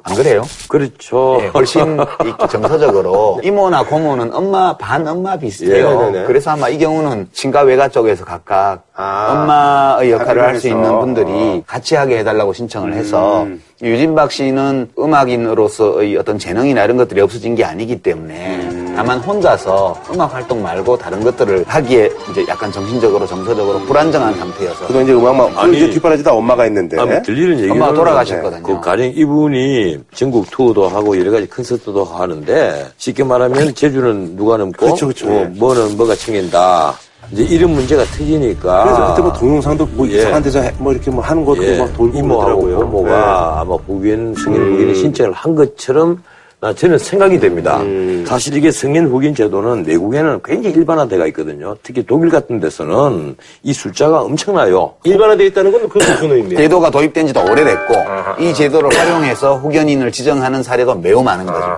안 0.03 0.15
그래요? 0.15 0.43
그렇죠. 0.69 1.39
예, 1.41 1.47
훨씬 1.53 1.99
이- 1.99 2.47
정서적으로 2.49 3.41
이모나 3.43 3.83
고모는 3.83 4.33
엄마 4.33 4.77
반 4.77 5.05
엄마 5.05 5.35
비슷해요. 5.37 5.75
예, 5.75 5.95
네네네. 5.95 6.25
그래서 6.27 6.51
아마 6.51 6.69
이 6.69 6.77
경우는 6.77 7.27
친가 7.33 7.61
외가 7.63 7.89
쪽에서 7.89 8.23
각각 8.23 8.83
아, 8.95 9.27
엄마의 9.31 10.11
역할을 10.11 10.41
할 10.43 10.59
수 10.59 10.69
있는. 10.69 10.99
분들이 10.99 11.61
같이 11.67 11.95
하게 11.95 12.19
해달라고 12.19 12.53
신청을 12.53 12.93
해서 12.93 13.43
음. 13.43 13.61
유진박 13.81 14.31
씨는 14.31 14.89
음악인으로서의 14.97 16.17
어떤 16.17 16.39
재능이나 16.39 16.83
이런 16.83 16.97
것들이 16.97 17.21
없어진 17.21 17.53
게 17.53 17.63
아니기 17.63 18.01
때문에 18.01 18.69
음. 18.71 18.93
다만 18.95 19.19
혼자서 19.19 20.01
음악 20.11 20.33
활동 20.33 20.63
말고 20.63 20.97
다른 20.97 21.23
것들을 21.23 21.63
하기에 21.67 22.09
이제 22.31 22.43
약간 22.47 22.71
정신적으로 22.71 23.27
정서적으로 23.27 23.79
불안정한 23.81 24.33
상태여서 24.33 24.87
그동안 24.87 25.03
이제 25.03 25.13
음악만, 25.13 25.55
아니, 25.55 25.77
이제 25.77 25.91
뒷바라지 25.91 26.23
다 26.23 26.33
엄마가 26.33 26.65
있는데. 26.65 26.99
아, 26.99 27.21
들리는 27.21 27.57
얘기는 27.57 27.71
엄마가 27.71 27.93
돌아가셨거든요. 27.93 28.63
그 28.63 28.81
가령 28.81 29.11
이분이 29.13 29.99
전국 30.15 30.49
투어도 30.49 30.87
하고 30.87 31.19
여러 31.19 31.29
가지 31.29 31.47
콘서트도 31.47 32.03
하는데 32.03 32.87
쉽게 32.97 33.23
말하면 33.23 33.75
제주는 33.75 34.35
누가 34.35 34.57
넘고 34.57 34.87
그렇죠, 34.87 35.05
그렇죠. 35.05 35.27
뭐, 35.27 35.41
예. 35.41 35.45
뭐는 35.45 35.97
뭐가 35.97 36.15
챙긴다. 36.15 36.95
이제 37.31 37.43
이런 37.43 37.71
문제가 37.71 38.03
터지니까 38.05 38.83
그래서 38.83 39.07
그때 39.09 39.21
뭐 39.21 39.33
동영상도 39.33 39.85
뭐 39.93 40.07
예. 40.09 40.17
이상한 40.19 40.41
데서 40.41 40.61
해- 40.61 40.71
뭐 40.77 40.93
이렇게 40.93 41.11
뭐 41.11 41.21
하는 41.23 41.43
것도 41.43 41.63
예, 41.63 41.77
막 41.77 41.93
돌고 41.93 42.17
이모하고. 42.17 42.61
고모가 42.61 43.59
아마 43.61 43.75
후견 43.75 44.33
승인 44.35 44.61
음. 44.61 44.73
후견의 44.73 44.95
신청을 44.95 45.33
한 45.33 45.53
것처럼 45.55 46.13
나 46.13 46.21
저는 46.75 46.97
생각이 46.97 47.39
됩니다. 47.39 47.81
음. 47.81 48.25
사실 48.27 48.55
이게 48.57 48.71
승인 48.71 49.05
후견 49.07 49.35
제도는 49.35 49.85
외국에는 49.85 50.39
굉장히 50.43 50.75
일반화돼가 50.75 51.27
있거든요. 51.27 51.75
특히 51.83 52.03
독일 52.03 52.31
같은 52.31 52.59
데서는 52.59 53.35
이 53.61 53.73
숫자가 53.73 54.21
엄청나요. 54.21 54.95
일반화되어 55.03 55.45
있다는 55.47 55.71
건그 55.71 55.97
무슨 55.99 56.31
의미예요? 56.31 56.57
제도가 56.57 56.89
도입된 56.89 57.27
지도 57.27 57.43
오래됐고 57.43 57.93
이 58.39 58.53
제도를 58.55 58.89
활용해서 58.97 59.57
후견인을 59.57 60.11
지정하는 60.11 60.63
사례도 60.63 60.95
매우 60.95 61.21
많은 61.21 61.45
거죠. 61.45 61.77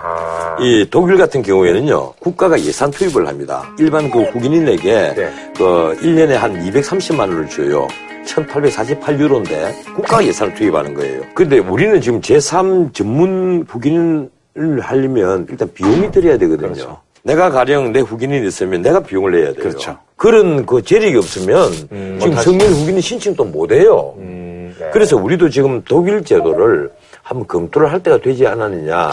이 0.61 0.87
독일 0.89 1.17
같은 1.17 1.41
경우에는요, 1.41 2.13
국가가 2.13 2.57
예산 2.57 2.89
투입을 2.89 3.27
합니다. 3.27 3.63
일반 3.79 4.09
그 4.09 4.23
후견인에게 4.23 5.13
네. 5.13 5.33
그 5.57 5.97
1년에 6.01 6.31
한 6.35 6.53
230만 6.57 7.19
원을 7.19 7.49
줘요. 7.49 7.85
1848유로인데 8.25 9.93
국가가 9.95 10.25
예산을 10.25 10.53
투입하는 10.53 10.93
거예요. 10.93 11.21
근데 11.33 11.59
우리는 11.59 11.99
지금 11.99 12.21
제3 12.21 12.93
전문 12.93 13.65
후견인을 13.67 14.29
하려면 14.55 15.45
일단 15.49 15.69
비용이 15.73 16.11
들어야 16.11 16.37
되거든요. 16.37 16.97
내가 17.23 17.49
가령 17.49 17.91
내 17.91 17.99
후견인이 17.99 18.47
있으면 18.47 18.81
내가 18.81 18.99
비용을 19.01 19.31
내야 19.31 19.45
돼요. 19.53 19.63
그렇죠. 19.63 19.97
그런 20.15 20.65
그 20.65 20.81
재력이 20.81 21.17
없으면 21.17 21.71
지금 21.71 22.31
다시- 22.31 22.45
성인 22.45 22.61
후견인 22.61 23.01
신청도 23.01 23.45
못 23.45 23.71
해요. 23.71 24.15
음, 24.17 24.73
네. 24.79 24.89
그래서 24.91 25.17
우리도 25.17 25.49
지금 25.49 25.81
독일 25.87 26.23
제도를 26.23 26.91
한번 27.21 27.47
검토를 27.47 27.91
할 27.91 28.01
때가 28.01 28.19
되지 28.19 28.47
않았느냐. 28.47 29.11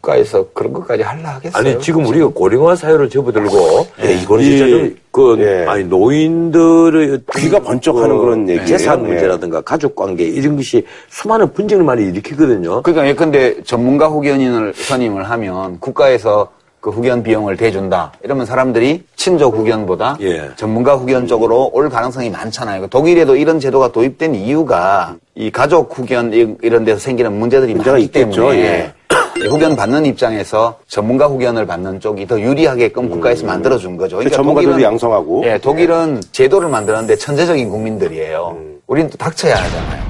국가에서 0.00 0.46
그런 0.52 0.72
것까지 0.72 1.02
하려 1.02 1.26
하겠어요? 1.28 1.60
아니 1.72 1.80
지금 1.80 2.04
우리가 2.06 2.28
고령화 2.28 2.76
사회로 2.76 3.08
접어들고 3.08 3.86
예, 4.04 4.14
이거는 4.22 4.44
진짜 4.44 4.68
좀- 4.68 4.96
그 5.10 5.36
예. 5.40 5.64
아니 5.66 5.84
노인들의 5.84 7.20
귀가 7.36 7.58
번쩍하는 7.60 8.18
그런 8.18 8.48
얘기예요. 8.48 8.66
재산 8.66 9.02
예. 9.04 9.08
문제라든가 9.08 9.60
가족 9.62 9.96
관계 9.96 10.24
이런 10.24 10.56
것이 10.56 10.84
수많은 11.08 11.52
분쟁을 11.52 11.84
많이 11.84 12.04
일으키거든요. 12.08 12.82
그러니까 12.82 13.08
예컨대 13.08 13.62
전문가 13.62 14.08
후견인을 14.08 14.74
선임을 14.74 15.24
하면 15.30 15.80
국가에서 15.80 16.48
그 16.80 16.90
후견 16.90 17.22
비용을 17.24 17.56
대준다. 17.56 18.12
이러면 18.22 18.46
사람들이 18.46 19.02
친족 19.16 19.56
후견보다 19.56 20.18
예. 20.20 20.50
전문가 20.54 20.94
후견 20.94 21.26
쪽으로 21.26 21.70
올 21.72 21.88
가능성이 21.88 22.30
많잖아요. 22.30 22.82
그 22.82 22.88
독일에도 22.88 23.34
이런 23.34 23.58
제도가 23.58 23.90
도입된 23.90 24.34
이유가 24.36 25.16
이 25.34 25.50
가족 25.50 25.98
후견 25.98 26.32
이- 26.32 26.54
이런 26.62 26.84
데서 26.84 27.00
생기는 27.00 27.32
문제들이 27.32 27.72
문제가 27.74 27.92
많기 27.92 28.04
있겠죠. 28.06 28.30
때문에 28.30 28.58
예. 28.60 28.92
후견 29.44 29.76
받는 29.76 30.06
입장에서 30.06 30.78
전문가 30.88 31.26
후견을 31.26 31.66
받는 31.66 32.00
쪽이 32.00 32.26
더 32.26 32.40
유리하게끔 32.40 33.10
국가에서 33.10 33.46
만들어준 33.46 33.96
거죠. 33.96 34.18
그 34.18 34.30
전문가들도 34.30 34.82
양성하고. 34.82 35.44
예, 35.46 35.58
독일은 35.58 36.20
제도를 36.32 36.68
만드는데 36.68 37.16
천재적인 37.16 37.68
국민들이에요. 37.68 38.56
우리는 38.86 39.10
또 39.10 39.16
닥쳐야 39.16 39.56
하잖아요. 39.56 40.06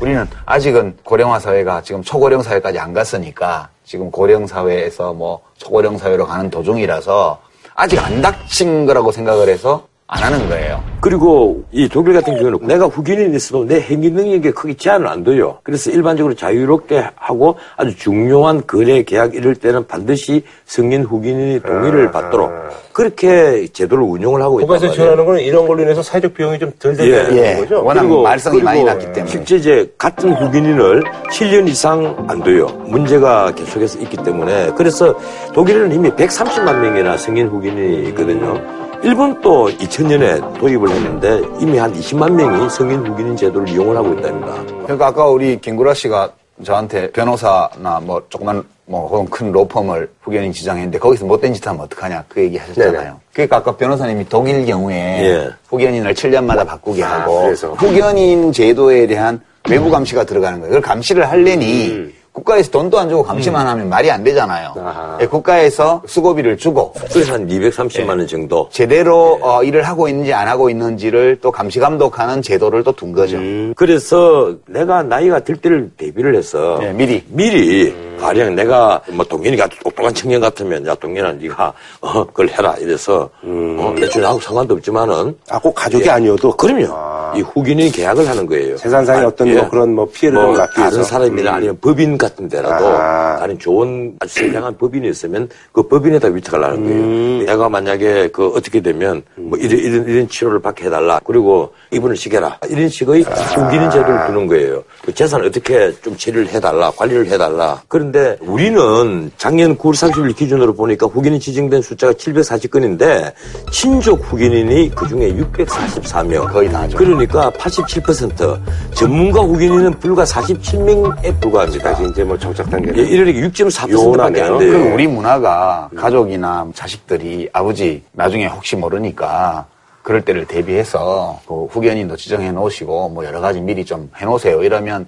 우리는 0.00 0.26
아직은 0.46 0.96
고령화 1.04 1.38
사회가 1.40 1.82
지금 1.82 2.02
초고령 2.02 2.42
사회까지 2.42 2.78
안 2.78 2.94
갔으니까 2.94 3.68
지금 3.84 4.10
고령 4.10 4.46
사회에서 4.46 5.12
뭐 5.12 5.40
초고령 5.58 5.98
사회로 5.98 6.26
가는 6.26 6.48
도중이라서 6.48 7.38
아직 7.74 7.98
안 8.04 8.22
닥친 8.22 8.86
거라고 8.86 9.12
생각을 9.12 9.48
해서 9.48 9.84
안 10.12 10.24
하는 10.24 10.48
거예요. 10.48 10.82
그리고 11.00 11.62
이 11.70 11.88
독일 11.88 12.14
같은 12.14 12.36
경우는 12.36 12.66
내가 12.66 12.86
후견인이 12.86 13.36
있어도 13.36 13.64
내 13.64 13.80
행위 13.80 14.10
능력에 14.10 14.50
크게 14.50 14.74
제한을 14.74 15.06
안 15.06 15.22
둬요. 15.22 15.58
그래서 15.62 15.92
일반적으로 15.92 16.34
자유롭게 16.34 17.04
하고 17.14 17.54
아주 17.76 17.96
중요한 17.96 18.66
거래 18.66 19.04
계약 19.04 19.36
이럴 19.36 19.54
때는 19.54 19.86
반드시 19.86 20.42
승인 20.66 21.04
후견인의 21.04 21.60
동의를 21.60 22.10
받도록 22.10 22.50
그렇게 22.92 23.68
제도를 23.72 24.02
운영을 24.02 24.42
하고 24.42 24.56
국가에서 24.56 24.86
말이에요. 24.86 24.92
지원하는 24.94 25.24
거는 25.24 25.40
이런 25.42 25.68
걸로 25.68 25.82
인해서 25.82 26.02
사회적 26.02 26.34
비용이 26.34 26.58
좀덜 26.58 26.96
된다는 26.96 27.36
예. 27.38 27.54
거죠. 27.54 27.84
그리고- 27.84 28.22
많이 28.22 28.42
그리고 28.42 28.84
났기 28.84 29.12
때문에. 29.12 29.26
실제 29.30 29.56
이제 29.56 29.92
같은 29.96 30.32
후견인을 30.32 31.04
7년 31.30 31.68
이상 31.68 32.26
안 32.28 32.42
둬요. 32.42 32.66
문제가 32.86 33.52
계속해서 33.54 34.00
있기 34.00 34.16
때문에. 34.18 34.72
그래서 34.76 35.14
독일에는 35.54 35.92
이미 35.92 36.10
130만 36.10 36.80
명이나 36.80 37.16
승인 37.16 37.46
후견인이 37.46 38.08
있거든요. 38.08 38.60
일본도 39.02 39.70
2000년에 39.70 40.58
도입을 40.58 40.90
했는데 40.90 41.40
이미 41.60 41.78
한 41.78 41.92
20만 41.92 42.32
명이 42.32 42.68
승인 42.68 43.06
후견인 43.06 43.36
제도를 43.36 43.68
이용을 43.68 43.96
하고 43.96 44.12
있답니다. 44.12 44.62
그러니까 44.82 45.06
아까 45.06 45.26
우리 45.26 45.58
김구라 45.58 45.94
씨가 45.94 46.30
저한테 46.64 47.10
변호사나 47.12 48.00
뭐 48.02 48.22
조그만 48.28 48.62
뭐 48.84 49.06
혹은 49.08 49.30
큰 49.30 49.50
로펌을 49.52 50.10
후견인 50.20 50.52
지정했는데 50.52 50.98
거기서 50.98 51.24
못된 51.24 51.54
짓 51.54 51.66
하면 51.66 51.80
어떡하냐 51.82 52.24
그 52.28 52.42
얘기 52.42 52.58
하셨잖아요. 52.58 52.92
네네. 52.92 53.12
그러니까 53.32 53.56
아까 53.56 53.76
변호사님이 53.76 54.28
독일 54.28 54.66
경우에 54.66 54.94
예. 54.96 55.50
후견인을 55.68 56.12
7년마다 56.12 56.66
바꾸게 56.66 57.02
아, 57.02 57.20
하고 57.20 57.44
그래서. 57.44 57.72
후견인 57.74 58.52
제도에 58.52 59.06
대한 59.06 59.40
외부 59.68 59.90
감시가 59.90 60.24
들어가는 60.24 60.58
거예요. 60.60 60.70
그걸 60.74 60.82
감시를 60.82 61.30
하려니 61.30 61.88
음. 61.90 62.12
국가에서 62.40 62.70
돈도 62.70 62.98
안 62.98 63.08
주고 63.08 63.22
감시만 63.22 63.66
하면 63.66 63.88
말이 63.88 64.10
안 64.10 64.24
되잖아요. 64.24 64.74
예, 65.20 65.26
국가에서 65.26 66.02
수고비를 66.06 66.56
주고 66.56 66.92
그래서 67.12 67.34
한 67.34 67.46
230만 67.46 68.08
원 68.08 68.26
정도. 68.26 68.68
제대로 68.72 69.38
어, 69.42 69.62
일을 69.62 69.82
하고 69.82 70.08
있는지 70.08 70.32
안 70.32 70.48
하고 70.48 70.70
있는지를 70.70 71.38
또 71.40 71.50
감시 71.50 71.78
감독하는 71.78 72.42
제도를 72.42 72.82
또 72.84 72.90
둔 72.92 73.12
거죠. 73.12 73.36
음, 73.38 73.72
그래서 73.76 74.52
내가 74.66 75.02
나이가 75.02 75.40
들 75.40 75.56
때를 75.56 75.90
대비를 75.96 76.34
해서 76.36 76.78
예, 76.82 76.92
미리 76.92 77.22
미리 77.28 77.94
가령 78.20 78.54
내가 78.54 79.00
뭐 79.12 79.24
동현이가 79.24 79.68
똑똑한 79.82 80.12
청년 80.12 80.40
같으면 80.40 80.86
야 80.86 80.94
동현아 80.96 81.32
네가 81.32 81.72
어 82.00 82.24
그걸 82.26 82.48
해라 82.48 82.74
이래서 82.78 83.30
어, 83.42 83.94
대충 83.96 84.20
나하고 84.22 84.40
상관도 84.40 84.74
없지만은 84.74 85.34
아, 85.48 85.58
꼭 85.58 85.72
가족이 85.74 86.04
예. 86.06 86.10
아니어도. 86.10 86.50
그럼요 86.56 87.10
이 87.36 87.40
후견인이 87.42 87.92
계약을 87.92 88.28
하는 88.28 88.44
거예요 88.44 88.76
재산상의 88.76 89.22
아, 89.22 89.28
어떤 89.28 89.46
예. 89.48 89.54
뭐 89.54 89.68
그런 89.70 89.94
뭐 89.94 90.08
피해를 90.12 90.36
좀뭐 90.40 90.56
막기 90.58 90.80
위해서. 90.80 90.90
다른 90.96 91.04
사람이나 91.04 91.50
음. 91.52 91.54
아니면 91.54 91.78
법인 91.80 92.18
같은 92.18 92.29
데라도 92.48 92.88
아. 92.88 93.36
다른 93.38 93.58
좋은 93.58 94.16
아주 94.20 94.40
선량한 94.40 94.78
법인이 94.78 95.08
있으면 95.08 95.48
그 95.72 95.82
법인에다 95.82 96.28
위탁을 96.28 96.64
하는 96.64 96.84
거예요. 96.84 97.00
음. 97.02 97.44
내가 97.46 97.68
만약에 97.68 98.28
그 98.28 98.48
어떻게 98.48 98.80
되면 98.80 99.22
뭐 99.36 99.58
이런 99.58 99.78
이런 99.78 100.08
이런 100.08 100.28
치료를 100.28 100.60
받게 100.60 100.86
해달라. 100.86 101.20
그리고 101.24 101.72
이분을 101.90 102.16
시켜라. 102.16 102.58
이런 102.68 102.88
식의 102.88 103.24
아. 103.28 103.32
후기는 103.32 103.90
제도를 103.90 104.26
두는 104.26 104.46
거예요. 104.46 104.82
그 105.04 105.14
재산 105.14 105.44
어떻게 105.44 105.92
좀 106.00 106.16
처리를 106.16 106.48
해달라, 106.48 106.90
관리를 106.90 107.26
해달라. 107.26 107.80
그런데 107.88 108.36
우리는 108.40 109.30
작년 109.36 109.76
9월 109.76 109.92
30일 109.92 110.36
기준으로 110.36 110.74
보니까 110.74 111.06
후견인 111.06 111.40
지정된 111.40 111.82
숫자가 111.82 112.12
740건인데 112.14 113.32
친족 113.72 114.20
후견인이 114.30 114.92
그 114.94 115.06
중에 115.08 115.32
644명. 115.34 116.50
거의 116.52 116.70
다죠. 116.70 116.96
그러니까 116.96 117.50
87% 117.50 118.58
전문가 118.94 119.40
후견인은 119.40 119.92
불과 120.00 120.24
47명에 120.24 121.40
불과합니다. 121.40 121.94
이제 122.10 122.24
뭐 122.24 122.36
정착 122.38 122.68
단계. 122.70 122.90
예, 122.96 123.02
이러니까 123.06 123.46
6.4%밖에 123.48 124.42
안 124.42 124.58
돼요. 124.58 124.70
그리고 124.72 124.94
우리 124.94 125.06
문화가 125.06 125.88
가족이나 125.96 126.66
자식들이 126.74 127.48
아버지 127.52 128.02
나중에 128.12 128.46
혹시 128.46 128.76
모르니까 128.76 129.66
그럴 130.02 130.22
때를 130.22 130.46
대비해서 130.46 131.40
그 131.46 131.66
후견인도 131.66 132.16
지정해 132.16 132.50
놓으시고 132.52 133.10
뭐 133.10 133.24
여러 133.24 133.40
가지 133.40 133.60
미리 133.60 133.84
좀 133.84 134.10
해 134.16 134.24
놓으세요. 134.24 134.62
이러면 134.62 135.06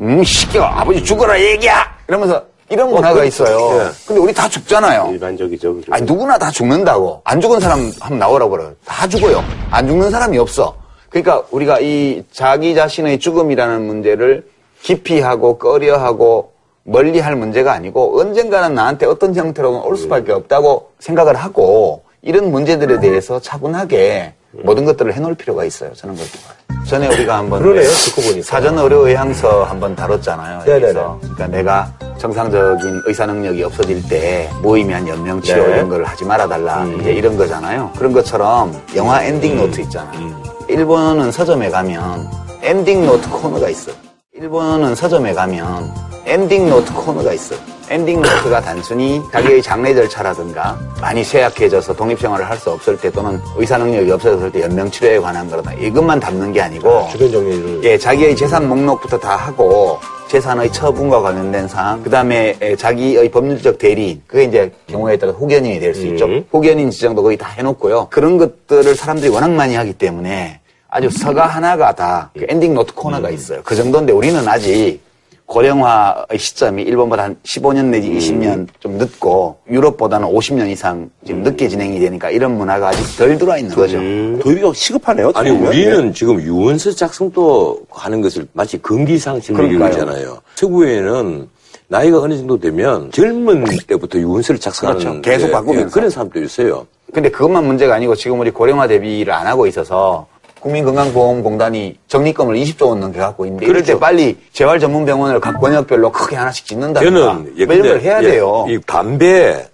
음 0.00 0.22
시켜 0.24 0.62
아버지 0.62 1.02
죽어라 1.02 1.40
얘기야 1.40 1.84
이러면서 2.08 2.44
이런 2.68 2.90
문화가 2.90 3.14
그렇죠. 3.14 3.28
있어요. 3.28 3.80
예. 3.80 3.90
근데 4.06 4.20
우리 4.20 4.32
다 4.34 4.48
죽잖아요. 4.48 5.08
일반적이죠. 5.12 5.74
그죠? 5.76 5.92
아니 5.92 6.04
누구나 6.04 6.36
다 6.38 6.50
죽는다고 6.50 7.22
안 7.24 7.40
죽은 7.40 7.60
사람 7.60 7.90
한번 8.00 8.18
나오라고 8.18 8.50
그래요. 8.52 8.72
다 8.84 9.06
죽어요. 9.08 9.42
안 9.70 9.86
죽는 9.86 10.10
사람이 10.10 10.36
없어. 10.38 10.76
그러니까 11.08 11.42
우리가 11.50 11.80
이 11.80 12.22
자기 12.32 12.74
자신의 12.74 13.18
죽음이라는 13.20 13.86
문제를 13.86 14.44
기피하고 14.86 15.58
꺼려하고 15.58 16.52
멀리할 16.84 17.34
문제가 17.34 17.72
아니고 17.72 18.20
언젠가는 18.20 18.72
나한테 18.72 19.06
어떤 19.06 19.34
형태로든 19.34 19.80
올 19.80 19.96
수밖에 19.96 20.30
없다고 20.30 20.92
생각을 21.00 21.34
하고 21.34 22.02
이런 22.22 22.52
문제들에 22.52 23.00
대해서 23.00 23.40
차분하게 23.40 24.34
모든 24.62 24.84
것들을 24.84 25.12
해놓을 25.12 25.34
필요가 25.34 25.64
있어요. 25.64 25.92
저는 25.94 26.14
그렇게 26.14 26.38
봐요. 26.38 26.84
전에 26.86 27.08
우리가 27.08 27.38
한번 27.38 27.60
그러네요, 27.60 27.90
듣고 27.90 28.22
보니까. 28.22 28.42
사전 28.44 28.78
의료 28.78 29.08
의향서 29.08 29.64
한번 29.64 29.96
다뤘잖아요. 29.96 30.62
네네네. 30.64 30.92
그러니까 30.92 31.46
내가 31.48 31.92
정상적인 32.18 33.02
의사 33.06 33.26
능력이 33.26 33.64
없어질 33.64 34.08
때 34.08 34.48
무의미한 34.62 35.08
연명 35.08 35.42
치료 35.42 35.66
네. 35.66 35.74
이런 35.74 35.88
걸 35.88 36.04
하지 36.04 36.24
말아달라 36.24 36.86
이제 37.00 37.12
이런 37.12 37.36
거잖아요. 37.36 37.90
그런 37.98 38.12
것처럼 38.12 38.72
영화 38.94 39.24
엔딩 39.24 39.56
노트 39.56 39.80
있잖아요. 39.80 40.40
일본은 40.68 41.32
서점에 41.32 41.70
가면 41.70 42.30
엔딩 42.62 43.04
노트 43.04 43.28
코너가 43.28 43.68
있어요. 43.68 44.05
일본은 44.50 44.94
서점에 44.94 45.34
가면 45.34 45.92
엔딩 46.24 46.70
노트 46.70 46.92
코너가 46.92 47.32
있어요. 47.32 47.58
엔딩 47.90 48.22
노트가 48.22 48.60
단순히 48.60 49.20
자기의 49.32 49.60
장례 49.60 49.92
절차라든가 49.92 50.78
많이 51.00 51.24
쇠약해져서 51.24 51.92
독립생활을 51.96 52.48
할 52.48 52.56
수 52.56 52.70
없을 52.70 52.96
때 52.96 53.10
또는 53.10 53.40
의사 53.56 53.76
능력이 53.76 54.08
없어졌을 54.12 54.52
때 54.52 54.62
연명 54.62 54.88
치료에 54.88 55.18
관한 55.18 55.50
거다 55.50 55.72
이것만 55.74 56.20
담는 56.20 56.52
게 56.52 56.60
아니고 56.60 57.08
주변 57.10 57.32
정리를. 57.32 57.80
예, 57.82 57.98
자기의 57.98 58.36
재산 58.36 58.68
목록부터 58.68 59.18
다 59.18 59.34
하고 59.34 59.98
재산의 60.28 60.70
처분과 60.72 61.22
관련된 61.22 61.66
사항, 61.66 62.04
그 62.04 62.08
다음에 62.10 62.56
자기의 62.78 63.28
법률적 63.32 63.78
대리인, 63.78 64.22
그게 64.28 64.44
이제 64.44 64.70
경우에 64.86 65.16
따라 65.16 65.32
후견인이 65.32 65.80
될 65.80 65.92
수 65.92 66.06
있죠. 66.06 66.28
후견인 66.52 66.90
지정도 66.92 67.20
거의 67.24 67.36
다 67.36 67.48
해놓고요. 67.48 68.06
그런 68.10 68.38
것들을 68.38 68.94
사람들이 68.94 69.28
워낙 69.28 69.50
많이 69.50 69.74
하기 69.74 69.94
때문에 69.94 70.60
아주 70.88 71.10
서가 71.10 71.46
하나가 71.46 71.92
다 71.94 72.30
그 72.36 72.44
엔딩 72.48 72.74
노트 72.74 72.94
코너가 72.94 73.30
있어요. 73.30 73.60
그 73.64 73.74
정도인데 73.74 74.12
우리는 74.12 74.46
아직 74.48 75.00
고령화의 75.46 76.38
시점이 76.38 76.82
일본보다 76.82 77.22
한 77.22 77.36
15년 77.44 77.86
내지 77.86 78.10
20년 78.10 78.66
좀 78.80 78.92
늦고 78.98 79.58
유럽보다는 79.70 80.26
50년 80.28 80.68
이상 80.68 81.08
지금 81.24 81.42
늦게 81.42 81.68
진행이 81.68 82.00
되니까 82.00 82.30
이런 82.30 82.58
문화가 82.58 82.88
아직 82.88 83.16
덜 83.16 83.38
들어와 83.38 83.56
있는 83.58 83.74
거죠. 83.74 83.98
도입이 84.42 84.74
시급하네요. 84.74 85.30
아니 85.36 85.50
보면. 85.50 85.68
우리는 85.68 86.12
지금 86.12 86.40
유언서 86.42 86.90
작성도 86.92 87.80
하는 87.90 88.20
것을 88.20 88.46
마치 88.52 88.76
금기상. 88.78 89.36
있잖아요. 89.38 90.38
서구에는 90.56 91.48
나이가 91.88 92.18
어느 92.18 92.36
정도 92.36 92.58
되면 92.58 93.12
젊은 93.12 93.64
때부터 93.86 94.18
유언서를 94.18 94.60
작성하는 94.60 95.00
그렇죠. 95.00 95.20
계속 95.22 95.46
예, 95.48 95.52
바꾸면서. 95.52 95.86
예, 95.86 95.90
그런 95.90 96.10
사람도 96.10 96.42
있어요. 96.42 96.84
근데 97.14 97.30
그것만 97.30 97.64
문제가 97.64 97.94
아니고 97.94 98.16
지금 98.16 98.40
우리 98.40 98.50
고령화 98.50 98.88
대비를 98.88 99.32
안 99.32 99.46
하고 99.46 99.68
있어서 99.68 100.26
국민건강보험공단이 100.60 101.98
적립금을 102.08 102.56
20조 102.56 102.88
원 102.88 103.00
넘게 103.00 103.18
갖고 103.18 103.46
있는데 103.46 103.66
이럴 103.66 103.82
때 103.82 103.98
빨리 103.98 104.36
재활 104.52 104.78
전문 104.80 105.04
병원을 105.04 105.40
각 105.40 105.60
권역별로 105.60 106.10
크게 106.12 106.36
하나씩 106.36 106.66
짓는다든가 106.66 107.18
저는 107.20 107.54
예, 107.56 107.64
뭐 107.66 107.74
근데 107.74 107.88
걸 107.88 108.00
해야 108.00 108.22
예, 108.22 108.28
돼요. 108.28 108.66
이 108.68 108.78
담배 108.86 109.66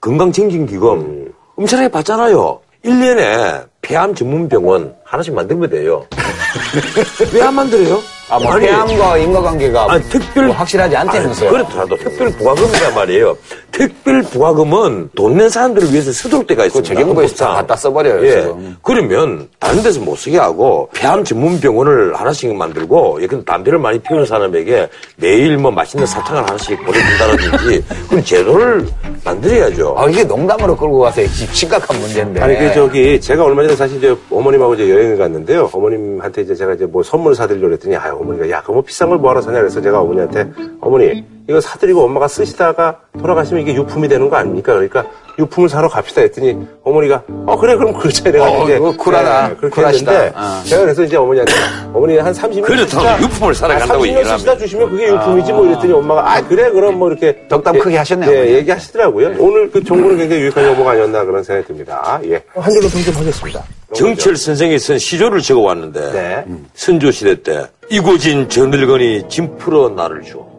건강증진기금 0.00 1.32
엄청나게 1.56 1.88
받잖아요. 1.90 2.60
1년에 2.84 3.66
폐암 3.82 4.14
전문 4.14 4.48
병원 4.48 4.94
하나씩 5.04 5.34
만들면 5.34 5.70
돼요. 5.70 6.04
왜 7.32 7.42
안 7.42 7.54
만들어요? 7.54 8.00
아, 8.32 8.38
뭐 8.38 8.52
아니, 8.52 8.64
폐암과 8.66 9.18
인과관계가 9.18 9.92
아니, 9.92 10.02
특별 10.04 10.46
뭐 10.46 10.54
확실하지 10.56 10.96
않다면서요. 10.96 11.48
아니, 11.50 11.58
그렇더라도 11.58 11.96
특별 11.98 12.30
부과금이란 12.30 12.94
말이에요. 12.94 13.36
특별 13.70 14.22
부과금은 14.22 15.10
돈 15.14 15.36
낸 15.36 15.48
사람들을 15.50 15.90
위해서 15.92 16.12
쓰도록 16.12 16.46
때가 16.46 16.66
있습니다. 16.66 16.94
재경부에서 16.94 17.34
다. 17.36 17.54
갖다 17.54 17.74
써버려요, 17.76 18.26
예. 18.26 18.30
지금. 18.42 18.76
그러면 18.82 19.48
다른 19.58 19.82
데서 19.82 19.98
못 20.00 20.16
쓰게 20.16 20.38
하고 20.38 20.88
폐암 20.94 21.24
전문 21.24 21.58
병원을 21.60 22.14
하나씩 22.14 22.54
만들고 22.54 23.22
예컨대 23.22 23.44
담배를 23.46 23.78
많이 23.78 23.98
피우는 23.98 24.24
사람에게 24.26 24.88
매일 25.16 25.56
뭐 25.58 25.70
맛있는 25.70 26.06
사탕을 26.06 26.42
하나씩 26.42 26.78
보내준다든지 26.84 27.84
그런 28.08 28.24
제도를 28.24 28.86
만들어야죠. 29.24 29.94
아, 29.98 30.08
이게 30.08 30.22
농담으로 30.24 30.76
끌고 30.76 30.98
가서 31.00 31.22
심- 31.26 31.48
심각한 31.52 31.98
문제인데. 32.00 32.40
아니 32.42 32.58
그 32.58 32.72
저기 32.74 33.20
제가 33.20 33.44
얼마 33.44 33.62
전에 33.62 33.74
사실 33.76 33.96
이제 33.98 34.14
어머님하고 34.30 34.74
이제 34.74 34.90
여행을 34.90 35.16
갔는데요. 35.18 35.70
어머님한테 35.72 36.42
이제 36.42 36.54
제가 36.54 36.74
이제 36.74 36.84
뭐 36.86 37.02
선물 37.02 37.34
사드리려고 37.34 37.72
했더니 37.74 37.96
아 37.96 38.12
어머니가 38.22 38.48
야, 38.50 38.60
그거 38.60 38.74
뭐 38.74 38.82
비싼 38.82 39.08
걸 39.08 39.18
뭐하러 39.18 39.40
사냐? 39.40 39.58
그래서 39.58 39.80
제가 39.80 40.00
어머니한테 40.00 40.50
어머니 40.80 41.24
이거 41.52 41.60
사드리고 41.60 42.02
엄마가 42.04 42.28
쓰시다가 42.28 42.96
돌아가시면 43.20 43.62
이게 43.62 43.74
유품이 43.74 44.08
되는 44.08 44.30
거 44.30 44.36
아닙니까? 44.36 44.72
그러니까 44.72 45.04
유품을 45.38 45.68
사러 45.68 45.86
갑시다 45.88 46.22
했더니 46.22 46.56
어머니가 46.82 47.22
어 47.46 47.58
그래 47.58 47.76
그럼 47.76 47.92
그러자 47.92 48.30
내가 48.30 48.50
어, 48.50 48.64
이제 48.64 48.78
그거 48.78 48.96
쿨하다. 48.96 49.48
네, 49.48 49.54
그렇게 49.56 49.74
쿨하시다. 49.74 50.10
했는데 50.12 50.38
어. 50.38 50.62
제가 50.64 50.82
그래서 50.82 51.02
이제 51.04 51.16
어머니한테 51.16 51.52
어머니 51.92 52.16
한 52.16 52.32
30년 52.32 52.62
그렇다고 52.62 53.22
유품을 53.22 53.54
사러 53.54 53.78
간다고 53.78 54.02
얘기를 54.06 54.24
하면. 54.24 54.38
쓰시다 54.38 54.56
주시면 54.56 54.90
그게 54.90 55.08
유품이지 55.08 55.52
뭐 55.52 55.66
이랬더니 55.66 55.92
엄마가 55.92 56.32
아 56.32 56.40
그래 56.40 56.70
그럼 56.70 56.98
뭐 56.98 57.10
이렇게 57.10 57.46
덕담 57.48 57.78
크게 57.78 57.96
하셨네요, 57.98 58.30
예. 58.30 58.54
얘기하시더라고요. 58.56 59.34
오늘 59.38 59.70
그 59.70 59.84
정보는 59.84 60.16
굉장히 60.16 60.42
유익한 60.42 60.64
정보가 60.64 60.92
아니었나 60.92 61.24
그런 61.24 61.44
생각이 61.44 61.66
듭니다. 61.66 62.18
예. 62.24 62.42
한 62.54 62.72
줄로 62.72 62.88
평좀 62.88 63.14
하겠습니다. 63.14 63.62
정철 63.94 64.36
선생이 64.36 64.78
쓴 64.78 64.98
시조를 64.98 65.40
적어왔는데 65.42 66.12
네. 66.12 66.44
선조 66.74 67.10
시대 67.10 67.42
때 67.42 67.66
이고진 67.90 68.48
저 68.48 68.64
늙은이 68.64 69.28
짐 69.28 69.58
풀어 69.58 69.90
나를 69.90 70.22
줘 70.22 70.51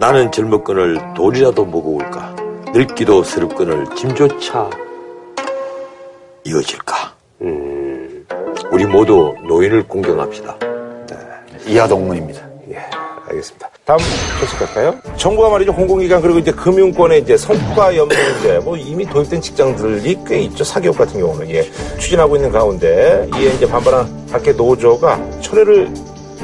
나는 0.00 0.30
젊었건을 0.30 1.14
돌이라도 1.16 1.64
먹어올까 1.64 2.36
늙기도 2.72 3.24
스럽건을 3.24 3.84
짐조차 3.96 4.70
이어질까 6.44 7.12
음. 7.42 8.24
우리 8.70 8.86
모두 8.86 9.34
노인을 9.48 9.88
공경합시다 9.88 10.56
이하 11.66 11.88
동문입니다. 11.88 12.40
예, 12.70 12.76
알겠습니다. 13.28 13.68
다음 13.84 13.98
소식 14.38 14.58
갈까요? 14.60 14.94
정부가 15.16 15.50
말이죠 15.50 15.74
공공기관 15.74 16.22
그리고 16.22 16.38
이제 16.38 16.52
금융권의 16.52 17.22
이제 17.22 17.36
성과 17.36 17.94
연봉제 17.96 18.60
뭐 18.62 18.76
이미 18.76 19.04
도입된 19.04 19.40
직장들이 19.40 20.16
꽤 20.24 20.42
있죠 20.42 20.62
사기업 20.62 20.96
같은 20.96 21.18
경우는 21.18 21.50
예 21.50 21.62
추진하고 21.98 22.36
있는 22.36 22.52
가운데 22.52 23.28
이에 23.34 23.48
이제 23.48 23.66
반발한 23.66 24.28
각계 24.30 24.52
노조가 24.52 25.40
철회를 25.40 25.92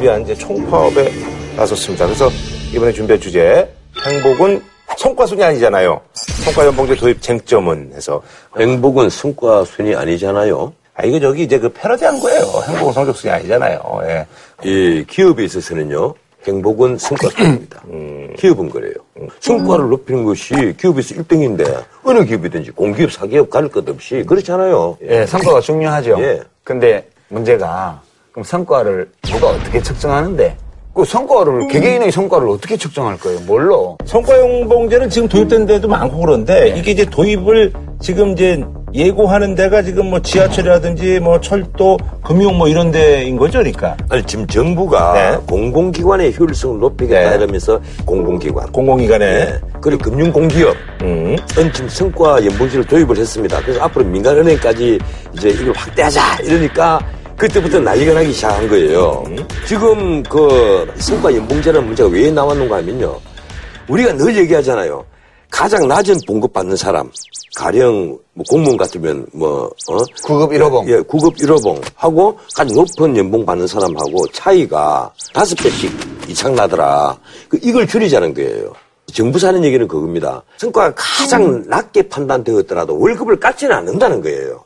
위한 0.00 0.22
이제 0.22 0.34
총파업에 0.34 1.12
나섰습니다. 1.56 2.06
그래서 2.06 2.28
이번에 2.74 2.92
준비한 2.92 3.20
주제 3.20 3.72
행복은 4.04 4.60
성과순이 4.98 5.44
아니잖아요. 5.44 6.00
성과 6.44 6.66
연봉제 6.66 6.96
도입 6.96 7.22
쟁점은 7.22 7.92
해서 7.94 8.20
행복은 8.58 9.10
성과순이 9.10 9.94
아니잖아요. 9.94 10.72
아 10.96 11.04
이거 11.04 11.20
저기 11.20 11.44
이제 11.44 11.58
그 11.58 11.68
패러디한 11.72 12.18
거예요. 12.18 12.42
행복은 12.68 12.92
성적순이 12.92 13.32
아니잖아요. 13.32 13.80
예. 14.06 14.26
이 14.64 15.04
기업에 15.08 15.44
있어서는요, 15.44 16.14
행복은 16.46 16.98
성과순입니다. 16.98 17.82
음. 17.90 18.34
기업은 18.38 18.70
그래요. 18.70 18.94
성과를 19.40 19.88
높이는 19.88 20.24
것이 20.24 20.74
기업에서 20.78 21.14
1등인데, 21.14 21.84
어느 22.04 22.24
기업이든지 22.24 22.72
공기업, 22.72 23.12
사기업 23.12 23.50
가릴 23.50 23.70
것 23.70 23.88
없이, 23.88 24.24
그렇잖아요. 24.26 24.98
예, 25.02 25.26
성과가 25.26 25.60
중요하죠. 25.60 26.16
예. 26.20 26.42
근데 26.64 27.08
문제가 27.28 28.00
그럼 28.32 28.44
성과를 28.44 29.10
누가 29.22 29.48
어떻게 29.48 29.80
측정하는데 29.80 30.56
그 30.94 31.04
성과를 31.04 31.66
개개인의 31.68 32.12
성과를 32.12 32.48
어떻게 32.48 32.76
측정할 32.76 33.18
거예요? 33.18 33.40
뭘로? 33.40 33.98
성과연봉제는 34.04 35.10
지금 35.10 35.26
도입된 35.28 35.66
데도 35.66 35.88
많고 35.88 36.18
그런데 36.18 36.68
이게 36.76 36.92
이제 36.92 37.04
도입을 37.04 37.72
지금 38.00 38.30
이제 38.30 38.62
예고하는 38.94 39.56
데가 39.56 39.82
지금 39.82 40.10
뭐 40.10 40.20
지하철이라든지 40.20 41.18
뭐 41.18 41.40
철도, 41.40 41.98
금융 42.22 42.56
뭐 42.56 42.68
이런 42.68 42.92
데인 42.92 43.36
거죠, 43.36 43.58
그러니까. 43.58 43.96
아니, 44.08 44.22
지금 44.22 44.46
정부가 44.46 45.12
네. 45.14 45.36
공공기관의 45.48 46.38
효율성을 46.38 46.78
높이겠다 46.78 47.30
네. 47.30 47.36
이러면서 47.36 47.80
공공기관. 48.04 48.70
공공기관에 48.70 49.26
네. 49.26 49.60
그리고 49.80 50.04
금융공기업. 50.04 50.76
음. 51.02 51.36
은 51.58 51.72
지금 51.72 51.88
성과 51.88 52.44
연봉제를 52.44 52.84
도입을 52.84 53.16
했습니다. 53.18 53.60
그래서 53.62 53.82
앞으로 53.82 54.04
민간은행까지 54.04 55.00
이제 55.34 55.48
이걸 55.48 55.72
확대하자 55.74 56.42
이러니까 56.44 57.00
그때부터 57.36 57.80
난리가 57.80 58.14
나기 58.14 58.32
시작한 58.32 58.68
거예요. 58.68 59.24
지금 59.66 60.22
그 60.24 60.90
성과 60.98 61.34
연봉제라는 61.34 61.86
문제가 61.86 62.08
왜 62.08 62.30
나왔는가 62.30 62.76
하면요. 62.76 63.20
우리가 63.88 64.12
늘 64.16 64.36
얘기하잖아요. 64.36 65.04
가장 65.50 65.86
낮은 65.86 66.16
봉급 66.26 66.52
받는 66.52 66.76
사람, 66.76 67.08
가령 67.56 68.18
뭐 68.32 68.44
공무원 68.48 68.76
같으면 68.76 69.24
뭐 69.32 69.70
어? 69.88 69.96
9급 69.96 70.50
1호봉. 70.50 70.88
예, 70.88 70.98
9급 71.02 71.36
1호봉 71.36 71.80
하고 71.94 72.36
가장 72.54 72.74
높은 72.76 73.16
연봉 73.16 73.46
받는 73.46 73.66
사람하고 73.66 74.26
차이가 74.32 75.12
다섯 75.32 75.54
배씩 75.56 75.92
이상 76.28 76.54
나더라. 76.54 77.16
그 77.48 77.58
이걸 77.62 77.86
줄이자는 77.86 78.34
거예요. 78.34 78.72
정부 79.12 79.38
사는 79.38 79.62
얘기는 79.62 79.86
그겁니다. 79.86 80.42
성과가 80.56 80.92
가장 80.96 81.62
낮게 81.68 82.08
판단되었더라도 82.08 82.98
월급을 82.98 83.38
깎지는 83.38 83.76
않는다는 83.76 84.22
거예요. 84.22 84.63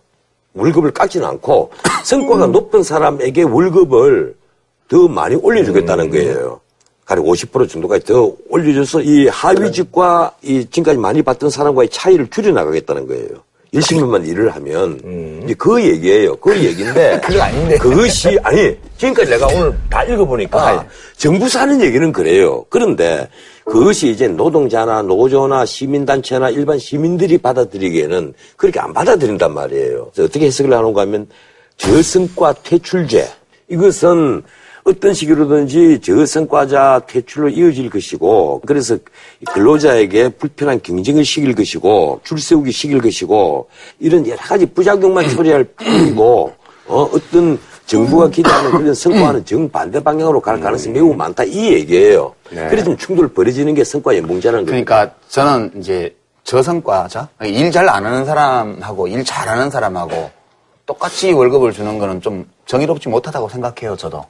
월급을 0.59 0.91
깎지는 0.91 1.27
않고 1.27 1.71
성과가 2.05 2.49
높은 2.49 2.83
사람에게 2.83 3.43
월급을 3.43 4.37
더 4.89 5.09
많이 5.09 5.37
올려주겠다는 5.37 6.11
거예요. 6.11 6.61
가령 7.05 7.25
50% 7.25 7.69
정도까지 7.69 8.05
더 8.05 8.33
올려줘서 8.51 9.01
이 9.03 9.29
하위직과 9.29 10.33
이 10.43 10.67
지금까지 10.67 10.99
많이 10.99 11.23
받던 11.23 11.49
사람과의 11.49 11.89
차이를 11.89 12.29
줄여나가겠다는 12.29 13.07
거예요. 13.07 13.29
열심히만 13.75 14.25
일을 14.27 14.51
하면 14.57 15.41
이제 15.45 15.55
그 15.55 15.83
얘기예요. 15.83 16.37
그 16.37 16.57
얘기인데 16.57 17.21
그거 17.25 17.43
아닌데. 17.43 17.77
그것이 17.77 18.39
아니 18.43 18.75
지금까지 18.97 19.31
내가 19.31 19.47
오늘 19.49 19.75
다 19.91 20.05
읽어보니까 20.05 20.87
정부에서 21.17 21.61
하는 21.61 21.81
얘기는 21.83 22.11
그래요. 22.13 22.65
그런데 22.71 23.29
그것이 23.65 24.09
이제 24.09 24.27
노동자나 24.29 25.03
노조나 25.03 25.67
시민단체나 25.67 26.51
일반 26.51 26.79
시민들이 26.79 27.37
받아들이기에는 27.37 28.33
그렇게 28.57 28.81
안 28.81 28.93
받아들인단 28.95 29.53
말이에요. 29.53 30.11
어떻게 30.19 30.47
해석을 30.47 30.73
하는가 30.73 31.03
하면 31.03 31.27
저성과 31.77 32.55
퇴출제 32.63 33.29
이것은 33.69 34.43
어떤 34.89 35.13
식으로든지 35.13 36.01
저성과자 36.01 37.03
퇴출로 37.07 37.51
이어질 37.51 37.91
것이고 37.91 38.63
그래서 38.67 38.97
근로자에게 39.53 40.31
불편한 40.31 40.81
경쟁을 40.83 41.25
시킬 41.25 41.55
것이고 41.55 42.21
줄 42.25 42.39
세우기 42.41 42.73
시킬 42.73 43.01
것이고 43.03 43.69
이런 44.01 44.27
여러 44.27 44.39
가지 44.39 44.65
부작용만 44.67 45.29
초래할 45.29 45.65
뿐이고 45.77 46.53
어, 46.87 47.03
어떤 47.13 47.59
정부가 47.85 48.31
기대하는 48.31 48.71
그런 48.71 48.95
성과와는 48.95 49.45
정반대 49.47 50.03
방향으로 50.03 50.41
갈 50.41 50.59
가능성이 50.59 50.95
매우 50.95 51.13
많다 51.15 51.45
이 51.45 51.73
얘기예요. 51.75 52.35
그래서 52.71 52.85
좀 52.87 52.97
충돌 52.97 53.29
벌어지는 53.29 53.75
게 53.75 53.85
성과 53.85 54.17
연봉제라는 54.17 54.65
거예요. 54.65 54.85
그러니까 54.85 55.15
저는 55.29 55.73
이제 55.79 56.15
저성과자 56.45 57.29
일 57.43 57.71
잘 57.71 57.91
안 57.91 58.07
하는 58.07 58.25
사람하고 58.25 59.07
일 59.09 59.23
잘하는 59.23 59.69
사람하고 59.69 60.31
똑같이 60.89 61.33
월급을 61.33 61.73
주는 61.73 61.99
거는 61.99 62.23
좀 62.23 62.51
정의롭지 62.65 63.11
못하다고 63.11 63.51
생각해요, 63.51 63.95
저도. 63.95 64.25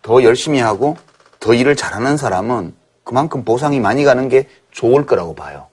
더 0.00 0.22
열심히 0.22 0.58
하고 0.58 0.96
더 1.38 1.52
일을 1.52 1.76
잘하는 1.76 2.16
사람은 2.16 2.74
그만큼 3.04 3.44
보상이 3.44 3.78
많이 3.78 4.02
가는 4.02 4.30
게 4.30 4.48
좋을 4.70 5.04
거라고 5.04 5.34
봐요. 5.34 5.66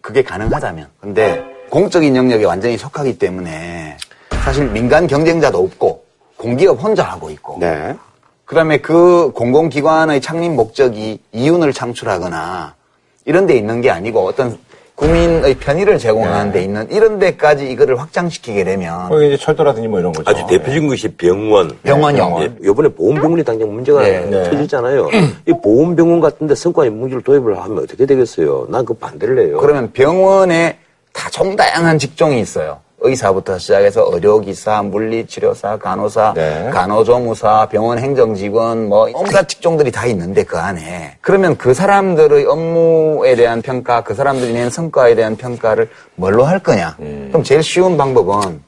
그게 0.00 0.22
가능하다면. 0.22 0.86
근데 1.00 1.42
공적인 1.70 2.14
영역에 2.14 2.44
완전히 2.44 2.78
속하기 2.78 3.18
때문에 3.18 3.96
사실 4.44 4.70
민간 4.70 5.08
경쟁자도 5.08 5.58
없고 5.58 6.04
공기업 6.36 6.80
혼자 6.80 7.02
하고 7.02 7.28
있고 7.30 7.58
네. 7.58 7.96
그다음에 8.44 8.78
그 8.78 9.32
공공기관의 9.34 10.20
창립 10.20 10.52
목적이 10.52 11.20
이윤을 11.32 11.72
창출하거나 11.72 12.76
이런 13.24 13.46
데 13.46 13.56
있는 13.56 13.80
게 13.80 13.90
아니고 13.90 14.24
어떤 14.24 14.56
국민의 14.94 15.54
편의를 15.54 15.98
제공하는 15.98 16.52
데 16.52 16.62
있는 16.62 16.86
이런 16.90 17.18
데까지 17.18 17.68
이거를 17.70 17.98
확장시키게 17.98 18.62
되면 18.64 19.08
거기 19.08 19.28
이제 19.28 19.36
철도라든지 19.36 19.88
뭐 19.88 19.98
이런 19.98 20.12
거죠. 20.12 20.30
아주 20.30 20.46
대표적인 20.46 20.88
것이 20.88 21.08
병원. 21.08 21.76
병원이요. 21.82 22.38
예, 22.42 22.52
이번에 22.68 22.88
보험병원이 22.90 23.42
당장 23.42 23.72
문제가 23.72 24.02
네. 24.02 24.20
네. 24.26 24.50
터지잖아요. 24.50 25.08
이 25.46 25.52
보험병원 25.62 26.20
같은데 26.20 26.54
성과 26.54 26.86
연봉제를 26.86 27.22
도입을 27.22 27.58
하면 27.58 27.78
어떻게 27.78 28.06
되겠어요? 28.06 28.66
난 28.68 28.84
그 28.84 28.94
반대를 28.94 29.38
해요. 29.46 29.58
그러면 29.58 29.92
병원에 29.92 30.78
다 31.12 31.30
종다양한 31.30 31.98
직종이 31.98 32.40
있어요. 32.40 32.80
의사부터 33.02 33.58
시작해서 33.58 34.08
의료기사, 34.12 34.82
물리치료사, 34.82 35.78
간호사, 35.78 36.34
네. 36.34 36.70
간호조무사, 36.72 37.68
병원 37.70 37.98
행정직원, 37.98 38.88
뭐 38.88 39.08
온갖 39.14 39.48
직종들이 39.48 39.90
다 39.90 40.06
있는데 40.06 40.44
그 40.44 40.58
안에 40.58 41.18
그러면 41.20 41.56
그 41.56 41.74
사람들의 41.74 42.46
업무에 42.46 43.34
대한 43.34 43.62
평가, 43.62 44.02
그 44.02 44.14
사람들이 44.14 44.52
낸 44.52 44.70
성과에 44.70 45.14
대한 45.14 45.36
평가를 45.36 45.90
뭘로 46.14 46.44
할 46.44 46.58
거냐? 46.58 46.96
그럼 46.98 47.42
제일 47.42 47.62
쉬운 47.62 47.96
방법은 47.96 48.62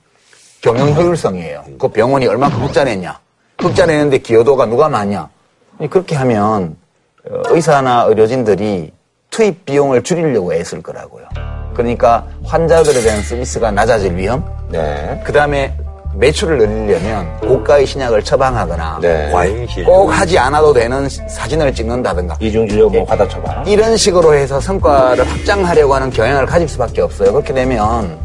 경영 0.61 0.95
효율성이에요. 0.95 1.65
그 1.79 1.89
병원이 1.89 2.27
얼마큼 2.27 2.63
흑자 2.65 2.85
냈냐? 2.85 3.19
흑자 3.59 3.87
내는데 3.87 4.19
기여도가 4.19 4.67
누가 4.67 4.89
많냐? 4.89 5.29
그렇게 5.91 6.15
하면 6.17 6.77
어, 7.29 7.43
의사나 7.49 8.05
의료진들이 8.05 8.93
투입 9.31 9.65
비용을 9.65 10.03
줄이려고 10.03 10.55
애쓸 10.55 10.83
거라고요. 10.83 11.25
그러니까 11.75 12.25
환자들에 12.45 13.01
대한 13.01 13.23
서비스가 13.23 13.71
낮아질 13.71 14.17
위험, 14.17 14.45
네. 14.71 15.21
그 15.25 15.33
다음에 15.33 15.75
매출을 16.17 16.59
늘리려면 16.59 17.41
고가의 17.41 17.87
신약을 17.87 18.23
처방하거나 18.23 18.99
네. 19.03 19.33
꼭 19.85 20.09
하지 20.09 20.39
않아도 20.39 20.73
되는 20.73 21.09
사진을 21.09 21.75
찍는다든가 21.75 22.37
이중 22.41 22.69
진료 22.69 22.89
뭐 22.89 23.05
과다 23.05 23.27
처방. 23.29 23.67
이런 23.67 23.97
식으로 23.97 24.35
해서 24.35 24.61
성과를 24.61 25.29
확장하려고 25.29 25.95
하는 25.95 26.11
경향을 26.11 26.47
가질 26.47 26.69
수밖에 26.69 27.03
없어요. 27.03 27.33
그렇게 27.33 27.53
되면 27.53 28.17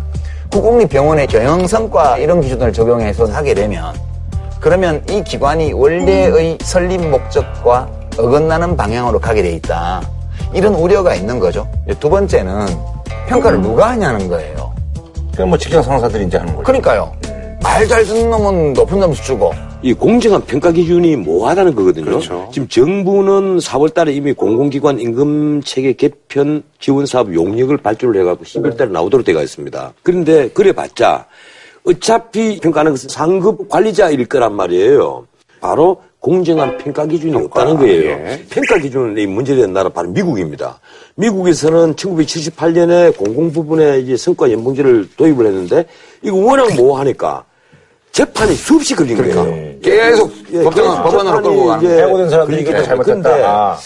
국공립병원의 0.52 1.28
경영 1.28 1.66
성과 1.68 2.18
이런 2.18 2.42
기준을 2.42 2.74
적용해서 2.74 3.26
하게 3.26 3.54
되면 3.54 3.94
그러면 4.60 5.02
이 5.10 5.24
기관이 5.24 5.74
원래의 5.74 6.58
설립 6.62 7.02
목적과 7.02 7.88
어긋나는 8.18 8.76
방향으로 8.76 9.20
가게 9.20 9.42
돼 9.42 9.52
있다. 9.54 10.02
이런 10.54 10.74
우려가 10.74 11.16
있는 11.16 11.40
거죠. 11.40 11.68
두 12.00 12.10
번째는 12.10 12.68
평가를 13.28 13.62
누가 13.62 13.90
하냐는 13.92 14.28
거예요. 14.28 14.74
그럼 15.34 15.50
뭐 15.50 15.58
직장 15.58 15.82
상사들이 15.82 16.26
이제 16.26 16.38
하는 16.38 16.54
거죠. 16.54 16.66
그러니까요. 16.66 17.12
말 17.62 17.88
잘 17.88 18.04
듣는 18.04 18.30
놈은 18.30 18.74
높은 18.74 19.00
점수 19.00 19.24
주고 19.24 19.54
이 19.82 19.94
공정한 19.94 20.44
평가 20.46 20.72
기준이 20.72 21.16
뭐하다는 21.16 21.76
거거든요. 21.76 22.06
그렇죠. 22.06 22.50
지금 22.52 22.68
정부는 22.68 23.60
4월 23.60 23.94
달에 23.94 24.12
이미 24.12 24.34
공공기관 24.34 25.00
임금 25.00 25.62
체계 25.64 25.94
개편 25.94 26.64
지원 26.80 27.06
사업 27.06 27.34
용역을 27.34 27.78
발주를 27.78 28.20
해갖고 28.22 28.44
11월 28.44 28.76
달에 28.78 28.92
나오도록 28.92 29.26
되어 29.26 29.42
있습니다. 29.42 29.94
그런데 30.04 30.50
그래봤자 30.50 31.26
어차피 31.86 32.60
평가하는 32.60 32.92
것은 32.92 33.08
상급 33.10 33.70
관리자일 33.70 34.26
거란 34.26 34.54
말이에요. 34.56 35.26
바로 35.62 36.02
공정한 36.20 36.78
평가 36.78 37.06
기준이 37.06 37.34
없다는 37.36 37.78
거예요. 37.78 38.10
예. 38.10 38.44
평가 38.50 38.78
기준이 38.78 39.26
문제된 39.26 39.72
나라 39.72 39.90
바로 39.90 40.10
미국입니다. 40.10 40.80
미국에서는 41.16 41.96
1978년에 41.96 43.16
공공 43.16 43.52
부분에 43.52 44.00
이제 44.00 44.18
성과 44.18 44.52
연봉제를 44.52 45.10
도입을 45.16 45.46
했는데 45.46 45.86
이거 46.22 46.36
워낙 46.38 46.76
모호하니까 46.76 47.46
재판이 48.12 48.54
수없이 48.56 48.96
걸린 48.96 49.18
거예요. 49.18 49.80
계속 49.82 50.32
예, 50.52 50.64
법정, 50.64 51.04
법원으로 51.04 51.42
끌고 51.42 51.66
가는. 51.68 52.00
해고된 52.00 52.30
사람들이 52.30 52.62
이게 52.62 52.84
잘못했다. 52.84 53.30
아. 53.46 53.78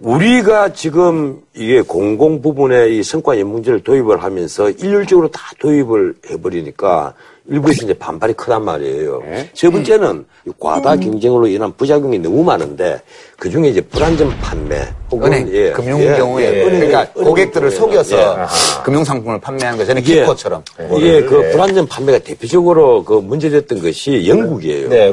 우리가 0.00 0.72
지금 0.72 1.40
이게 1.54 1.82
공공 1.82 2.40
부분에 2.40 2.88
이 2.88 3.02
성과 3.02 3.38
연봉제를 3.38 3.82
도입을 3.82 4.22
하면서 4.22 4.70
일률적으로 4.70 5.28
다 5.28 5.40
도입을 5.58 6.14
해버리니까 6.30 7.14
일부에서 7.50 7.84
이제 7.84 7.92
반발이 7.94 8.34
크단 8.34 8.64
말이에요. 8.64 9.22
세 9.54 9.68
번째는 9.68 10.24
이 10.46 10.50
과다 10.58 10.94
경쟁으로 10.96 11.48
인한 11.48 11.72
부작용이 11.76 12.18
너무 12.20 12.44
많은데 12.44 13.00
그 13.36 13.50
중에 13.50 13.68
이제 13.68 13.80
불안전 13.80 14.38
판매 14.38 14.86
혹은 15.10 15.32
은행, 15.32 15.48
예, 15.52 15.72
금융 15.72 16.00
예, 16.00 16.16
경우에 16.16 16.44
예, 16.44 16.62
은행, 16.62 16.70
그러니까 16.88 17.06
은행 17.16 17.28
고객들을 17.28 17.70
경우에, 17.70 17.76
속여서 18.04 18.16
예. 18.42 18.82
금융 18.84 19.02
상품을 19.04 19.40
판매하는 19.40 19.78
거 19.78 19.84
전에 19.84 20.00
이게- 20.00 20.20
키코처럼 20.20 20.62
이게 20.96 21.22
그 21.24 21.50
불안전 21.50 21.88
판매가 21.88 22.20
대표적으로 22.20 23.02
그 23.04 23.14
문제됐던 23.14 23.82
것이 23.82 24.26
영국이에요. 24.28 24.88
네, 24.88 25.08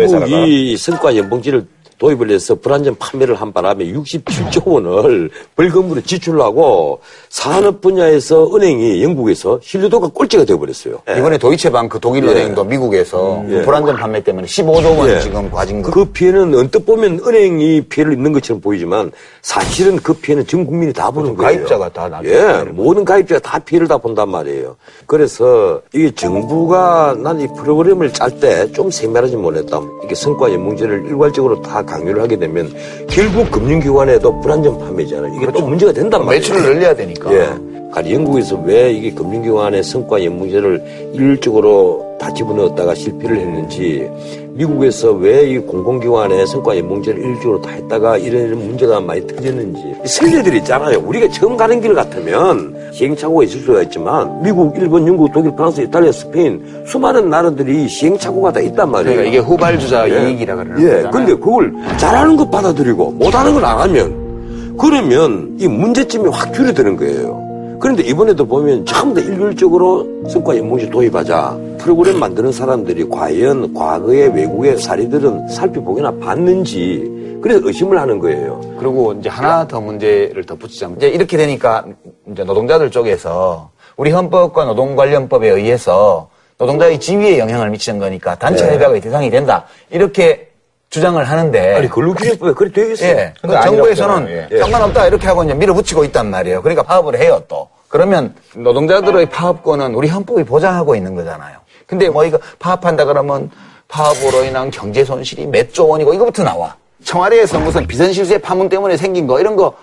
회사가. 0.00 0.30
영국이 0.30 0.76
성과 0.78 1.14
연봉제를 1.14 1.66
도입을 1.98 2.30
해서 2.30 2.54
불안전 2.54 2.96
판매를 2.98 3.34
한 3.36 3.52
바람에 3.52 3.84
67조 3.92 4.66
원을 4.66 5.30
벌금으로 5.56 6.00
지출하고 6.02 7.00
산업 7.28 7.80
분야에서 7.80 8.54
은행이 8.54 9.02
영국에서 9.02 9.58
신뢰도가 9.62 10.08
꼴찌가 10.08 10.44
되어버렸어요. 10.44 11.00
이번에 11.18 11.38
도이체방크 11.38 12.00
독일은행도 12.00 12.64
미국에서 12.64 13.42
그 13.48 13.62
불안전 13.64 13.96
판매 13.96 14.22
때문에 14.22 14.46
15조 14.46 14.98
원 14.98 15.08
예. 15.10 15.20
지금 15.20 15.50
과징금 15.50 15.90
그 15.92 16.04
피해는 16.06 16.54
언뜻 16.54 16.84
보면 16.84 17.20
은행이 17.26 17.82
피해를 17.82 18.12
입는 18.14 18.32
것처럼 18.32 18.60
보이지만 18.60 19.12
사실은 19.42 19.96
그 19.96 20.14
피해는 20.14 20.46
전 20.46 20.64
국민이 20.66 20.92
다 20.92 21.10
보는 21.10 21.36
거예요. 21.36 21.58
가입자가 21.58 21.88
다 21.90 22.08
나죠. 22.08 22.28
예, 22.28 22.64
모든 22.72 23.04
가입자가 23.04 23.40
다 23.40 23.58
피해를 23.58 23.86
다 23.88 23.98
본단 23.98 24.28
말이에요. 24.30 24.76
그래서 25.06 25.80
이게 25.92 26.10
정부가 26.14 27.14
난 27.22 27.34
이 27.40 27.48
프로그램을 27.56 28.12
짤 28.12 28.30
때 28.40 28.64
좀 28.72 28.90
세밀하지 28.90 29.36
못했다. 29.36 29.80
이게 30.04 30.14
성과 30.14 30.50
연봉제를 30.52 31.06
일괄적으로 31.06 31.60
다 31.62 31.82
강요를 31.94 32.22
하게 32.22 32.36
되면 32.36 32.72
결국 33.08 33.50
금융기관에도 33.50 34.40
불안전 34.40 34.78
판매잖아요. 34.78 35.34
이게 35.36 35.52
또 35.52 35.66
문제가 35.66 35.92
된단 35.92 36.24
말이에요. 36.24 36.40
매출을 36.40 36.62
늘려야 36.62 36.94
되니까. 36.94 37.32
예. 37.32 37.73
아니, 37.96 38.12
영국에서 38.12 38.56
왜 38.64 38.92
이게 38.92 39.12
금융기관의 39.12 39.84
성과 39.84 40.22
연봉제를 40.24 41.12
일률적으로 41.14 42.04
다 42.18 42.32
집어넣었다가 42.34 42.94
실패를 42.94 43.36
했는지, 43.38 44.08
미국에서 44.54 45.12
왜 45.12 45.44
이 45.48 45.58
공공기관의 45.58 46.46
성과 46.46 46.76
연봉제를 46.76 47.20
일률적으로 47.20 47.60
다 47.60 47.70
했다가 47.70 48.16
이런 48.18 48.46
이런 48.46 48.66
문제가 48.66 49.00
많이 49.00 49.24
터졌는지. 49.26 49.80
이 50.04 50.08
선례들이 50.08 50.58
있잖아요. 50.58 51.02
우리가 51.06 51.28
처음 51.30 51.56
가는 51.56 51.80
길 51.80 51.94
같으면 51.94 52.74
시행착오가 52.92 53.44
있을 53.44 53.60
수가 53.60 53.82
있지만, 53.82 54.42
미국, 54.42 54.76
일본, 54.76 55.06
영국, 55.06 55.32
독일, 55.32 55.54
프랑스, 55.54 55.80
이탈리아, 55.82 56.10
스페인, 56.12 56.62
수많은 56.86 57.30
나라들이 57.30 57.86
시행착오가 57.88 58.52
다 58.52 58.60
있단 58.60 58.90
말이에요. 58.90 59.16
그러니까 59.16 59.28
이게 59.28 59.38
후발주자 59.38 60.08
예. 60.10 60.30
이익이라 60.30 60.56
그러는 60.56 60.80
예. 60.82 60.86
거잖아요. 61.02 61.10
근데 61.10 61.34
그걸 61.34 61.72
잘하는 61.96 62.36
것 62.36 62.50
받아들이고 62.50 63.12
못하는 63.12 63.54
걸 63.54 63.64
안 63.64 63.78
하면 63.80 64.74
그러면 64.78 65.56
이 65.58 65.68
문제점이 65.68 66.28
확 66.32 66.52
줄어드는 66.52 66.96
거예요. 66.96 67.42
그런데 67.80 68.02
이번에도 68.02 68.44
보면 68.46 68.86
전부 68.86 69.20
다 69.20 69.20
일률적으로 69.20 70.06
성과 70.28 70.56
연봉제 70.56 70.90
도입하자 70.90 71.58
프로그램 71.78 72.18
만드는 72.18 72.52
사람들이 72.52 73.08
과연 73.08 73.74
과거의 73.74 74.34
외국의 74.34 74.78
사례들은 74.78 75.48
살펴보거나 75.48 76.12
봤는지 76.18 77.38
그래서 77.42 77.60
의심을 77.66 78.00
하는 78.00 78.18
거예요. 78.18 78.60
그리고 78.78 79.12
이제 79.12 79.28
하나 79.28 79.68
더 79.68 79.80
문제를 79.80 80.44
덧붙이자면 80.44 80.96
이제 80.96 81.08
이렇게 81.08 81.36
되니까 81.36 81.84
이제 82.30 82.42
노동자들 82.42 82.90
쪽에서 82.90 83.70
우리 83.96 84.10
헌법과 84.10 84.64
노동관련법에 84.64 85.50
의해서 85.50 86.30
노동자의 86.56 86.98
지위에 86.98 87.38
영향을 87.38 87.70
미치는 87.70 87.98
거니까 87.98 88.36
단체 88.36 88.64
네. 88.64 88.76
협약의 88.76 89.00
대상이 89.00 89.28
된다 89.28 89.66
이렇게 89.90 90.53
주장을 90.94 91.22
하는데 91.24 91.74
아니 91.74 91.88
근로기준법에 91.90 92.52
그래 92.52 92.70
되어 92.70 92.90
있어요. 92.92 93.08
예. 93.10 93.34
근데 93.40 93.56
그 93.56 93.62
정부에서는 93.64 94.48
예. 94.52 94.58
상관없다 94.60 95.06
이렇게 95.08 95.26
하고 95.26 95.42
이제 95.42 95.52
밀어붙이고 95.52 96.04
있단 96.04 96.30
말이에요. 96.30 96.62
그러니까 96.62 96.84
파업을 96.84 97.18
해요 97.18 97.42
또. 97.48 97.68
그러면 97.88 98.32
노동자들의 98.54 99.26
파업권은 99.26 99.92
우리 99.94 100.08
헌법이 100.08 100.44
보장하고 100.44 100.94
있는 100.94 101.16
거잖아요. 101.16 101.58
근데 101.86 102.08
뭐 102.08 102.24
이거 102.24 102.38
파업한다 102.60 103.06
그러면 103.06 103.50
파업으로 103.88 104.44
인한 104.44 104.70
경제 104.70 105.04
손실이 105.04 105.46
몇 105.46 105.72
조 105.72 105.88
원이고 105.88 106.14
이거부터 106.14 106.44
나와. 106.44 106.76
청와대에서 107.02 107.58
무슨 107.58 107.88
비선실세 107.88 108.38
파문 108.38 108.68
때문에 108.68 108.96
생긴 108.96 109.26
거 109.26 109.40
이런 109.40 109.56
거 109.56 109.74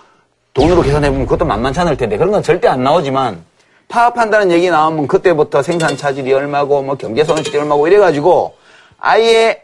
돈으로 0.54 0.80
계산해보면 0.80 1.26
그것도 1.26 1.44
만만찮을 1.44 1.98
텐데 1.98 2.16
그런 2.16 2.32
건 2.32 2.42
절대 2.42 2.68
안 2.68 2.82
나오지만 2.82 3.44
파업한다는 3.88 4.50
얘기 4.50 4.70
나오면 4.70 5.08
그때부터 5.08 5.62
생산 5.62 5.94
차질이 5.94 6.32
얼마고 6.32 6.80
뭐 6.82 6.94
경제 6.94 7.22
손실이 7.22 7.58
얼마고 7.58 7.86
이래가지고 7.86 8.54
아예 8.98 9.62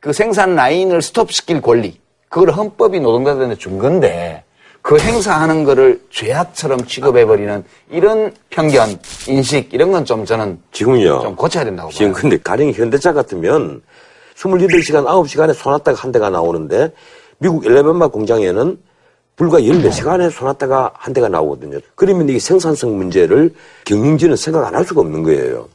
그 0.00 0.12
생산 0.12 0.54
라인을 0.54 1.02
스톱시킬 1.02 1.60
권리 1.60 1.98
그걸 2.28 2.50
헌법이 2.50 3.00
노동자들한테 3.00 3.56
준 3.56 3.78
건데 3.78 4.44
그 4.82 4.98
행사하는 4.98 5.64
거를 5.64 6.00
죄악처럼 6.10 6.84
취급해버리는 6.86 7.64
이런 7.90 8.32
편견, 8.50 8.98
인식 9.26 9.72
이런 9.74 9.90
건 9.90 10.04
좀 10.04 10.24
저는 10.24 10.60
지금요. 10.72 11.20
좀 11.20 11.36
고쳐야 11.36 11.64
된다고 11.64 11.90
지금 11.90 12.12
봐요. 12.12 12.20
근데 12.22 12.38
가령 12.38 12.70
현대차 12.70 13.12
같으면 13.12 13.82
28시간, 14.36 15.04
9시간에 15.04 15.52
소나타가 15.52 15.98
한 15.98 16.12
대가 16.12 16.30
나오는데 16.30 16.92
미국 17.38 17.66
엘레벤마 17.66 18.08
공장에는 18.08 18.78
불과 19.36 19.58
14시간에 19.58 20.30
소나타가 20.30 20.92
한 20.94 21.12
대가 21.12 21.28
나오거든요. 21.28 21.78
그러면 21.94 22.28
이게 22.28 22.38
생산성 22.38 22.96
문제를 22.96 23.52
경영진은 23.84 24.36
생각 24.36 24.64
안 24.66 24.74
할 24.74 24.84
수가 24.84 25.00
없는 25.00 25.22
거예요. 25.24 25.68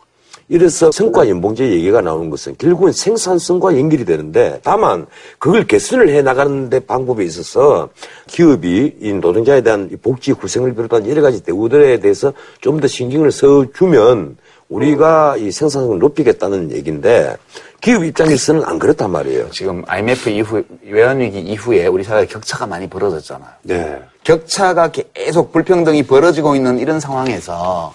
이래서 0.50 0.92
성과 0.92 1.28
연봉제 1.28 1.68
얘기가 1.72 2.02
나오는 2.02 2.30
것은 2.30 2.56
결국은 2.58 2.92
생산성과 2.92 3.78
연결이 3.78 4.06
되는데 4.06 4.60
다만 4.64 5.06
그걸 5.40 5.66
개선을 5.66 6.10
해 6.10 6.22
나가는 6.22 6.70
데 6.70 6.80
방법에 6.80 7.24
있어서 7.24 7.90
기업이 8.28 8.98
이 9.00 9.14
노동자에 9.14 9.62
대한 9.62 9.90
이 9.92 9.96
복지 9.96 10.34
구생을 10.34 10.76
비롯한 10.76 11.10
여러 11.10 11.22
가지 11.22 11.42
대우들에 11.44 12.00
대해서 12.00 12.34
좀 12.62 12.80
더 12.84 12.88
신경을 12.88 13.32
써주면 13.32 14.36
우리가 14.68 15.38
이 15.38 15.52
생산성을 15.52 16.00
높이겠다는 16.00 16.72
얘기인데 16.72 17.38
기업 17.82 18.04
입장에서는 18.04 18.64
안 18.64 18.80
그렇단 18.80 19.12
말이에요. 19.12 19.50
지금 19.52 19.84
IMF 19.88 20.30
이후 20.30 20.64
외환위기 20.86 21.40
이후에 21.40 21.88
우리 21.88 22.04
사회에 22.04 22.26
격차가 22.26 22.66
많이 22.66 22.90
벌어졌잖아요. 22.90 23.50
네. 23.64 24.02
격차가 24.24 24.92
계속 25.14 25.52
불평등이 25.52 26.04
벌어지고 26.04 26.56
있는 26.56 26.80
이런 26.80 27.00
상황에서 27.00 27.94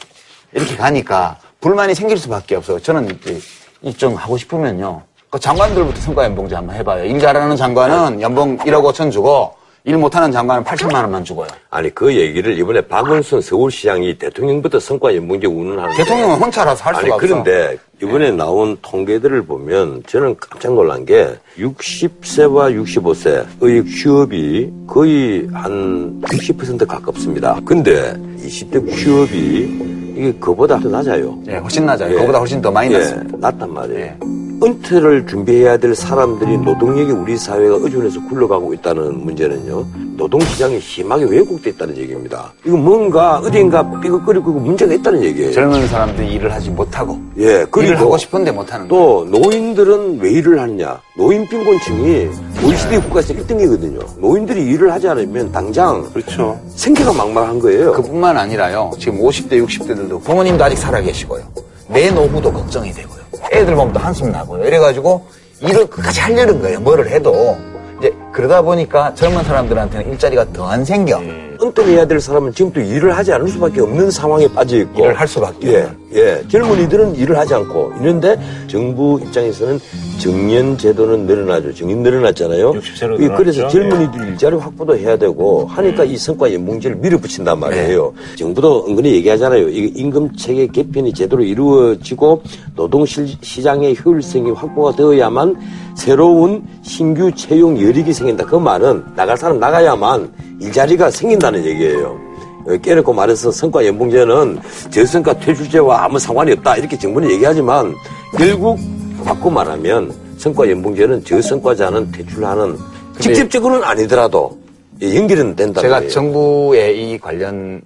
이렇게 0.52 0.76
가니까 0.76 1.38
불만이 1.60 1.94
생길 1.94 2.16
수밖에 2.18 2.56
없어요. 2.56 2.78
저는 2.78 3.10
이제 3.10 3.38
일정 3.82 4.14
하고 4.14 4.36
싶으면요. 4.36 5.02
그 5.30 5.38
장관들부터 5.38 6.00
성과 6.00 6.24
연봉제 6.24 6.54
한번 6.54 6.76
해봐요. 6.76 7.04
일 7.04 7.18
잘하는 7.18 7.56
장관은 7.56 8.20
연봉 8.20 8.56
1억 8.58 8.82
5천 8.82 9.12
주고 9.12 9.54
일 9.84 9.96
못하는 9.96 10.30
장관은 10.32 10.64
8천만 10.64 10.96
원만 10.96 11.24
주고요. 11.24 11.48
아니 11.70 11.90
그 11.94 12.14
얘기를 12.14 12.56
이번에 12.58 12.80
박원순 12.82 13.40
서울시장이 13.40 14.18
대통령부터 14.18 14.78
성과 14.80 15.14
연봉제 15.14 15.46
운운하는데 15.46 15.96
대통령은 15.96 16.36
혼자라서 16.36 16.84
할 16.84 16.94
수가 16.94 17.04
아니 17.04 17.10
없어. 17.10 17.26
그런데 17.26 17.76
이번에 18.00 18.30
나온 18.30 18.76
통계들을 18.80 19.42
보면 19.42 20.04
저는 20.06 20.36
깜짝 20.38 20.74
놀란 20.74 21.04
게 21.04 21.34
60세와 21.58 22.72
65세의 22.84 23.86
취업이 23.88 24.72
거의 24.86 25.48
한 25.52 26.20
60% 26.22 26.86
가깝습니다. 26.86 27.58
근데 27.64 28.12
20대 28.38 28.94
취업이 28.96 30.14
이게 30.16 30.32
그보다 30.38 30.78
더 30.78 30.88
낮아요. 30.88 31.36
예, 31.48 31.56
훨씬 31.56 31.86
낮아요. 31.86 32.14
그거보다 32.14 32.38
훨씬 32.38 32.60
더 32.62 32.70
많이 32.70 32.92
예, 32.94 32.98
낮습니다. 32.98 33.36
낮단 33.38 33.72
말이에요. 33.72 34.14
은퇴를 34.62 35.26
준비해야 35.26 35.76
될 35.76 35.94
사람들이 35.94 36.58
노동력이 36.58 37.12
우리 37.12 37.36
사회가 37.36 37.76
의존해서 37.80 38.20
굴러가고 38.28 38.74
있다는 38.74 39.24
문제는요. 39.24 39.86
노동시장이 40.18 40.80
심하게 40.80 41.24
왜곡돼 41.24 41.70
있다는 41.70 41.96
얘기입니다. 41.96 42.52
이거 42.64 42.76
뭔가 42.76 43.38
어딘가 43.38 43.88
삐걱거리고 44.00 44.50
문제가 44.52 44.92
있다는 44.92 45.22
얘기예요. 45.22 45.52
젊은 45.52 45.86
사람들이 45.86 46.34
일을 46.34 46.52
하지 46.52 46.68
못하고 46.70 47.18
예, 47.38 47.64
그리고 47.70 47.82
일을 47.82 48.00
하고 48.00 48.18
싶은데 48.18 48.50
못하는 48.50 48.88
또 48.88 49.26
노인들은 49.30 50.18
왜 50.20 50.32
일을 50.32 50.60
하느냐? 50.60 51.00
노인 51.16 51.48
빈곤층이 51.48 52.28
OECD 52.64 52.98
국가에서 52.98 53.32
1등이거든요. 53.32 54.20
노인들이 54.20 54.66
일을 54.66 54.92
하지 54.92 55.08
않으면 55.08 55.52
당장 55.52 56.02
그렇죠. 56.12 56.60
생계가 56.74 57.12
막막한 57.12 57.60
거예요. 57.60 57.92
그뿐만 57.92 58.36
아니라요. 58.36 58.90
지금 58.98 59.20
50대, 59.20 59.64
60대들도 59.64 60.22
부모님도 60.22 60.62
아직 60.64 60.76
살아 60.76 61.00
계시고요. 61.00 61.42
내 61.88 62.10
노후도 62.10 62.52
걱정이 62.52 62.92
되고요. 62.92 63.18
애들 63.52 63.74
보면 63.74 63.92
또 63.92 64.00
한숨 64.00 64.30
나고요. 64.32 64.66
이래가지고 64.66 65.24
일을 65.60 65.86
끝까지 65.86 66.20
하려는 66.20 66.60
거예요. 66.60 66.80
뭐를 66.80 67.08
해도. 67.08 67.56
이제 67.98 68.14
그러다 68.32 68.62
보니까 68.62 69.14
젊은 69.14 69.42
사람들한테는 69.44 70.12
일자리가 70.12 70.52
더 70.52 70.68
안 70.68 70.84
생겨. 70.84 71.20
은퇴해야 71.60 72.06
될 72.06 72.20
사람은 72.20 72.52
지금도 72.52 72.80
일을 72.80 73.16
하지 73.16 73.32
않을 73.32 73.48
수밖에 73.48 73.80
없는 73.80 74.10
상황에 74.10 74.46
빠져 74.48 74.76
있고 74.78 75.00
일을 75.04 75.14
할 75.18 75.26
수밖에 75.26 75.72
예, 75.72 75.82
없는. 75.82 75.98
예. 76.14 76.42
젊은이들은 76.48 77.16
일을 77.16 77.36
하지 77.36 77.54
않고 77.54 77.92
있는데 77.96 78.38
정부 78.66 79.20
입장에서는 79.22 79.78
정년 80.18 80.76
제도는 80.78 81.26
늘어나죠. 81.26 81.74
정년 81.74 82.02
늘어났잖아요. 82.02 82.72
60세로 82.72 83.20
예, 83.22 83.28
그래서 83.36 83.66
늘어났죠. 83.68 83.68
젊은이들 83.68 84.28
일자리 84.28 84.56
확보도 84.56 84.96
해야 84.96 85.16
되고 85.16 85.66
하니까 85.66 86.04
이 86.04 86.16
성과 86.16 86.52
연봉제를 86.52 86.96
밀어붙인단 86.96 87.60
말이에요. 87.60 88.12
정부도 88.36 88.86
은근히 88.88 89.12
얘기하잖아요. 89.12 89.68
이 89.68 89.92
임금 89.96 90.34
체계 90.36 90.66
개편이 90.66 91.12
제대로 91.12 91.42
이루어지고 91.42 92.42
노동 92.74 93.04
실- 93.04 93.28
시장의 93.40 93.96
효율성이 94.04 94.50
확보가 94.52 94.96
되어야만 94.96 95.56
새로운 95.94 96.62
신규 96.82 97.30
채용 97.34 97.78
여력이 97.80 98.12
생긴다. 98.12 98.44
그 98.46 98.56
말은 98.56 99.04
나갈 99.14 99.36
사람 99.36 99.60
나가야만 99.60 100.32
일자리가 100.60 101.10
생긴다는 101.10 101.64
얘기예요. 101.64 102.27
어, 102.68 102.76
깨놓고 102.76 103.12
말해서 103.12 103.50
성과 103.50 103.84
연봉제는 103.86 104.60
저성과 104.90 105.38
퇴출제와 105.40 106.04
아무 106.04 106.18
상관이 106.18 106.52
없다. 106.52 106.76
이렇게 106.76 106.98
정부는 106.98 107.30
얘기하지만 107.32 107.94
결국 108.36 108.78
바꿔 109.24 109.50
말하면 109.50 110.14
성과 110.38 110.68
연봉제는 110.70 111.24
저성과자는 111.24 112.12
퇴출하는 112.12 112.78
직접적으로는 113.20 113.82
아니더라도 113.84 114.58
예, 115.00 115.14
연결은 115.14 115.54
된다. 115.56 115.80
제가 115.80 116.08
정부의 116.08 117.12
이 117.12 117.18
관련 117.18 117.80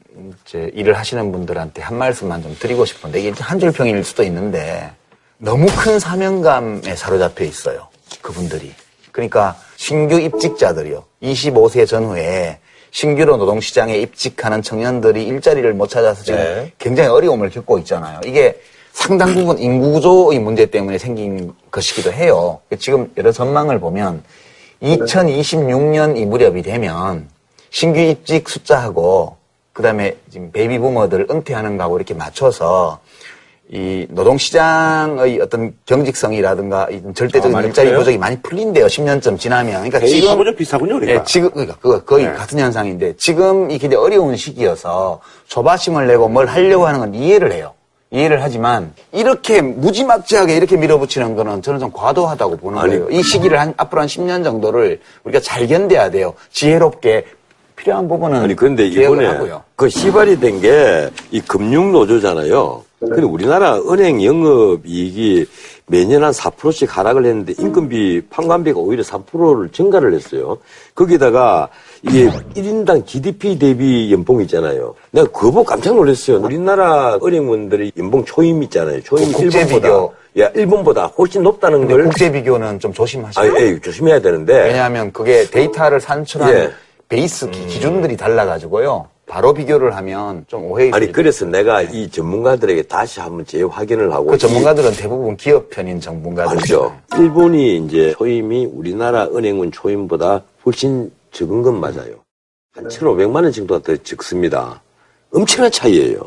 이제 0.47 0.71
일을 0.75 0.95
하시는 0.99 1.31
분들한테 1.31 1.83
한 1.83 1.97
말씀만 1.99 2.43
좀 2.43 2.57
드리고 2.59 2.85
싶은데 2.85 3.21
이게 3.21 3.33
한 3.39 3.61
줄 3.61 3.71
평일 3.71 4.03
수도 4.03 4.23
있는데 4.25 4.91
너무 5.39 5.67
큰 5.77 5.99
사명감에 5.99 6.97
사로잡혀 6.97 7.45
있어요. 7.45 7.89
그분들이. 8.23 8.73
그러니까 9.11 9.57
신규 9.77 10.19
입직자들이요. 10.19 11.05
25세 11.23 11.87
전후에 11.87 12.59
신규로 12.93 13.39
노동시장에 13.39 13.97
입직하는 13.97 14.63
청년들이 14.63 15.25
일자리를 15.25 15.73
못 15.75 15.89
찾아서 15.89 16.23
지금 16.23 16.39
네. 16.39 16.73
굉장히 16.79 17.09
어려움을 17.09 17.49
겪고 17.51 17.79
있잖아요. 17.79 18.21
이게 18.25 18.61
상당 18.93 19.33
부분 19.33 19.59
인구 19.59 19.93
구조의 19.93 20.39
문제 20.39 20.67
때문에 20.67 20.99
생긴 20.99 21.55
것이기도 21.71 22.13
해요. 22.13 22.61
지금 22.79 23.11
여러 23.17 23.33
전망을 23.33 23.81
보면 23.81 24.23
2026년 24.83 26.19
이 26.19 26.27
무렵이 26.27 26.63
되면 26.63 27.29
신규 27.71 27.99
입직 27.99 28.49
숫자하고 28.49 29.37
그다음에 29.73 30.17
지금 30.31 30.53
베이비 30.53 30.79
부머들 30.79 31.29
은퇴하는 31.31 31.79
거하고 31.79 31.97
이렇게 31.97 32.13
맞춰서 32.13 33.01
이 33.71 34.07
노동시장의 34.11 35.41
어떤 35.41 35.73
경직성이라든가 35.87 36.89
이 36.91 37.01
절대적인 37.15 37.57
아, 37.57 37.63
일자리? 37.63 37.95
부족이 37.95 38.19
많이 38.19 38.41
풀린대요. 38.43 38.87
10년쯤 38.87 39.39
지나면. 39.39 39.89
그러니까 39.89 40.01
지금 40.01 40.45
좀 40.45 40.55
비슷하군요, 40.57 40.95
그러니까. 41.01 41.21
예, 41.21 41.25
지금 41.25 41.51
그러니까 41.51 41.77
그거 41.81 42.03
거의 42.05 42.27
네. 42.27 42.33
같은 42.33 42.59
현상인데 42.59 43.15
지금 43.17 43.71
이 43.71 43.79
굉장히 43.79 44.05
어려운 44.05 44.37
시기여서 44.37 45.21
조바심을 45.49 46.07
내고 46.07 46.29
뭘 46.29 46.47
하려고 46.49 46.87
하는 46.87 47.01
건 47.01 47.15
이해를 47.15 47.53
해요. 47.53 47.73
이해를 48.11 48.43
하지만 48.43 48.93
이렇게 49.11 49.63
무지막지하게 49.63 50.55
이렇게 50.55 50.77
밀어붙이는 50.77 51.35
거는 51.35 51.63
저는 51.63 51.81
좀 51.81 51.91
과도하다고 51.93 52.59
보는 52.59 52.79
아니, 52.79 52.91
거예요. 52.91 53.09
이 53.11 53.23
시기를 53.23 53.59
한 53.59 53.73
앞으로 53.79 54.03
한 54.03 54.07
10년 54.09 54.45
정도를 54.45 55.01
우리가 55.25 55.41
잘 55.41 55.67
견뎌야 55.67 56.11
돼요. 56.11 56.35
지혜롭게 56.51 57.25
필요한 57.75 58.07
부분은 58.09 58.43
아니 58.43 58.55
그런데 58.55 58.91
기억을 58.91 59.19
이번에 59.23 59.27
하고요. 59.29 59.63
그 59.77 59.89
시발이 59.89 60.41
된 60.41 60.61
게 60.61 61.09
이 61.31 61.41
금융 61.41 61.91
노조잖아요. 61.93 62.85
근데 63.09 63.23
우리나라 63.23 63.77
은행 63.79 64.23
영업 64.25 64.81
이익이 64.87 65.47
매년 65.87 66.23
한 66.25 66.33
4%씩 66.33 66.97
하락을 66.97 67.27
했는데 67.27 67.53
인건비 67.59 68.23
판관비가 68.31 68.79
오히려 68.79 69.03
3%를 69.03 69.71
증가를 69.71 70.15
했어요. 70.15 70.59
거기다가 70.95 71.69
이게 72.03 72.31
1인당 72.55 73.05
GDP 73.07 73.59
대비 73.59 74.13
연봉 74.13 74.41
있잖아요. 74.43 74.95
내가 75.11 75.27
그거 75.29 75.51
보고 75.51 75.65
깜짝 75.65 75.95
놀랐어요. 75.97 76.39
우리나라 76.41 77.17
은행원들의 77.23 77.93
연봉 77.99 78.25
초임 78.25 78.63
있잖아요. 78.65 79.03
초임 79.03 79.27
그 79.33 79.39
국제 79.39 79.59
일본보다 79.61 79.89
비교. 79.89 80.15
야 80.41 80.51
일본보다 80.55 81.07
훨씬 81.19 81.43
높다는 81.43 81.87
걸 81.89 82.05
국제 82.05 82.31
비교는 82.31 82.79
좀 82.79 82.93
조심하시고. 82.93 83.45
아, 83.45 83.61
예, 83.61 83.79
조심해야 83.81 84.21
되는데 84.21 84.55
왜냐하면 84.65 85.13
그게 85.13 85.45
데이터를 85.51 86.01
산출하는 86.01 86.55
예. 86.55 86.71
베이스 87.09 87.51
기- 87.51 87.67
기준들이 87.67 88.17
달라가지고요. 88.17 89.09
바로 89.33 89.55
비교를 89.55 89.97
하면 89.97 90.45
좀 90.47 90.79
있어요. 90.79 90.95
아니 90.95 91.11
그래서 91.11 91.47
내가 91.47 91.81
이 91.81 92.11
전문가들에게 92.11 92.83
다시 92.83 93.19
한번 93.19 93.47
재확인을 93.47 94.13
하고 94.13 94.27
그 94.27 94.37
전문가들은 94.37 94.93
대부분 94.93 95.39
기업 95.39 95.71
편인 95.71 96.01
전문가들. 96.01 96.55
맞죠. 96.55 96.95
일본이 97.19 97.79
이제 97.79 98.13
초임이 98.19 98.67
우리나라 98.67 99.25
은행원 99.29 99.73
초임보다 99.73 100.43
훨씬 100.67 101.11
적은 101.31 101.63
건 101.63 101.81
맞아요. 101.81 102.17
한 102.75 102.87
1,500만 102.89 103.37
원 103.37 103.51
정도가 103.51 103.81
더 103.83 103.97
적습니다. 104.03 104.83
엄청난 105.33 105.73
차이예요. 105.73 106.19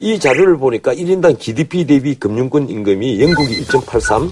이 0.00 0.18
자료를 0.18 0.56
보니까 0.56 0.92
1인당 0.92 1.38
GDP 1.38 1.86
대비 1.86 2.16
금융권 2.16 2.70
임금이 2.70 3.22
영국이 3.22 3.62
1.83, 3.66 4.30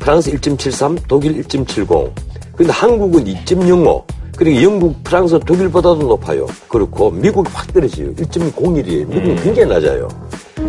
프랑스 0.00 0.32
1.73, 0.32 1.02
독일 1.06 1.40
1.70. 1.44 2.10
근데 2.56 2.72
한국은 2.72 3.26
2.05. 3.26 4.19
그리고 4.36 4.62
영국, 4.62 5.02
프랑스, 5.04 5.38
독일보다도 5.40 5.96
높아요. 5.96 6.46
그렇고 6.68 7.10
미국이 7.10 7.50
확 7.52 7.72
떨어져요. 7.72 8.14
1.01이에요. 8.14 9.06
미국은 9.08 9.36
굉장히 9.36 9.68
낮아요. 9.68 10.08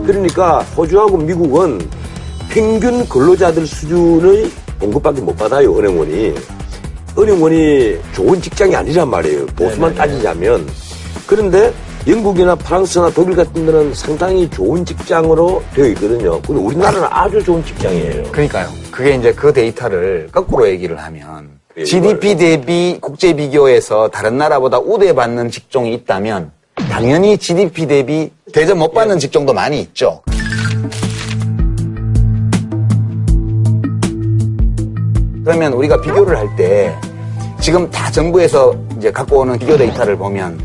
그러니까 0.05 0.59
호주하고 0.77 1.17
미국은 1.17 1.79
평균 2.49 3.07
근로자들 3.07 3.65
수준의 3.65 4.51
봉급밖에 4.79 5.21
못 5.21 5.35
받아요, 5.37 5.77
은행원이. 5.77 6.33
은행원이 7.17 7.97
좋은 8.13 8.41
직장이 8.41 8.75
아니란 8.75 9.09
말이에요. 9.09 9.45
보수만 9.47 9.93
따지자면. 9.95 10.67
그런데 11.27 11.73
영국이나 12.07 12.55
프랑스나 12.55 13.11
독일 13.11 13.35
같은 13.35 13.65
데는 13.65 13.93
상당히 13.93 14.49
좋은 14.49 14.83
직장으로 14.83 15.63
되어 15.75 15.85
있거든요. 15.89 16.41
근데 16.41 16.61
우리나라는 16.61 17.07
아주 17.11 17.43
좋은 17.43 17.63
직장이에요. 17.63 18.23
그러니까요. 18.31 18.67
그게 18.89 19.15
이제 19.15 19.31
그 19.31 19.53
데이터를 19.53 20.27
거꾸로 20.31 20.67
얘기를 20.67 20.97
하면 20.97 21.21
예, 21.21 21.60
GDP 21.75 22.35
대비 22.35 22.97
국제 22.99 23.33
비교에서 23.33 24.09
다른 24.09 24.37
나라보다 24.37 24.79
우대받는 24.79 25.49
직종이 25.49 25.93
있다면 25.93 26.51
당연히 26.89 27.37
GDP 27.37 27.85
대비 27.87 28.31
대접 28.53 28.77
못 28.77 28.91
받는 28.91 29.19
직종도 29.19 29.53
많이 29.53 29.79
있죠. 29.79 30.21
그러면 35.43 35.73
우리가 35.73 36.01
비교를 36.01 36.37
할 36.37 36.49
때 36.55 36.93
지금 37.59 37.89
다 37.89 38.11
정부에서 38.11 38.75
이제 38.97 39.11
갖고 39.11 39.39
오는 39.39 39.57
비교 39.57 39.77
데이터를 39.77 40.17
보면 40.17 40.59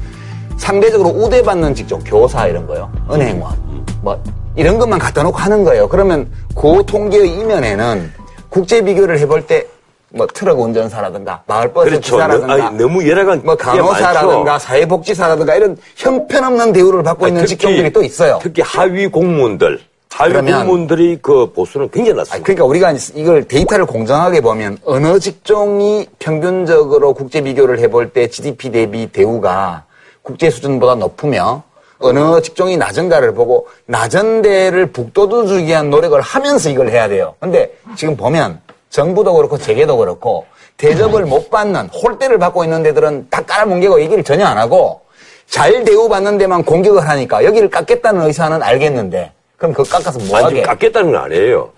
상대적으로 0.57 1.11
우대받는 1.11 1.75
직종, 1.75 2.01
교사 2.01 2.47
이런 2.47 2.67
거요, 2.67 2.91
은행원, 3.11 3.55
뭐 4.03 4.21
이런 4.57 4.79
것만 4.79 4.99
갖다 4.99 5.23
놓고 5.23 5.37
하는 5.37 5.63
거예요. 5.65 5.89
그러면 5.89 6.31
그 6.57 6.83
통계의 6.87 7.29
이면에는 7.39 8.11
국제 8.49 8.83
비교를 8.83 9.19
해볼 9.21 9.47
때 9.47 9.67
뭐 10.11 10.27
트럭 10.33 10.61
운전사라든가 10.61 11.43
마을버스 11.47 11.91
그렇죠. 11.91 12.17
기사라든가 12.17 12.57
너- 12.57 12.63
아니, 12.65 12.77
너무 12.79 13.09
열악한 13.09 13.43
뭐게 13.45 13.63
간호사라든가. 13.63 14.59
사회복지사라든가 14.59 15.55
이런 15.57 15.77
형편없는 15.97 16.73
대우를 16.73 17.03
받고 17.03 17.27
있는 17.29 17.43
특히- 17.43 17.57
직종들이 17.57 17.93
또 17.93 18.03
있어요. 18.03 18.39
특히 18.43 18.63
하위 18.63 19.09
공무원들. 19.09 19.81
하위 20.11 20.33
그러면- 20.33 20.61
공무원들이 20.61 21.19
그 21.21 21.53
보수는 21.53 21.91
굉장히 21.91 22.17
낮습니다. 22.17 22.45
그러니까 22.45 22.65
우리가 22.65 22.95
이걸 23.15 23.45
데이터를 23.45 23.85
공정하게 23.85 24.41
보면 24.41 24.79
어느 24.85 25.19
직종이 25.19 26.07
평균적으로 26.19 27.13
국제 27.13 27.43
비교를 27.43 27.81
해볼 27.81 28.11
때 28.11 28.29
GDP 28.29 28.71
대비 28.71 29.09
대우가 29.13 29.85
국제 30.23 30.49
수준보다 30.51 30.95
높으며 30.95 31.65
어느 31.99 32.41
직종이 32.43 32.77
낮은가를 32.77 33.35
보고 33.35 33.69
낮은 33.87 34.43
데를 34.43 34.87
북돋워주기 34.93 35.67
위한 35.67 35.91
노력을 35.91 36.19
하면서 36.21 36.71
이걸 36.71 36.89
해야 36.91 37.09
돼요. 37.09 37.35
근데 37.41 37.75
지금 37.97 38.17
보면 38.17 38.61
정부도 38.91 39.35
그렇고 39.35 39.59
재계도 39.59 39.97
그렇고 39.97 40.47
대접을 40.77 41.25
못 41.27 41.51
받는 41.51 41.89
홀대를 41.89 42.39
받고 42.39 42.65
있는 42.65 42.83
데들은 42.83 43.29
다 43.31 43.43
깔아뭉개고 43.43 44.01
얘기를 44.01 44.23
전혀 44.23 44.47
안 44.47 44.59
하고 44.59 45.01
잘 45.47 45.85
대우받는 45.85 46.39
데만 46.39 46.65
공격을 46.65 47.09
하니까 47.09 47.45
여기를 47.45 47.71
깎겠다는 47.71 48.23
의사는 48.27 48.63
알겠는데 48.63 49.33
그럼 49.57 49.73
그거 49.73 49.85
깎아서 49.85 50.19
아니, 50.21 50.29
뭐하게? 50.29 50.63
깎겠다는 50.63 51.13
건 51.13 51.21
아니에요. 51.23 51.71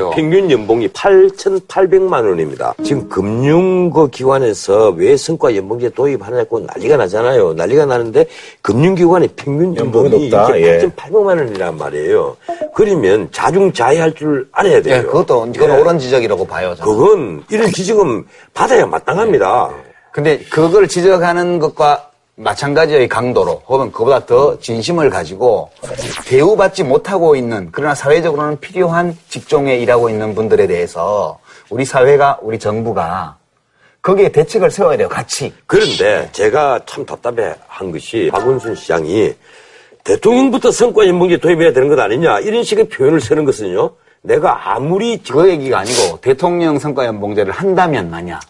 거죠. 0.00 0.10
평균 0.16 0.50
연봉이 0.50 0.88
8,800만 0.88 2.28
원입니다. 2.28 2.74
지금 2.82 3.08
금융거 3.08 4.08
기관에서 4.08 4.90
왜 4.90 5.16
성과 5.16 5.54
연봉제 5.54 5.90
도입하냐고 5.90 6.58
난리가 6.60 6.96
나잖아요. 6.96 7.54
난리가 7.54 7.86
나는데 7.86 8.26
금융기관의 8.62 9.28
평균 9.36 9.76
연봉이 9.76 10.04
연봉이 10.06 10.28
높다. 10.28 10.56
이게 10.56 10.66
예. 10.66 10.78
8,800만 10.80 11.38
원이란 11.38 11.78
말이에요. 11.78 12.36
그러면 12.74 13.28
자중자애할 13.30 14.14
줄 14.16 14.48
알아야 14.50 14.82
돼요. 14.82 14.96
예, 14.96 15.02
그것도 15.02 15.52
그건 15.52 15.70
예. 15.70 15.80
옳은 15.80 15.98
지적이라고 16.00 16.44
봐요. 16.46 16.74
저는. 16.74 16.92
그건 16.92 17.44
이런 17.48 17.70
지적은 17.70 18.24
받아야 18.52 18.86
마땅합니다. 18.86 19.70
근데 20.10 20.38
그걸 20.50 20.88
지적하는 20.88 21.60
것과 21.60 22.10
마찬가지의 22.36 23.08
강도로 23.08 23.62
혹은 23.66 23.92
그보다 23.92 24.26
더 24.26 24.58
진심을 24.58 25.08
가지고 25.08 25.70
대우받지 26.26 26.82
못하고 26.82 27.36
있는 27.36 27.68
그러나 27.70 27.94
사회적으로는 27.94 28.58
필요한 28.58 29.16
직종에 29.28 29.76
일하고 29.76 30.10
있는 30.10 30.34
분들에 30.34 30.66
대해서 30.66 31.38
우리 31.70 31.84
사회가 31.84 32.40
우리 32.42 32.58
정부가 32.58 33.36
거기에 34.02 34.30
대책을 34.32 34.70
세워야 34.70 34.96
돼요. 34.98 35.08
같이. 35.08 35.54
그런데 35.66 36.28
제가 36.32 36.80
참 36.84 37.06
답답해 37.06 37.54
한 37.66 37.90
것이 37.90 38.28
박원순 38.30 38.74
시장이 38.74 39.34
대통령부터 40.02 40.70
성과 40.70 41.06
연봉제 41.06 41.38
도입해야 41.38 41.72
되는 41.72 41.88
것 41.88 41.98
아니냐 41.98 42.40
이런 42.40 42.64
식의 42.64 42.88
표현을 42.88 43.20
쓰는 43.20 43.44
것은요. 43.44 43.92
내가 44.22 44.74
아무리 44.74 45.18
그 45.22 45.48
얘기가 45.48 45.78
아니고 45.78 46.20
대통령 46.20 46.78
성과연봉제를 46.78 47.52
한다면 47.52 48.10
만약 48.10 48.40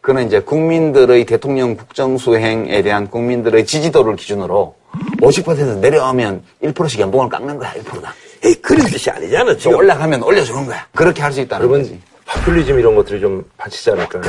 그는 0.00 0.26
이제 0.26 0.40
국민들의 0.40 1.24
대통령 1.26 1.76
국정 1.76 2.16
수행에 2.16 2.82
대한 2.82 3.08
국민들의 3.08 3.66
지지도를 3.66 4.16
기준으로 4.16 4.74
50% 5.20 5.78
내려오면 5.78 6.42
1%씩 6.62 7.00
연봉을 7.00 7.28
깎는 7.28 7.58
거야, 7.58 7.72
1%다. 7.74 8.14
에이, 8.44 8.54
그런 8.62 8.86
뜻이 8.86 9.10
아니잖아, 9.10 9.54
지금. 9.56 9.76
올라가면 9.76 10.22
올려주는 10.22 10.64
거야. 10.66 10.86
그렇게 10.94 11.20
할 11.22 11.32
수 11.32 11.40
있다는 11.40 11.66
그러면 11.66 11.86
거지. 11.86 12.00
파퓰리즘 12.24 12.78
이런 12.78 12.94
것들이 12.94 13.20
좀 13.20 13.44
받치지 13.58 13.90
않을까. 13.90 14.20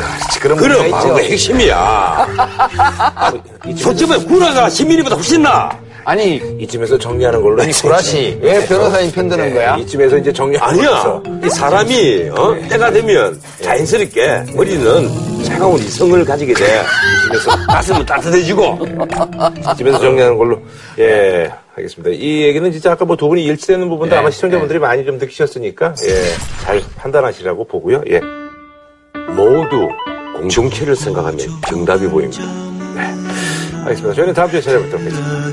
그런 0.42 0.58
그럼 0.58 0.92
바로 0.92 1.14
그. 1.16 1.22
핵심이야. 1.22 1.76
아, 2.38 3.32
솔직히 3.78 4.10
말해 4.10 4.26
구라가 4.26 4.70
시민이보다 4.70 5.16
훨씬 5.16 5.42
나. 5.44 5.70
아니 6.04 6.36
이쯤에서 6.60 6.98
정리하는 6.98 7.42
걸로. 7.42 7.62
아니, 7.62 7.72
구라 7.72 8.02
씨, 8.02 8.38
왜 8.42 8.66
변호사님 8.66 9.12
편드는 9.12 9.54
거야? 9.54 9.78
이쯤에서 9.78 10.18
이제 10.18 10.32
정리하는 10.34 10.80
아니야. 10.80 11.22
이 11.46 11.50
사람이 11.50 12.30
어? 12.36 12.56
때가 12.70 12.92
되면 12.92 13.40
자연스럽게 13.62 14.46
머리는 14.56 15.44
차가운 15.44 15.78
이성을 15.80 16.24
가지게 16.26 16.54
돼. 16.54 16.82
그래서 17.28 17.52
가슴은 17.68 18.06
따뜻해지고. 18.06 18.80
이쯤에서 19.74 20.00
정리하는 20.00 20.38
걸로. 20.38 20.60
예, 21.00 21.52
알겠습니다. 21.76 22.10
이 22.16 22.42
얘기는 22.44 22.72
진짜 22.72 22.92
아까 22.92 23.06
뭐 23.06 23.16
두 23.16 23.28
분이 23.28 23.44
일치되는 23.46 23.88
부분도 23.90 24.16
예, 24.16 24.20
아마 24.20 24.30
시청자분들이 24.32 24.80
많이 24.80 25.06
좀 25.06 25.18
느끼셨으니까, 25.18 25.94
예, 26.08 26.64
잘 26.64 26.82
판단하시라고 26.98 27.66
보고요. 27.68 28.02
예. 28.10 28.20
모두 29.34 29.88
공정체를 30.38 30.96
생각하면 30.96 31.40
정답이 31.70 32.08
보입니다. 32.08 32.44
알겠습니다. 33.84 34.14
저희는 34.14 34.34
다음 34.34 34.50
주에 34.50 34.62
찾아뵙도록 34.62 35.02
하겠습니다. 35.02 35.52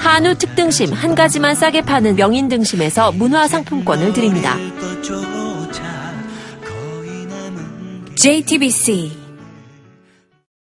한우 0.00 0.34
특등심 0.34 0.92
한 0.92 1.14
가지만 1.14 1.54
싸게 1.54 1.82
파는 1.82 2.16
명인 2.16 2.48
등심에서 2.48 3.12
문화 3.12 3.46
상품권을 3.46 4.12
드립니다. 4.12 4.56
JTBC 8.16 9.19